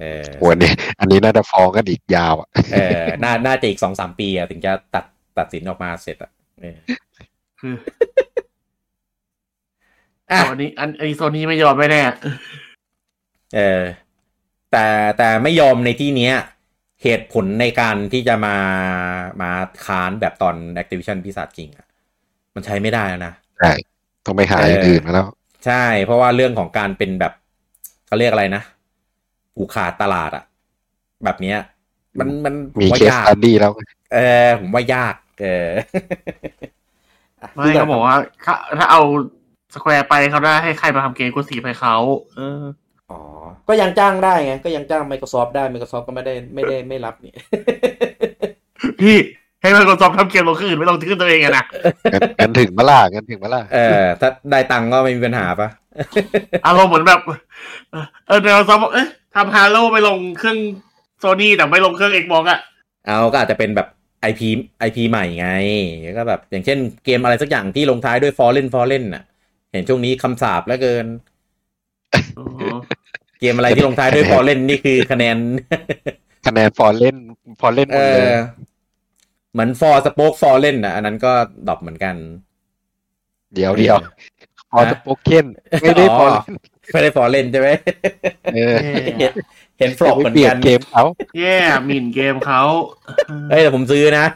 [0.00, 5.04] เออวันนี้อันนี้น่าจะฟ้องกันอีกยาวอะเออน่าน่าจะอีกสองสามปีอะถึงจะตัด
[5.38, 6.30] ตัดสินออกมาเสร็จอะ
[6.60, 6.78] เออ
[7.60, 7.74] คือ
[10.30, 12.02] อะวันนี้อันไอโซนนี้ไม่ยอมไม่แน่
[13.56, 13.82] เออ
[14.72, 14.86] แต่
[15.18, 16.34] แต่ไม่ยอมในที่เนี้ย
[17.02, 18.56] เหตุผลในการที่จะมา
[19.42, 19.50] มา
[19.86, 21.86] ค้านแบบตอน Activision พิศาจจริงอะ
[22.54, 23.72] มันใช้ไม่ได้แล้วนะใช่
[24.26, 25.26] ต้องไปหาอย่างอื่นมาแล้ว
[25.66, 27.32] ใช่ เพราะว่าเรื่องของการเป็นแบบ
[28.06, 28.62] เขาเรียกอะไรนะ
[29.56, 30.44] ผูกขาดตลาดอะ
[31.24, 31.58] แบบเนี้ย
[32.18, 33.72] มันมันผมีว่าเคสยากตัดดี้แล้ว
[34.14, 35.68] เออ ผมว่ายาก เออ
[37.54, 39.02] ไม่เขาบอกว่าถ้าถ้าเอา
[39.74, 41.96] สแควร์ไปเขาได้ให้ใครมาทำเกมกูสีไปเขา
[42.36, 42.62] เออ
[43.10, 43.20] อ๋อ
[43.68, 47.34] ก็ยังจ้างได้ไง ก็ยังจ้าง Microsoft ได้ Microsoft ก็ไม่ได้ไม่ได้ไม่รับนี่
[49.00, 49.16] พี่
[49.62, 51.64] ให้มันกดซอฟทำเกมลงขึ้นไม่ลงขึ้นตัวเองอะนะ
[52.12, 55.68] กันกันถึงมาล่ะกันถึงมาล่ะเออ ถ้าได้ตังค์ก็ไม่มีปัญหาปะ
[56.66, 57.20] อารมณ์เหมือนแบบ
[58.26, 60.58] เออเดี๋ยวซอฟบอกเอ๊ะทำฮาโลไปลงเครื่อง
[61.18, 62.58] โซนี่แต่ไม่ลงเครื่องเอ็กบอกอะ
[63.06, 63.88] เอาก็อาจจะเป็นแบบ
[64.30, 64.40] IP
[64.86, 65.48] IP ใหม่ไง
[66.18, 69.24] ก็แบบ อย่างเช่นเกมอะไรสักอย่างที่ลงท้ายด้วย Fallen Fallen น่ะ
[69.72, 71.06] เห็นช่วงนี้คำสาปแล้วเกิน
[71.37, 71.37] อ๋อ
[73.40, 75.36] เกมอะไรที่ลงท้ายด้วย Fallen นี่คือคะแนน
[76.46, 77.16] คะแนนฟอร์เล่น
[77.60, 78.40] ฟอร์เล่นหมเอดเลยอ
[79.52, 81.32] เหมือน For Spoke Fallen น่ะ อันนั้นก็
[81.68, 82.14] ดรอปเหมือนกัน
[83.54, 83.98] เดี๋ยวเดี๋ยว
[84.70, 85.46] พอฮะสโปเก้น
[85.82, 86.56] ไม่ได้ฟอร์เล่น
[86.92, 87.68] ไม่ได้ Fallen ใช่ไหม
[88.54, 88.74] เออ
[89.18, 89.32] เห็น
[89.78, 91.04] เห็นฟลอกเหมือนเปลี่ยกันนเกมเขา
[91.38, 91.56] แย่
[91.86, 92.62] หมิ่นเกมเขา
[93.50, 94.26] เฮ้ยแต่ผมซื้อนะ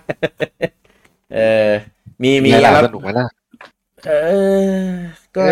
[1.35, 1.69] เออ
[2.23, 3.27] มีมีมีอะไรแล้วสนุกไหมล่ะ
[4.09, 4.13] เอ
[4.75, 4.87] อ
[5.37, 5.43] ก็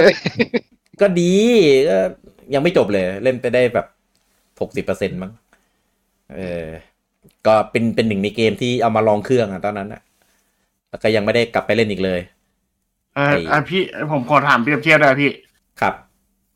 [1.00, 1.32] ก็ดี
[1.88, 1.98] ก็
[2.54, 3.86] ยังไม่จบเลย เล่นไปได้แบบ
[4.60, 5.32] หกสิบเปอร์เซ็นต์มั้ง
[6.34, 6.66] เออ
[7.46, 10.02] ก็เป็นเป็นหนึ่งในเกมที่เอามาลองเครื่องอะตอนนั้นอะ
[10.90, 12.20] แล้วก็ยังไม่ได้กลับไปเล่นอีกเลย
[13.16, 13.82] เออไอ้อะพี่
[14.12, 15.30] ผมขอถามเปรียบเทียบได้พี่
[15.80, 15.94] ครับ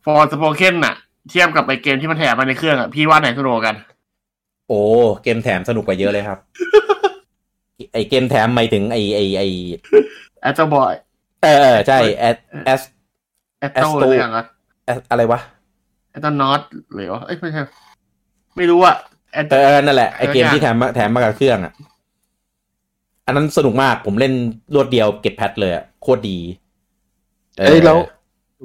[0.05, 0.95] Forspoken น่ะ
[1.31, 3.77] เทียบกับไอเกมที่มันแถมมาในเครื่องอะพี่ว่าไหนสนุกกว่ากัน
[4.69, 4.81] โอ้
[5.23, 6.39] เกมแถมสนุกกว่าเยอะเลยครับ
[7.93, 9.43] ไอเกมแถมหมายถึงไอไอไอ
[10.43, 10.95] Astro Boy
[11.43, 12.37] เออเออใช่แอด
[13.65, 14.47] แอส Astro Astro อะไรอย่างเงี้ย
[15.11, 15.41] อะไรวะ
[16.11, 16.63] Astronaut
[16.95, 17.63] หรือว่าเอ้ยไม่ใช่
[18.57, 18.97] ไม่รู้อะ
[19.33, 21.73] แอตเออนั่นแหละไอเกมเออที่แถมมาแถมมากับเครื่องอะ
[23.27, 24.33] อันนั้นสนุกมากผมเล่น
[24.75, 26.39] รวดเดียวเก็บ Plat เลยอะโคตรดี
[27.59, 27.99] เอ้ยแล้ว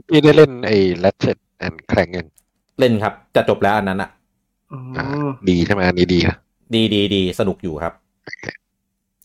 [0.07, 2.27] พี่ได้เล่นไอ้ Ratchet and Clank ยัง
[2.80, 4.09] เล่นครับ จะจบแล้วอันนั้นอะ
[4.71, 5.05] อ๋ออ่า
[5.49, 6.35] ดีใช่ไหมอันนี้ดีนะ
[6.73, 7.93] ดีดีดีสนุกอยู่ครับ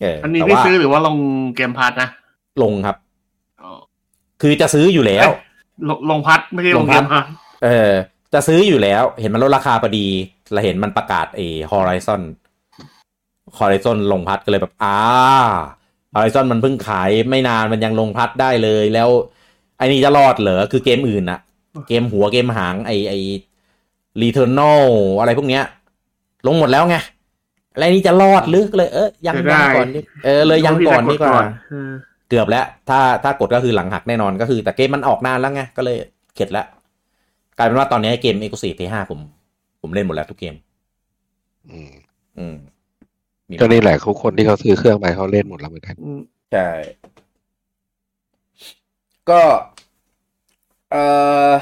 [0.01, 1.17] เอออันนี้แต่พี่ว่าซื้อหรือว่าลง
[1.57, 2.09] Game Pass นะ
[2.63, 2.97] ลงครับ
[3.63, 3.71] อ๋อ
[4.43, 5.29] คือจะซื้ออยู่แล้ว
[5.89, 7.27] ลงลงพัดไม่ใช่ลงลง Game Pass
[7.65, 7.93] เออ
[8.33, 10.07] จะซื้ออยู่แล้ว เห็นมันลดราคาพอดี
[10.53, 11.41] เราเห็นมันประกาศเอ
[11.73, 12.23] Horizon
[13.59, 14.97] Horizon ลงพัดก็เลยแบบอ่า
[16.15, 19.09] Horizon มันเพิ่งขายไม่นานมันยังลงพัดได้เลยแล้ว
[19.79, 21.41] ไอ้นี่จะรอดเหรอคือเกมอื่นอะ
[21.89, 23.15] เกมหัวเกมหางไอไอ
[24.23, 24.85] Returnal
[25.21, 25.65] อะไรพวกเนี้ย
[26.47, 26.97] ลงหมดแล้วไง
[27.75, 35.99] อะไรนี่จะรอดหรือก็เลย เออยังยังก่อนดิเออเลยยังก่อนดีกว่าเออเกือบแล้วถ้าถ้ากดก็คือหลังหักแน่นอนก็คือ แต่เกมมันออกนานแล้วไงก็เลย
[36.35, 36.67] เข็ดแล้ว
[37.59, 39.21] กลายเป็นว่าตอนนี้เกม e x c l u s i v e P5 ผม
[39.81, 40.55] ผมเล่นหมดแล้วทุกเกม
[41.71, 41.93] อืม
[42.39, 42.57] อืม
[43.49, 46.21] มีก็นี่แหละเขาคนที่เขาซื้อเครื่องไปเขาเล่นหมดแล้วเหมือนกันอืม
[46.53, 46.69] ใช่
[49.31, 49.41] ก็
[50.91, 51.03] เอ่
[51.49, 51.53] อ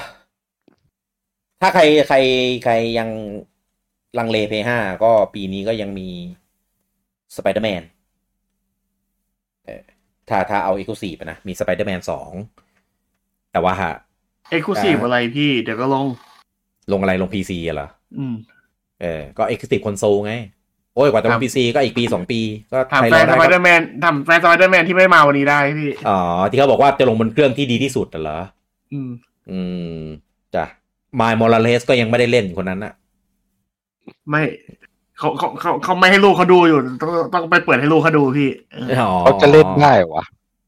[1.61, 2.17] ถ้าใครใคร
[2.65, 3.09] ใครยัง
[4.19, 4.71] ลังเล P5
[5.03, 6.09] ก็ปีนี้ก็ยังมี
[7.37, 8.02] Spider-Man เออ
[10.29, 12.01] ถ้าถ้าเอา e x c l u s i v e นะ มี Spider-Man
[12.77, 13.93] 2แต่ว่าฮะ
[14.51, 16.07] เอ็กซ์คลูซีฟอะไรพี่ เดี๋ยวก็ลง
[16.93, 17.89] ลงอะไรลง PC อะเหรอ
[18.19, 18.35] อืม
[19.03, 20.35] เออ ก็ Exclusive Console ไง
[20.95, 22.41] โอ้ยกว่าจะลครังบ PC ก็อีกปีสองปี
[22.73, 26.19] ก็ถามใครแฟรอนสได้ไปเดอก็ร์แมนถามแฟนสไปเดอร์แมนที่ไม่มาวันนี้ได้พี่ อ๋อ
[26.51, 28.39] ที่เขาบอกว่าจะลงบนเครื่องที่ดีที่สุดอะเหรอ
[28.93, 29.11] อืม
[29.51, 29.61] อื
[30.01, 30.03] ม
[30.55, 30.65] จ้ะ
[31.21, 32.93] มายมอร์เลสก็ยังไม่ได้เล่นคนนั้นอะ
[34.31, 34.43] ไม่
[35.23, 40.25] เขาเขาเขาเขาไม่ให้ลูกเขาดูอยู่ ต้องต้องไปเปิดให้ลูกเขาดูพี่เอออ๋อเขาจะเล่นได้วะ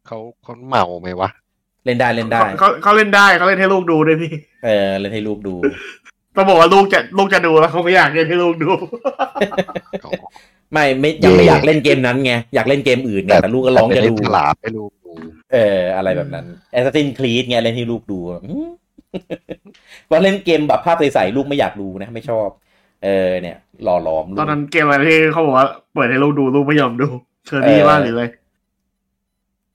[0.07, 1.29] เขาเขาเมาไหมวะ
[1.85, 4.33] เล่นได้เล่นได้เขาเขาเขาเล่นได้เขาเล่นให้ลูกดูด้วยพี่
[4.65, 5.55] เออเล่นให้ลูกดู
[6.37, 8.71] ต้องบอกว่าลูกจะลูกจะดูแล้วเขาไม่อยากเล่นให้ลูกดู
[10.73, 15.13] ไม่ไม่ยังไม่อยากเล่นเกมนั้นไงอยากเล่นเกมอื่นไงแต่ลูกก็ร้องจะเล่นดูฉลาดให้ลูกดู
[15.53, 18.69] เออ อะไรแบบนั้น Assassin's Creed ไงเล่นให้ลูกดูอืม
[20.11, 22.49] ว่าเล่นเกมแบบภาพใสๆลูกไม่อยากดูนะ ไม่ชอบ
[23.05, 27.07] เออเนี่ย หล่อหลอมลูตอกนนั้นเกมอะไรที่เขาบอกว่าเปิดให้ลูกดูลูกไม่ยอมดู
[27.47, 28.25] เชอรี่เออว่าหรืออะไร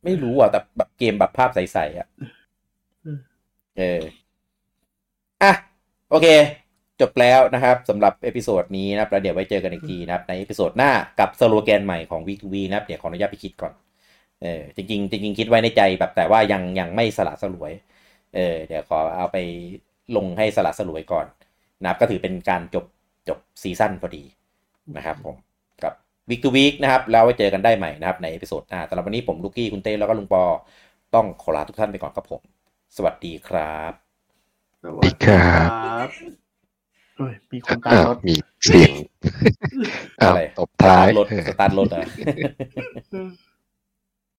[0.04, 2.08] ไม่รู้อะ แต่แบบเกมแบบภาพใสๆอะ
[3.06, 3.20] อืม
[3.78, 4.02] เออ
[5.44, 5.52] อะ
[6.10, 6.28] โอเค
[7.02, 13.74] จบแล้วนะครับสำหรับ episode นี้นะครับแล้วเดี๋ยวไว้เจอกันอีกทีนะครับ ใน episode หน้ากับสโลแกนใหม่ของ Week to Week นะครับ เดี๋ยวขออนุญาตไปคิดก่อน
[14.42, 17.72] เออจริงๆจริงๆคิดไว้ในใจแบบแต่ว่ายังยังไม่สละสลวย
[18.36, 19.38] เออเดี๋ยวขอเอาไป
[20.16, 21.26] ลงให้สละสลวยก่อน
[21.82, 22.86] นะครับก็ถือเป็นการจบ
[23.30, 24.24] จบซีซั่นพอดี
[24.98, 25.36] นะครับผม
[25.84, 25.94] กับ
[26.30, 30.44] Week to Week นะครับ แล้วไว้เจอกันได้ใหม่นะครับใน episode หน้าสำหรับวันนี้ผมลูกกี้คุณเต้แล้วก็ลุงปอ
[31.16, 32.42] ต้องขอลาทุกท่านไปก่อนครับผม
[32.96, 33.94] สวัสดีครับ
[34.84, 35.64] สวัสดีครั
[36.06, 36.08] บ
[37.18, 38.36] เฮ้ยมีคนตามอ้าวรถมี
[38.66, 38.94] เสียง
[40.22, 42.02] อ้าวอะไรตบท้ายรถสตาร์ทรถอะ
[43.14, 43.30] อืม